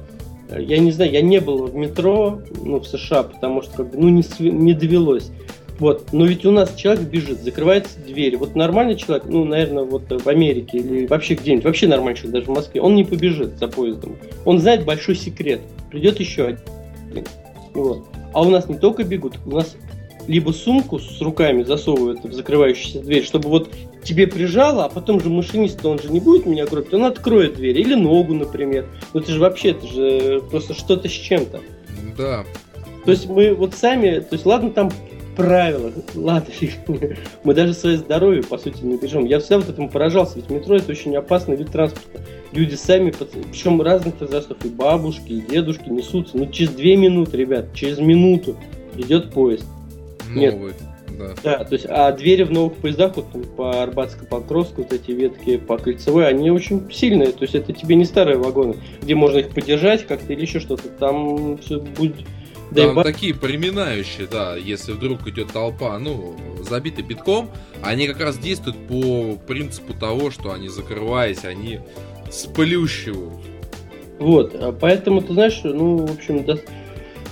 я 0.59 0.77
не 0.77 0.91
знаю, 0.91 1.11
я 1.11 1.21
не 1.21 1.39
был 1.39 1.65
в 1.65 1.75
метро, 1.75 2.41
ну, 2.63 2.79
в 2.79 2.87
США, 2.87 3.23
потому 3.23 3.61
что, 3.63 3.77
как 3.77 3.91
бы, 3.91 3.97
ну, 3.97 4.09
не, 4.09 4.23
не 4.39 4.73
довелось. 4.73 5.31
Вот, 5.79 6.11
но 6.11 6.25
ведь 6.25 6.45
у 6.45 6.51
нас 6.51 6.75
человек 6.75 7.05
бежит, 7.05 7.41
закрывается 7.41 7.97
дверь. 8.05 8.35
Вот 8.35 8.55
нормальный 8.55 8.95
человек, 8.95 9.25
ну, 9.27 9.45
наверное, 9.45 9.83
вот 9.83 10.03
в 10.09 10.27
Америке 10.27 10.79
или 10.79 11.07
вообще 11.07 11.35
где-нибудь, 11.35 11.63
вообще 11.63 11.87
нормальный 11.87 12.17
человек, 12.17 12.33
даже 12.33 12.45
в 12.47 12.55
Москве, 12.55 12.81
он 12.81 12.95
не 12.95 13.05
побежит 13.05 13.57
за 13.57 13.69
поездом. 13.69 14.17
Он 14.43 14.59
знает 14.59 14.83
большой 14.83 15.15
секрет. 15.15 15.61
Придет 15.89 16.19
еще 16.19 16.47
один. 16.47 17.25
Вот. 17.73 18.05
А 18.33 18.41
у 18.41 18.49
нас 18.49 18.67
не 18.67 18.77
только 18.77 19.03
бегут, 19.03 19.39
у 19.45 19.51
нас 19.51 19.77
либо 20.27 20.51
сумку 20.51 20.99
с 20.99 21.21
руками 21.21 21.63
засовывают 21.63 22.23
в 22.23 22.33
закрывающуюся 22.33 22.99
дверь, 22.99 23.23
чтобы 23.23 23.49
вот 23.49 23.69
тебе 24.03 24.27
прижало, 24.27 24.85
а 24.85 24.89
потом 24.89 25.19
же 25.21 25.29
машинист, 25.29 25.83
он 25.85 25.97
же 25.97 26.11
не 26.11 26.19
будет 26.19 26.45
меня 26.45 26.65
гробить, 26.65 26.93
он 26.93 27.05
откроет 27.05 27.55
дверь. 27.55 27.79
Или 27.79 27.95
ногу, 27.95 28.33
например. 28.33 28.85
Ну 29.13 29.21
это 29.21 29.31
же 29.31 29.39
вообще, 29.39 29.71
это 29.71 29.87
же 29.87 30.41
просто 30.51 30.73
что-то 30.73 31.07
с 31.07 31.11
чем-то. 31.11 31.61
Да. 32.17 32.45
То 33.05 33.11
есть 33.11 33.27
мы 33.27 33.55
вот 33.55 33.73
сами, 33.73 34.19
то 34.19 34.33
есть 34.33 34.45
ладно 34.45 34.71
там 34.71 34.91
правила, 35.39 35.91
ладно, 36.15 36.53
мы 37.43 37.53
даже 37.53 37.73
свое 37.73 37.97
здоровье, 37.97 38.43
по 38.43 38.57
сути, 38.57 38.83
не 38.83 38.97
бережем. 38.97 39.25
Я 39.25 39.39
всегда 39.39 39.59
вот 39.59 39.69
этому 39.69 39.89
поражался, 39.89 40.35
ведь 40.35 40.49
метро 40.49 40.75
это 40.75 40.91
очень 40.91 41.15
опасный 41.15 41.55
вид 41.55 41.71
транспорта. 41.71 42.21
Люди 42.51 42.75
сами, 42.75 43.11
причем 43.11 43.81
разных 43.81 44.19
возрастов, 44.19 44.57
и 44.65 44.69
бабушки, 44.69 45.31
и 45.31 45.41
дедушки 45.41 45.89
несутся. 45.89 46.37
Ну, 46.37 46.47
через 46.51 46.71
две 46.71 46.97
минуты, 46.97 47.37
ребят, 47.37 47.73
через 47.73 47.99
минуту 47.99 48.57
идет 48.97 49.31
поезд. 49.31 49.65
Новый. 50.29 50.51
Нет. 50.51 50.75
Да. 51.17 51.33
да, 51.43 51.63
то 51.65 51.73
есть, 51.73 51.85
а 51.89 52.11
двери 52.13 52.43
в 52.43 52.51
новых 52.51 52.75
поездах, 52.75 53.17
вот 53.17 53.25
по 53.55 53.83
Арбатско-Покровску, 53.83 54.83
вот 54.83 54.93
эти 54.93 55.11
ветки 55.11 55.57
по 55.57 55.77
Кольцевой, 55.77 56.27
они 56.27 56.49
очень 56.49 56.89
сильные, 56.91 57.31
то 57.33 57.41
есть 57.41 57.55
это 57.55 57.73
тебе 57.73 57.95
не 57.95 58.05
старые 58.05 58.37
вагоны, 58.37 58.75
где 59.01 59.15
можно 59.15 59.39
их 59.39 59.49
поддержать 59.49 60.07
как-то 60.07 60.31
или 60.31 60.41
еще 60.41 60.61
что-то, 60.61 60.87
там 60.87 61.57
все 61.57 61.81
будет 61.81 62.15
да, 62.71 62.93
Там 62.93 63.03
такие 63.03 63.33
приминающие, 63.33 64.27
да, 64.27 64.55
если 64.55 64.91
вдруг 64.91 65.27
идет 65.27 65.51
толпа, 65.51 65.97
ну, 65.97 66.35
забиты 66.61 67.01
битком, 67.01 67.49
они 67.81 68.07
как 68.07 68.19
раз 68.19 68.37
действуют 68.37 68.77
по 68.87 69.35
принципу 69.47 69.93
того, 69.93 70.29
что 70.29 70.51
они, 70.51 70.69
закрываясь, 70.69 71.45
они 71.45 71.79
сплющивают. 72.29 73.33
Вот, 74.19 74.53
а 74.53 74.71
поэтому, 74.71 75.21
ты 75.21 75.33
знаешь, 75.33 75.61
ну, 75.63 76.05
в 76.05 76.13
общем, 76.13 76.43
до, 76.43 76.59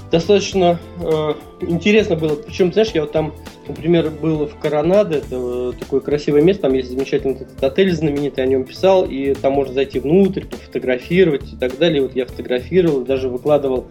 достаточно 0.09 0.79
э, 1.01 1.33
интересно 1.61 2.15
было. 2.15 2.35
Причем, 2.35 2.71
знаешь, 2.71 2.89
я 2.93 3.01
вот 3.01 3.11
там, 3.11 3.33
например, 3.67 4.09
был 4.09 4.45
в 4.45 4.57
Коронадо, 4.57 5.17
это 5.17 5.27
э, 5.31 5.73
такое 5.79 5.99
красивое 5.99 6.41
место, 6.41 6.63
там 6.63 6.73
есть 6.73 6.89
замечательный 6.89 7.35
этот 7.35 7.63
отель 7.63 7.91
знаменитый, 7.91 8.43
о 8.43 8.47
нем 8.47 8.63
писал, 8.63 9.05
и 9.05 9.33
там 9.33 9.53
можно 9.53 9.73
зайти 9.73 9.99
внутрь, 9.99 10.45
пофотографировать 10.45 11.53
и 11.53 11.57
так 11.57 11.77
далее. 11.77 12.01
Вот 12.01 12.15
я 12.15 12.25
фотографировал, 12.25 13.01
даже 13.01 13.29
выкладывал 13.29 13.87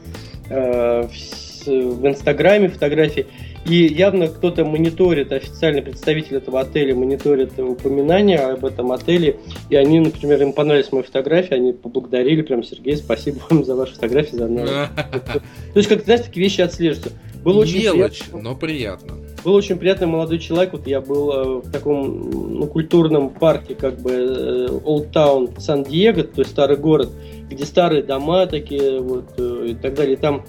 Э, 0.48 1.08
в, 1.08 1.66
в 1.66 2.06
Инстаграме 2.06 2.68
фотографии. 2.68 3.26
И 3.64 3.74
явно 3.74 4.28
кто-то 4.28 4.64
мониторит, 4.64 5.32
официальный 5.32 5.82
представитель 5.82 6.36
этого 6.36 6.60
отеля 6.60 6.94
мониторит 6.94 7.58
упоминания 7.58 8.38
об 8.38 8.64
этом 8.64 8.92
отеле. 8.92 9.40
И 9.68 9.74
они, 9.74 9.98
например, 9.98 10.40
им 10.42 10.52
понравились 10.52 10.92
мои 10.92 11.02
фотографии, 11.02 11.54
они 11.54 11.72
поблагодарили 11.72 12.42
прям, 12.42 12.62
Сергей, 12.62 12.96
спасибо 12.96 13.40
вам 13.50 13.64
за 13.64 13.74
ваши 13.74 13.94
фотографии, 13.94 14.36
за 14.36 14.46
То 14.48 15.42
есть, 15.74 15.88
как 15.88 16.04
знаешь, 16.04 16.20
такие 16.22 16.44
вещи 16.44 16.60
отслеживаются. 16.60 17.18
Было 17.42 17.60
очень 17.60 17.82
Мелочь, 17.82 18.20
приятно. 18.20 18.42
но 18.42 18.54
приятно. 18.56 19.14
Был 19.44 19.54
очень 19.54 19.76
приятный 19.76 20.06
молодой 20.06 20.38
человек. 20.38 20.72
Вот 20.72 20.86
я 20.86 21.00
был 21.00 21.32
э, 21.32 21.44
в 21.62 21.70
таком 21.70 22.58
ну, 22.58 22.66
культурном 22.66 23.30
парке, 23.30 23.74
как 23.74 24.00
бы 24.00 24.10
э, 24.12 24.68
Old 24.84 25.12
Town 25.12 25.60
Сан-Диего, 25.60 26.24
то 26.24 26.40
есть 26.40 26.50
старый 26.50 26.76
город 26.76 27.10
где 27.48 27.64
старые 27.64 28.02
дома 28.02 28.46
такие, 28.46 29.00
вот, 29.00 29.38
и 29.66 29.74
так 29.74 29.94
далее. 29.94 30.16
Там 30.16 30.44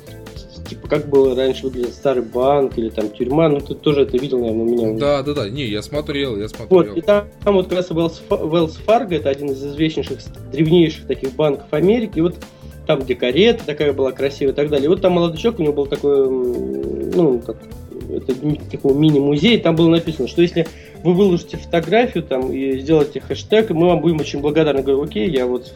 типа 0.68 0.88
как 0.88 1.10
было 1.10 1.36
раньше 1.36 1.66
выглядел 1.66 1.92
старый 1.92 2.24
банк 2.24 2.78
или 2.78 2.90
там 2.90 3.10
тюрьма, 3.10 3.50
ну 3.50 3.60
ты 3.60 3.74
тоже 3.74 4.02
это 4.02 4.18
видел, 4.18 4.40
наверное, 4.40 4.66
у 4.66 4.70
меня. 4.70 5.00
Да, 5.00 5.24
да, 5.24 5.34
да, 5.34 5.50
не, 5.50 5.66
я 5.66 5.82
смотрел, 5.82 6.38
я 6.38 6.48
смотрел. 6.48 6.84
Вот, 6.84 6.98
и 6.98 7.02
там, 7.02 7.26
там 7.44 7.56
вот 7.56 7.68
как 7.68 7.78
раз 7.78 7.90
Wells, 7.92 8.22
Wells 8.30 8.78
Fargo, 8.86 9.16
это 9.16 9.30
один 9.30 9.50
из 9.50 9.66
известнейших, 9.66 10.20
древнейших 10.52 11.08
таких 11.08 11.34
банков 11.34 11.68
Америки, 11.72 12.20
и 12.20 12.22
вот 12.22 12.36
там 12.86 13.02
где 13.02 13.16
карета 13.16 13.66
такая 13.66 13.94
была 13.94 14.12
красивая 14.12 14.54
и 14.54 14.56
так 14.56 14.70
далее. 14.70 14.86
И 14.86 14.90
вот 14.90 15.02
там 15.02 15.14
молодой 15.14 15.40
у 15.46 15.62
него 15.62 15.74
был 15.74 15.86
такой, 15.88 16.30
ну, 16.30 17.42
как, 17.46 17.58
это 18.10 18.34
такой 18.72 18.94
мини-музей, 18.96 19.60
там 19.60 19.76
было 19.76 19.90
написано, 19.90 20.28
что 20.28 20.42
если 20.42 20.68
вы 21.04 21.14
выложите 21.14 21.58
фотографию 21.58 22.24
там 22.24 22.52
и 22.52 22.80
сделаете 22.80 23.20
хэштег, 23.20 23.70
мы 23.72 23.88
вам 23.88 24.02
будем 24.02 24.20
очень 24.20 24.40
благодарны. 24.40 24.78
Я 24.78 24.84
говорю, 24.84 25.04
окей, 25.04 25.30
я 25.30 25.46
вот 25.46 25.74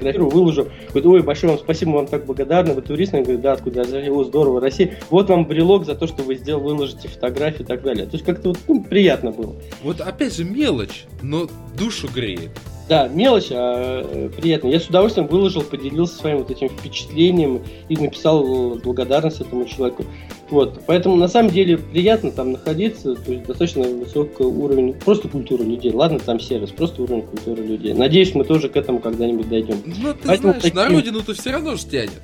фотографирую, 0.00 0.30
выложу. 0.30 0.68
Говорит, 0.90 1.06
ой, 1.06 1.22
большое 1.22 1.52
вам 1.52 1.62
спасибо, 1.62 1.90
мы 1.90 1.96
вам 1.98 2.06
так 2.06 2.26
благодарны, 2.26 2.74
вы 2.74 2.82
турист. 2.82 3.14
Я 3.14 3.22
говорю, 3.22 3.38
да, 3.38 3.52
откуда 3.52 3.82
я 3.82 4.12
о, 4.12 4.24
здорово, 4.24 4.60
Россия. 4.60 4.98
Вот 5.10 5.28
вам 5.28 5.46
брелок 5.46 5.84
за 5.84 5.94
то, 5.94 6.06
что 6.06 6.22
вы 6.22 6.36
сделали, 6.36 6.62
выложите 6.62 7.08
фотографии 7.08 7.62
и 7.62 7.66
так 7.66 7.82
далее. 7.82 8.06
То 8.06 8.12
есть 8.12 8.24
как-то 8.24 8.50
вот 8.50 8.58
ну, 8.68 8.82
приятно 8.82 9.30
было. 9.30 9.54
Вот 9.82 10.00
опять 10.00 10.36
же 10.36 10.44
мелочь, 10.44 11.04
но 11.22 11.48
душу 11.76 12.08
греет. 12.12 12.50
Да, 12.88 13.08
мелочь, 13.08 13.48
а 13.50 14.02
э, 14.04 14.28
приятно. 14.28 14.68
Я 14.68 14.78
с 14.78 14.88
удовольствием 14.88 15.26
выложил, 15.26 15.62
поделился 15.62 16.16
своим 16.16 16.38
вот 16.38 16.50
этим 16.50 16.68
впечатлением 16.68 17.62
и 17.88 17.96
написал 17.96 18.74
благодарность 18.74 19.40
этому 19.40 19.64
человеку. 19.64 20.04
Вот, 20.50 20.82
поэтому 20.86 21.16
на 21.16 21.26
самом 21.26 21.50
деле 21.50 21.78
приятно 21.78 22.30
там 22.30 22.52
находиться, 22.52 23.14
то 23.14 23.32
есть 23.32 23.46
достаточно 23.46 23.82
высокий 23.84 24.42
уровень 24.42 24.92
просто 24.92 25.28
культуры 25.28 25.64
людей. 25.64 25.92
Ладно, 25.92 26.18
там 26.18 26.38
сервис, 26.38 26.70
просто 26.70 27.02
уровень 27.02 27.22
культуры 27.22 27.62
людей. 27.62 27.94
Надеюсь, 27.94 28.34
мы 28.34 28.44
тоже 28.44 28.68
к 28.68 28.76
этому 28.76 28.98
когда-нибудь 28.98 29.48
дойдем. 29.48 29.76
Ну, 29.86 30.12
ты 30.12 30.18
поэтому 30.26 30.52
знаешь, 30.52 30.62
таким... 30.62 30.76
на 30.76 30.88
родину-то 30.88 31.32
все 31.32 31.52
равно 31.52 31.76
же 31.76 31.86
тянет. 31.86 32.20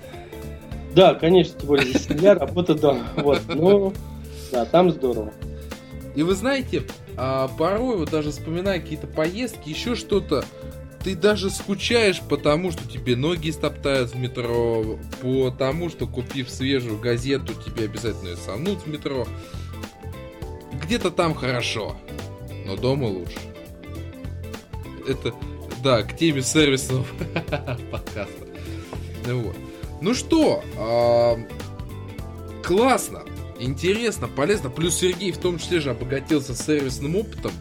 Да, 0.94 1.14
конечно, 1.14 1.58
тем 1.58 1.68
более 1.68 1.86
здесь 1.86 2.06
семья, 2.06 2.34
работа, 2.34 2.74
да. 2.74 2.98
Вот, 3.16 3.40
ну, 3.48 3.94
да, 4.52 4.66
там 4.66 4.90
здорово. 4.90 5.32
И 6.14 6.22
вы 6.22 6.34
знаете, 6.34 6.82
а, 7.16 7.48
порой, 7.48 7.96
вот 7.96 8.10
даже 8.10 8.30
вспоминая 8.30 8.80
какие-то 8.80 9.06
поездки, 9.06 9.68
еще 9.68 9.94
что-то, 9.94 10.44
ты 11.02 11.14
даже 11.14 11.50
скучаешь 11.50 12.20
потому, 12.20 12.72
что 12.72 12.86
тебе 12.86 13.16
ноги 13.16 13.50
стоптают 13.50 14.12
в 14.12 14.16
метро, 14.16 14.98
по 15.22 15.50
тому, 15.50 15.88
что 15.88 16.06
купив 16.06 16.50
свежую 16.50 16.98
газету, 16.98 17.54
тебе 17.54 17.84
обязательно 17.84 18.30
ее 18.30 18.36
сомнут 18.36 18.82
в 18.82 18.86
метро. 18.86 19.26
Где-то 20.82 21.10
там 21.10 21.34
хорошо, 21.34 21.96
но 22.66 22.76
дома 22.76 23.04
лучше. 23.04 23.38
Это, 25.08 25.34
да, 25.82 26.02
к 26.02 26.16
теме 26.16 26.42
сервисного 26.42 27.06
подкаста. 27.90 28.46
Вот. 29.24 29.56
Ну 30.02 30.14
что, 30.14 30.62
а, 30.76 31.38
классно. 32.62 33.22
Интересно, 33.60 34.26
полезно. 34.26 34.70
Плюс 34.70 34.96
Сергей 34.96 35.32
в 35.32 35.38
том 35.38 35.58
числе 35.58 35.80
же 35.80 35.90
обогатился 35.90 36.54
сервисным 36.54 37.16
опытом. 37.16 37.52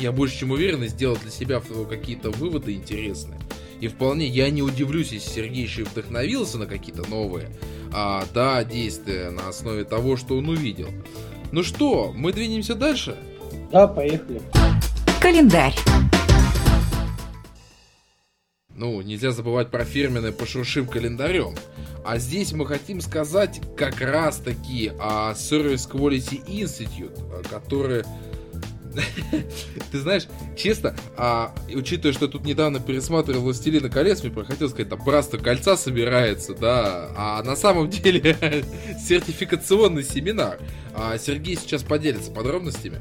Я 0.00 0.12
больше 0.12 0.40
чем 0.40 0.50
уверен 0.50 0.84
и 0.84 0.88
сделал 0.88 1.16
для 1.16 1.30
себя 1.30 1.62
какие-то 1.88 2.30
выводы 2.30 2.74
интересные. 2.74 3.40
И 3.80 3.88
вполне 3.88 4.26
я 4.26 4.50
не 4.50 4.62
удивлюсь, 4.62 5.12
если 5.12 5.30
Сергей 5.30 5.64
еще 5.64 5.82
и 5.82 5.84
вдохновился 5.84 6.58
на 6.58 6.66
какие-то 6.66 7.08
новые 7.08 7.48
а, 7.92 8.24
да, 8.32 8.62
действия 8.64 9.30
на 9.30 9.48
основе 9.48 9.84
того, 9.84 10.16
что 10.16 10.36
он 10.36 10.48
увидел. 10.48 10.88
Ну 11.50 11.62
что, 11.62 12.12
мы 12.14 12.32
двинемся 12.32 12.74
дальше? 12.74 13.16
Да, 13.72 13.86
поехали. 13.86 14.40
Календарь. 15.20 15.74
Ну, 18.76 19.00
нельзя 19.02 19.32
забывать 19.32 19.70
про 19.70 19.84
фирменный 19.84 20.32
пошуршим 20.32 20.86
календарем. 20.86 21.54
А 22.04 22.18
здесь 22.18 22.52
мы 22.52 22.66
хотим 22.66 23.00
сказать 23.00 23.60
как 23.76 24.00
раз 24.00 24.38
таки 24.38 24.92
о 24.98 25.32
Service 25.32 25.88
Quality 25.90 26.44
Institute, 26.46 27.48
который 27.48 28.02
ты 29.90 29.98
знаешь, 29.98 30.26
честно, 30.56 30.94
а, 31.16 31.54
учитывая, 31.74 32.12
что 32.12 32.28
тут 32.28 32.44
недавно 32.44 32.80
пересматривал 32.80 33.42
«Властелина 33.42 33.88
колец», 33.88 34.22
мне 34.22 34.32
хотел 34.44 34.68
сказать, 34.68 34.88
там 34.88 35.00
братство 35.04 35.38
кольца 35.38 35.76
собирается, 35.76 36.54
да, 36.54 37.08
а 37.16 37.42
на 37.42 37.56
самом 37.56 37.88
деле 37.88 38.36
сертификационный 39.00 40.04
семинар. 40.04 40.58
А 40.94 41.16
Сергей 41.18 41.56
сейчас 41.56 41.82
поделится 41.82 42.30
подробностями. 42.30 42.98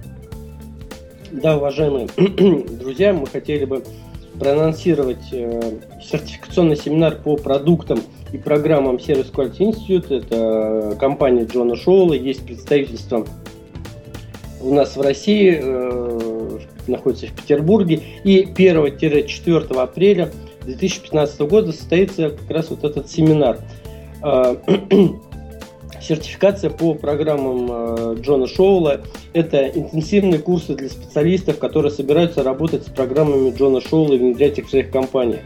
Да, 1.31 1.57
уважаемые 1.57 2.07
друзья, 2.77 3.13
мы 3.13 3.27
хотели 3.27 3.65
бы 3.65 3.83
проанонсировать 4.41 5.31
э, 5.31 5.77
сертификационный 6.01 6.75
семинар 6.75 7.15
по 7.15 7.37
продуктам 7.37 7.99
и 8.33 8.39
программам 8.39 8.95
Service 8.95 9.31
Quality 9.31 9.59
Institute. 9.59 10.11
Это 10.11 10.97
компания 10.99 11.45
Джона 11.45 11.75
Шоула, 11.75 12.13
есть 12.13 12.43
представительство 12.43 13.27
у 14.59 14.73
нас 14.73 14.97
в 14.97 15.01
России, 15.01 15.59
э, 15.61 16.59
находится 16.87 17.27
в 17.27 17.33
Петербурге. 17.33 18.01
И 18.23 18.41
1-4 18.43 19.79
апреля 19.79 20.31
2015 20.65 21.41
года 21.41 21.71
состоится 21.71 22.31
как 22.31 22.49
раз 22.49 22.71
вот 22.71 22.83
этот 22.83 23.11
семинар. 23.11 23.59
Сертификация 26.01 26.71
по 26.71 26.95
программам 26.95 27.67
э, 27.69 28.15
Джона 28.21 28.47
Шоула– 28.47 29.01
это 29.33 29.67
интенсивные 29.67 30.39
курсы 30.39 30.75
для 30.75 30.89
специалистов, 30.89 31.59
которые 31.59 31.91
собираются 31.91 32.41
работать 32.41 32.87
с 32.87 32.89
программами 32.89 33.53
Джона 33.55 33.81
Шоула 33.81 34.15
и 34.15 34.17
внедрять 34.17 34.57
их 34.57 34.65
в 34.65 34.69
своих 34.71 34.89
компаниях. 34.89 35.41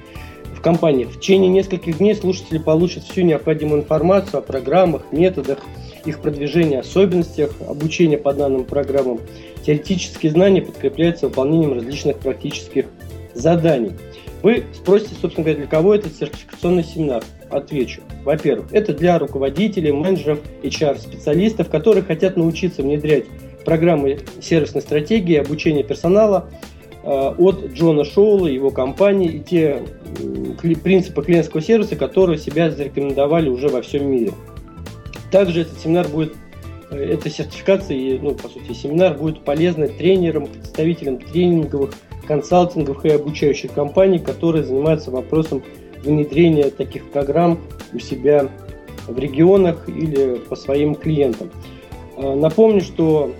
В 0.56 0.62
компании 0.62 1.03
в 1.03 1.20
течение 1.20 1.49
нескольких 1.49 1.97
дней 1.97 2.16
слушатели 2.16 2.58
получат 2.58 3.03
всю 3.03 3.22
необходимую 3.22 3.82
информацию 3.82 4.39
о 4.39 4.41
программах, 4.41 5.03
методах, 5.12 5.60
их 6.06 6.22
продвижения, 6.22 6.80
особенностях 6.80 7.51
обучения 7.68 8.18
по 8.18 8.34
данным 8.34 8.64
программам. 8.64 9.20
Теоретические 9.66 10.32
знания 10.32 10.62
подкрепляются 10.62 11.28
выполнением 11.28 11.74
различных 11.74 12.18
практических 12.20 12.86
заданий. 13.34 13.91
Вы 14.41 14.64
спросите, 14.74 15.16
собственно 15.22 15.43
говоря, 15.43 15.60
для 15.60 15.68
кого 15.68 15.95
этот 15.95 16.16
сертификационный 16.16 16.84
семинар? 16.84 17.24
Отвечу. 17.50 18.02
Во-первых, 18.24 18.68
это 18.72 18.93
для 18.93 19.20
руководителей, 19.20 19.91
менеджеров, 19.91 20.39
HR-специалистов, 20.64 21.70
которые 21.70 22.04
хотят 22.04 22.38
научиться 22.38 22.82
внедрять 22.82 23.26
программы 23.66 24.20
сервисной 24.41 24.82
стратегии 24.82 25.36
обучения 25.36 25.84
персонала 25.84 26.50
э, 27.04 27.08
от 27.10 27.66
Джона 27.74 28.06
Шоула, 28.06 28.48
его 28.48 28.72
компании 28.72 29.30
и 29.30 29.39
те 29.39 29.84
принципы 30.84 31.24
клиентского 31.24 31.62
сервиса, 31.62 31.96
которые 31.96 32.38
себя 32.38 32.72
зарекомендовали 32.72 33.50
уже 33.50 33.68
во 33.68 33.82
всем 33.82 34.10
мире. 34.10 34.32
Также 35.32 35.62
этот 35.62 35.80
семинар 35.80 36.08
будет, 36.08 36.34
э, 36.91 36.98
эта 36.98 37.30
сертификация, 37.30 37.98
и, 37.98 38.18
ну, 38.18 38.34
по 38.36 38.48
сути, 38.48 38.74
семинар 38.74 39.16
будет 39.18 39.43
полезной 39.43 39.89
тренерам, 39.89 40.48
представителям 40.48 41.18
тренинговых, 41.18 41.91
консалтинговых 42.28 43.06
и 43.06 43.10
обучающих 43.10 43.72
компаний, 43.72 44.20
которые 44.20 44.64
занимаются 44.64 45.12
вопросом 45.12 45.64
внедрения 46.06 46.70
таких 46.70 47.10
программ 47.12 47.60
у 47.93 47.99
себя 47.99 48.49
в 49.08 49.18
регионах 49.18 49.88
или 49.89 50.36
по 50.36 50.56
своим 50.56 50.95
клиентам. 50.95 51.51
Э, 52.18 52.36
напомню, 52.36 52.82
что 52.82 53.34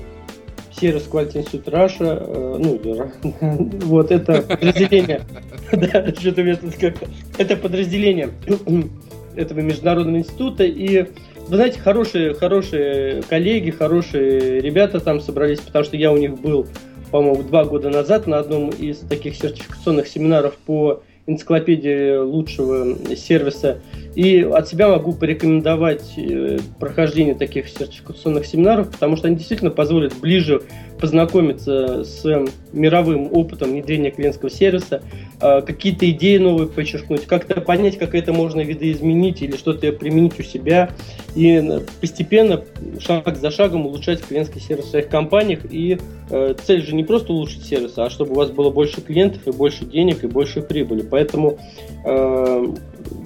сервис 0.80 1.08
Quality 1.12 1.46
Institute 1.46 1.66
Russia, 1.66 2.58
ну, 2.58 3.80
вот 3.86 4.12
это 4.12 4.42
подразделение, 4.42 5.22
да, 5.72 6.14
что-то 6.14 6.44
мне 6.44 6.56
тут 6.56 6.76
как 6.76 6.96
это 7.38 7.56
подразделение 7.56 8.30
этого 9.36 9.60
международного 9.60 10.18
института, 10.18 10.64
и 10.64 11.06
вы 11.48 11.58
знаете, 11.58 11.80
хорошие, 11.80 12.34
хорошие 12.34 13.22
коллеги, 13.24 13.70
хорошие 13.70 14.60
ребята 14.62 15.00
там 15.00 15.22
собрались, 15.22 15.60
потому 15.60 15.86
что 15.86 15.96
я 15.96 16.12
у 16.12 16.18
них 16.18 16.40
был, 16.40 16.68
по-моему, 17.12 17.44
два 17.44 17.66
года 17.66 17.90
назад 17.90 18.26
на 18.26 18.40
одном 18.40 18.70
из 18.70 18.98
таких 19.00 19.36
сертификационных 19.36 20.08
семинаров 20.08 20.56
по 20.66 21.04
энциклопедии 21.28 22.18
лучшего 22.18 23.16
сервиса. 23.16 23.80
И 24.16 24.42
от 24.42 24.68
себя 24.68 24.88
могу 24.88 25.14
порекомендовать 25.14 26.14
э, 26.18 26.60
прохождение 26.80 27.36
таких 27.36 27.68
сертификационных 27.68 28.46
семинаров, 28.46 28.92
потому 28.92 29.18
что 29.18 29.28
они 29.28 29.36
действительно 29.36 29.72
позволят 29.72 30.14
ближе 30.20 30.62
познакомиться 31.00 32.04
с 32.04 32.24
мировым 32.72 33.30
опытом 33.32 33.72
внедрения 33.72 34.12
клиентского 34.12 34.50
сервиса, 34.50 35.02
а, 35.40 35.62
какие-то 35.62 36.10
идеи 36.12 36.38
новые 36.38 36.68
подчеркнуть, 36.68 37.26
как-то 37.26 37.60
понять, 37.62 37.98
как 37.98 38.16
это 38.16 38.32
можно 38.34 38.62
видоизменить 38.62 39.42
или 39.42 39.56
что-то 39.58 39.92
применить 39.92 40.40
у 40.40 40.44
себя, 40.44 40.92
и 41.36 41.82
постепенно, 42.00 42.64
шаг 43.00 43.36
за 43.38 43.52
шагом 43.52 43.86
улучшать 43.86 44.22
клиентский 44.22 44.62
сервис 44.62 44.86
в 44.86 44.90
своих 44.90 45.10
компаниях. 45.10 45.62
И 45.70 45.98
э, 46.30 46.56
цель 46.66 46.82
же 46.82 46.96
не 46.96 47.04
просто 47.04 47.34
улучшить 47.34 47.66
сервис, 47.66 47.94
а 47.98 48.10
чтобы 48.10 48.32
у 48.32 48.36
вас 48.36 48.52
было 48.52 48.70
больше 48.70 49.02
клиентов 49.02 49.46
и 49.48 49.52
больше 49.52 49.86
денег 49.86 50.24
и 50.24 50.28
больше 50.28 50.62
прибыли. 50.62 51.02
Поэтому 51.02 51.58
э, 52.06 52.66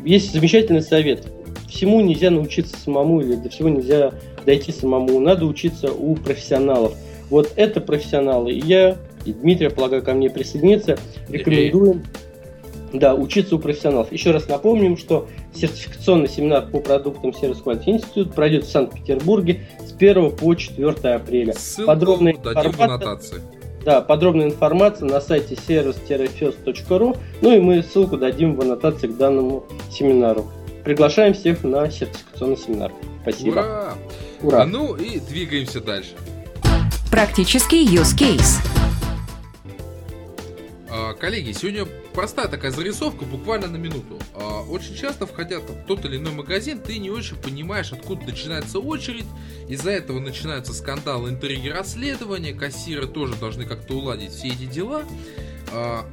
есть 0.06 0.34
замечательный 0.34 0.82
совет. 0.82 1.28
Всему 1.68 2.02
нельзя 2.02 2.32
научиться 2.32 2.76
самому 2.78 3.22
или 3.22 3.36
до 3.36 3.50
всего 3.50 3.70
нельзя 3.70 4.12
дойти 4.44 4.72
самому. 4.72 5.20
Надо 5.20 5.46
учиться 5.46 5.92
у 5.92 6.16
профессионалов– 6.16 6.96
вот 7.30 7.52
это 7.56 7.82
профессионалы. 7.82 8.52
И 8.52 8.66
я, 8.66 8.98
и 9.26 9.34
Дмитрий, 9.34 9.70
полагаю, 9.70 10.04
ко 10.04 10.14
мне 10.14 10.30
присоединиться, 10.30 10.98
рекомендуем 11.30 12.04
да, 12.94 13.14
учиться 13.14 13.56
у 13.56 13.60
профессионалов. 13.60 14.12
Еще 14.12 14.32
раз 14.32 14.48
напомним, 14.48 14.98
что 14.98 15.28
сертификационный 15.54 16.28
семинар 16.28 16.68
по 16.68 16.80
продуктам 16.80 17.32
Service 17.32 17.64
Quality 17.64 17.86
Institute 17.86 18.34
пройдет 18.34 18.66
в 18.66 18.72
Санкт-Петербурге 18.72 19.68
с 19.86 19.94
1 19.94 20.36
по 20.36 20.56
4 20.56 20.90
апреля. 21.14 21.54
Ссылку 21.54 21.88
подробная 21.88 22.36
аннотации. 22.44 23.42
Да, 23.86 24.02
подробная 24.02 24.48
информация 24.48 25.08
на 25.08 25.22
сайте 25.22 25.56
service-first.ru. 25.56 27.18
Ну 27.42 27.56
и 27.56 27.60
мы 27.60 27.82
ссылку 27.82 28.18
дадим 28.18 28.56
в 28.56 28.62
аннотации 28.62 29.08
к 29.08 29.18
данному 29.18 29.64
семинару. 29.90 30.48
Приглашаем 30.84 31.34
всех 31.34 31.64
на 31.64 31.90
сертификационный 31.90 32.58
семинар. 32.58 32.92
Спасибо. 33.22 33.52
Ура! 33.52 33.94
Ура! 34.42 34.66
Ну 34.66 34.96
и 34.96 35.20
двигаемся 35.20 35.82
дальше. 35.82 36.12
Практический 37.12 37.88
use 37.88 38.16
case. 38.16 38.62
А, 40.92 41.14
коллеги, 41.16 41.54
сегодня 41.54 41.88
простая 42.14 42.48
такая 42.48 42.70
зарисовка, 42.70 43.26
буквально 43.26 43.68
на 43.68 43.78
минуту. 43.78 44.20
А, 44.36 44.62
очень 44.62 44.96
часто, 44.96 45.26
входя 45.26 45.60
в 45.60 45.86
тот 45.88 46.06
или 46.06 46.18
иной 46.18 46.34
магазин, 46.34 46.80
ты 46.80 47.00
не 47.00 47.10
очень 47.10 47.36
понимаешь, 47.36 47.92
откуда 47.92 48.26
начинается 48.26 48.78
очередь. 48.78 49.26
Из-за 49.68 49.90
этого 49.90 50.20
начинаются 50.20 50.72
скандалы, 50.72 51.32
интриги, 51.32 51.68
расследования. 51.70 52.54
Кассиры 52.54 53.08
тоже 53.08 53.36
должны 53.36 53.66
как-то 53.66 53.96
уладить 53.96 54.32
все 54.32 54.50
эти 54.50 54.66
дела. 54.66 55.04
А, 55.74 56.06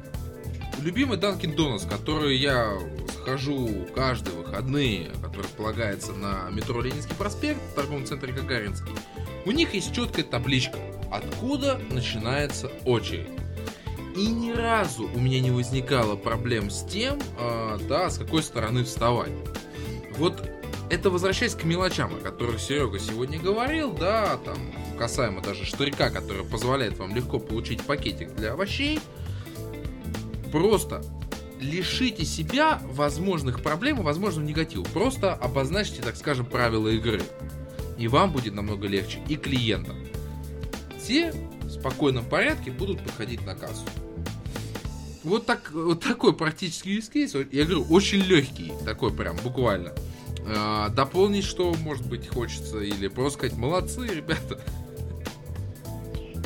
любимый 0.81 1.17
Данкин 1.17 1.55
Донатс, 1.55 1.85
который 1.85 2.37
я 2.37 2.75
хожу 3.23 3.85
каждые 3.93 4.35
выходные, 4.35 5.11
который 5.21 5.47
полагается 5.57 6.13
на 6.13 6.49
метро 6.49 6.81
Ленинский 6.81 7.15
проспект 7.15 7.59
в 7.71 7.75
торговом 7.75 8.05
центре 8.05 8.33
Гагаринский, 8.33 8.93
у 9.47 9.51
них 9.51 9.73
есть 9.73 9.95
четкая 9.95 10.25
табличка, 10.25 10.77
откуда 11.09 11.79
начинается 11.89 12.67
очередь. 12.83 13.29
И 14.13 14.27
ни 14.27 14.51
разу 14.51 15.09
у 15.13 15.19
меня 15.19 15.39
не 15.39 15.51
возникало 15.51 16.17
проблем 16.17 16.69
с 16.69 16.83
тем, 16.83 17.17
э, 17.39 17.79
да, 17.87 18.09
с 18.09 18.17
какой 18.17 18.43
стороны 18.43 18.83
вставать. 18.83 19.31
Вот 20.17 20.49
это 20.89 21.09
возвращаясь 21.09 21.55
к 21.55 21.63
мелочам, 21.63 22.13
о 22.15 22.17
которых 22.17 22.59
Серега 22.59 22.99
сегодня 22.99 23.39
говорил, 23.39 23.93
да, 23.93 24.37
там, 24.43 24.57
касаемо 24.97 25.41
даже 25.41 25.65
штырька, 25.65 26.09
который 26.09 26.43
позволяет 26.43 26.97
вам 26.97 27.15
легко 27.15 27.39
получить 27.39 27.81
пакетик 27.83 28.35
для 28.35 28.51
овощей, 28.51 28.99
просто 30.51 31.01
лишите 31.61 32.25
себя 32.25 32.81
возможных 32.83 33.61
проблем 33.63 34.01
и 34.01 34.03
возможного 34.03 34.45
негатива. 34.45 34.83
Просто 34.83 35.33
обозначьте, 35.33 36.01
так 36.01 36.17
скажем, 36.17 36.45
правила 36.47 36.89
игры. 36.89 37.21
И 37.97 38.07
вам 38.07 38.31
будет 38.31 38.53
намного 38.53 38.87
легче, 38.87 39.19
и 39.27 39.35
клиентам. 39.35 39.95
Те 41.05 41.33
в 41.63 41.71
спокойном 41.71 42.25
порядке 42.25 42.71
будут 42.71 42.99
подходить 42.99 43.45
на 43.45 43.55
кассу. 43.55 43.85
Вот, 45.23 45.45
так, 45.45 45.71
вот 45.73 46.01
такой 46.01 46.33
практический 46.33 46.97
use 46.97 47.11
case, 47.11 47.47
я 47.51 47.65
говорю, 47.65 47.85
очень 47.89 48.19
легкий, 48.19 48.71
такой 48.85 49.11
прям, 49.11 49.35
буквально. 49.43 49.93
А, 50.45 50.89
дополнить, 50.89 51.43
что, 51.43 51.73
может 51.83 52.05
быть, 52.07 52.27
хочется, 52.27 52.79
или 52.79 53.07
просто 53.09 53.39
сказать, 53.39 53.57
молодцы, 53.57 54.07
ребята, 54.07 54.59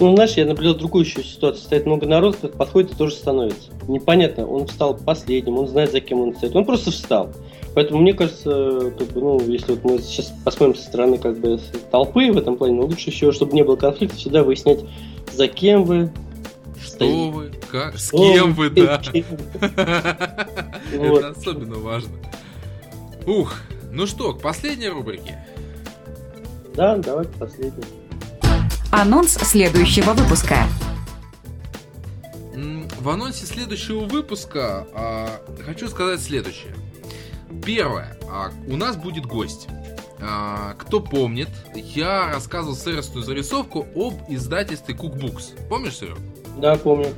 ну, 0.01 0.15
знаешь, 0.15 0.31
я 0.31 0.47
наблюдал 0.47 0.73
другую 0.73 1.05
еще 1.05 1.23
ситуацию. 1.23 1.63
Стоит 1.63 1.85
много 1.85 2.07
народа, 2.07 2.47
подходит 2.47 2.93
и 2.93 2.95
тоже 2.95 3.13
становится. 3.13 3.69
Непонятно, 3.87 4.47
он 4.47 4.65
встал 4.65 4.95
последним, 4.97 5.59
он 5.59 5.67
знает, 5.67 5.91
за 5.91 6.01
кем 6.01 6.21
он 6.21 6.35
стоит. 6.35 6.55
Он 6.55 6.65
просто 6.65 6.89
встал. 6.89 7.31
Поэтому 7.73 8.01
мне 8.01 8.13
кажется, 8.13 8.93
как 8.97 9.07
бы, 9.09 9.21
ну, 9.21 9.39
если 9.47 9.73
вот 9.73 9.83
мы 9.83 9.99
сейчас 9.99 10.33
посмотрим 10.43 10.75
со 10.75 10.83
стороны 10.83 11.17
как 11.17 11.37
бы 11.39 11.59
толпы 11.89 12.31
в 12.31 12.37
этом 12.37 12.57
плане, 12.57 12.75
ну, 12.75 12.85
лучше 12.85 13.09
еще, 13.09 13.31
чтобы 13.31 13.53
не 13.53 13.63
было 13.63 13.77
конфликта, 13.77 14.17
всегда 14.17 14.43
выяснять, 14.43 14.79
за 15.31 15.47
кем 15.47 15.85
вы 15.85 16.11
Что 16.83 17.05
вы, 17.29 17.51
как, 17.71 17.97
с 17.97 18.11
кем 18.11 18.53
вы, 18.53 18.69
да. 18.71 19.01
Это 20.91 21.29
особенно 21.29 21.77
важно. 21.77 22.11
Ух, 23.25 23.53
ну 23.91 24.05
что, 24.05 24.33
к 24.33 24.41
последней 24.41 24.89
рубрике. 24.89 25.45
Да, 26.75 26.97
давай 26.97 27.25
к 27.25 27.31
последней. 27.31 27.83
Анонс 28.91 29.33
следующего 29.33 30.11
выпуска. 30.11 30.65
В 33.01 33.09
анонсе 33.09 33.47
следующего 33.47 34.01
выпуска 34.01 34.87
а, 34.93 35.41
хочу 35.65 35.87
сказать 35.87 36.21
следующее. 36.21 36.75
Первое. 37.65 38.17
А, 38.29 38.51
у 38.67 38.75
нас 38.77 38.95
будет 38.95 39.25
гость. 39.25 39.67
А, 40.19 40.75
кто 40.75 40.99
помнит, 40.99 41.49
я 41.73 42.31
рассказывал 42.31 42.75
сервисную 42.75 43.23
зарисовку 43.23 43.87
об 43.95 44.13
издательстве 44.29 44.95
Cookbooks. 44.95 45.67
Помнишь, 45.67 45.97
Серег? 45.97 46.17
Да, 46.57 46.75
помню. 46.75 47.13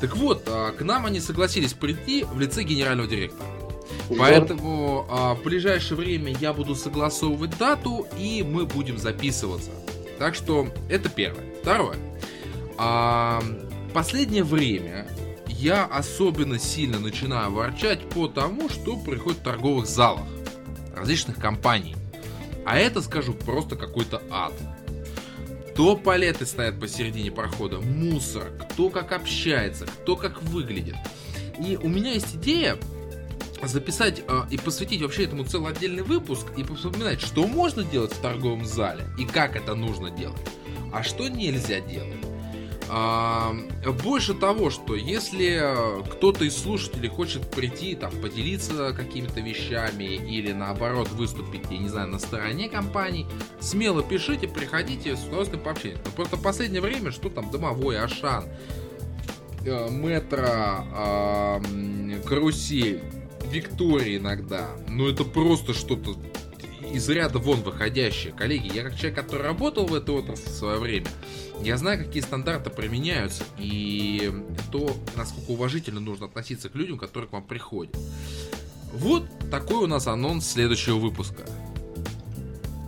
Так 0.00 0.16
вот, 0.16 0.44
а, 0.48 0.72
к 0.72 0.82
нам 0.82 1.06
они 1.06 1.20
согласились 1.20 1.72
прийти 1.72 2.24
в 2.24 2.38
лице 2.38 2.62
генерального 2.62 3.08
директора. 3.08 3.48
Поэтому 4.18 5.06
а, 5.08 5.34
в 5.34 5.42
ближайшее 5.42 5.96
время 5.96 6.34
я 6.40 6.52
буду 6.52 6.74
согласовывать 6.74 7.56
дату, 7.58 8.06
и 8.18 8.42
мы 8.42 8.66
будем 8.66 8.98
записываться. 8.98 9.70
Так 10.18 10.34
что 10.34 10.68
это 10.88 11.08
первое. 11.08 11.44
Второе. 11.60 11.96
А, 12.78 13.42
последнее 13.92 14.44
время 14.44 15.06
я 15.58 15.84
особенно 15.84 16.58
сильно 16.58 16.98
начинаю 16.98 17.50
ворчать 17.52 18.08
по 18.10 18.28
тому, 18.28 18.68
что 18.68 18.96
происходит 18.96 19.40
в 19.40 19.44
торговых 19.44 19.86
залах 19.86 20.26
различных 20.94 21.38
компаний. 21.38 21.96
А 22.64 22.78
это, 22.78 23.00
скажу, 23.00 23.32
просто 23.32 23.76
какой-то 23.76 24.22
ад. 24.30 24.52
То 25.74 25.96
палеты 25.96 26.46
стоят 26.46 26.80
посередине 26.80 27.30
прохода, 27.30 27.80
мусор, 27.80 28.50
кто 28.60 28.90
как 28.90 29.12
общается, 29.12 29.86
кто 29.86 30.16
как 30.16 30.42
выглядит. 30.42 30.96
И 31.58 31.76
у 31.76 31.88
меня 31.88 32.12
есть 32.12 32.36
идея 32.36 32.78
записать 33.62 34.22
э, 34.26 34.42
и 34.50 34.58
посвятить 34.58 35.00
вообще 35.00 35.24
этому 35.24 35.44
целый 35.44 35.72
отдельный 35.72 36.02
выпуск 36.02 36.46
и 36.56 36.62
вспоминать, 36.62 37.20
что 37.20 37.46
можно 37.46 37.82
делать 37.82 38.12
в 38.12 38.20
торговом 38.20 38.64
зале 38.64 39.04
и 39.18 39.24
как 39.24 39.56
это 39.56 39.74
нужно 39.74 40.10
делать, 40.10 40.40
а 40.92 41.02
что 41.02 41.28
нельзя 41.28 41.80
делать. 41.80 42.25
А, 42.88 43.54
больше 44.02 44.34
того, 44.34 44.70
что 44.70 44.94
если 44.94 46.02
кто-то 46.10 46.44
из 46.44 46.56
слушателей 46.56 47.08
хочет 47.08 47.50
прийти, 47.50 47.94
там, 47.94 48.12
поделиться 48.20 48.92
какими-то 48.92 49.40
вещами 49.40 50.04
или 50.04 50.52
наоборот 50.52 51.08
выступить, 51.10 51.62
я 51.70 51.78
не 51.78 51.88
знаю, 51.88 52.08
на 52.08 52.18
стороне 52.18 52.68
компании, 52.68 53.26
смело 53.60 54.02
пишите, 54.02 54.46
приходите, 54.48 55.16
с 55.16 55.24
удовольствием 55.24 55.62
пообщаемся. 55.62 56.02
Просто 56.14 56.36
в 56.36 56.42
последнее 56.42 56.80
время, 56.80 57.10
что 57.10 57.28
там, 57.28 57.50
домовой, 57.50 57.98
Ашан, 57.98 58.44
э, 59.64 59.90
метро, 59.90 61.60
карусель, 62.28 63.02
Виктория 63.50 64.18
иногда, 64.18 64.68
ну 64.88 65.08
это 65.08 65.24
просто 65.24 65.72
что-то 65.72 66.16
из 66.92 67.08
ряда 67.08 67.38
вон 67.38 67.62
выходящее. 67.62 68.32
Коллеги, 68.32 68.74
я 68.74 68.82
как 68.82 68.96
человек, 68.96 69.16
который 69.16 69.42
работал 69.42 69.86
в 69.86 69.94
этой 69.94 70.14
отрасли 70.14 70.48
в 70.48 70.54
свое 70.54 70.78
время, 70.78 71.08
я 71.62 71.76
знаю, 71.76 72.04
какие 72.04 72.22
стандарты 72.22 72.70
применяются 72.70 73.44
и 73.58 74.30
то, 74.70 74.90
насколько 75.16 75.50
уважительно 75.50 76.00
нужно 76.00 76.26
относиться 76.26 76.68
к 76.68 76.74
людям, 76.74 76.98
которые 76.98 77.28
к 77.28 77.32
вам 77.32 77.42
приходят. 77.42 77.96
Вот 78.92 79.24
такой 79.50 79.84
у 79.84 79.86
нас 79.86 80.06
анонс 80.06 80.46
следующего 80.48 80.96
выпуска. 80.96 81.42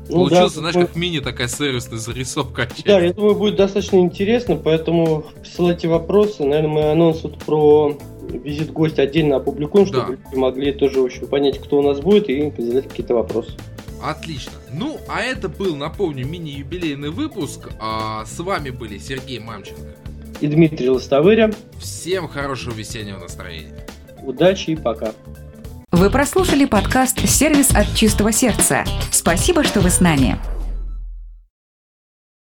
Ну, 0.09 0.25
Получился, 0.25 0.63
да, 0.63 0.71
знаешь, 0.71 0.89
как 0.89 0.97
мини 0.97 1.21
такая 1.21 1.49
сервисная 1.49 1.99
зарисовка. 1.99 2.67
Да, 2.87 2.99
я 2.99 3.13
думаю, 3.13 3.35
будет 3.35 3.57
достаточно 3.57 3.99
интересно, 3.99 4.57
поэтому 4.57 5.27
присылайте 5.43 5.87
вопросы. 5.89 6.45
Наверное, 6.45 6.71
мы 6.71 6.91
анонс 6.91 7.23
вот 7.25 7.39
про 7.45 7.99
визит 8.31 8.73
гостя 8.73 9.03
отдельно 9.03 9.37
опубликуем, 9.37 9.87
чтобы 9.87 10.07
да. 10.07 10.13
люди 10.13 10.37
могли 10.37 10.73
тоже, 10.73 11.01
в 11.01 11.05
общем, 11.05 11.27
понять, 11.27 11.59
кто 11.59 11.79
у 11.79 11.83
нас 11.83 12.01
будет 12.01 12.29
и 12.31 12.51
задать 12.59 12.89
какие-то 12.89 13.15
вопросы. 13.15 13.53
Отлично. 14.03 14.53
Ну, 14.73 15.01
а 15.09 15.21
это 15.21 15.49
был, 15.49 15.77
напомню, 15.77 16.27
мини-юбилейный 16.27 17.11
выпуск. 17.11 17.69
А 17.81 18.25
с 18.25 18.39
вами 18.39 18.71
были 18.71 18.99
Сергей 18.99 19.39
Мамченко 19.39 19.95
и 20.41 20.47
Дмитрий 20.47 20.89
Лостовыря. 20.89 21.53
Всем 21.81 22.29
хорошего 22.29 22.75
весеннего 22.75 23.19
настроения. 23.19 23.87
Удачи 24.23 24.71
и 24.71 24.77
пока. 24.77 25.13
Вы 25.91 26.11
прослушали 26.11 26.65
подкаст 26.65 27.27
«Сервис 27.27 27.71
от 27.71 27.95
чистого 27.95 28.31
сердца». 28.31 28.85
Спасибо, 29.11 29.65
что 29.65 29.81
вы 29.81 29.91
с 29.91 30.01
нами. 30.01 30.39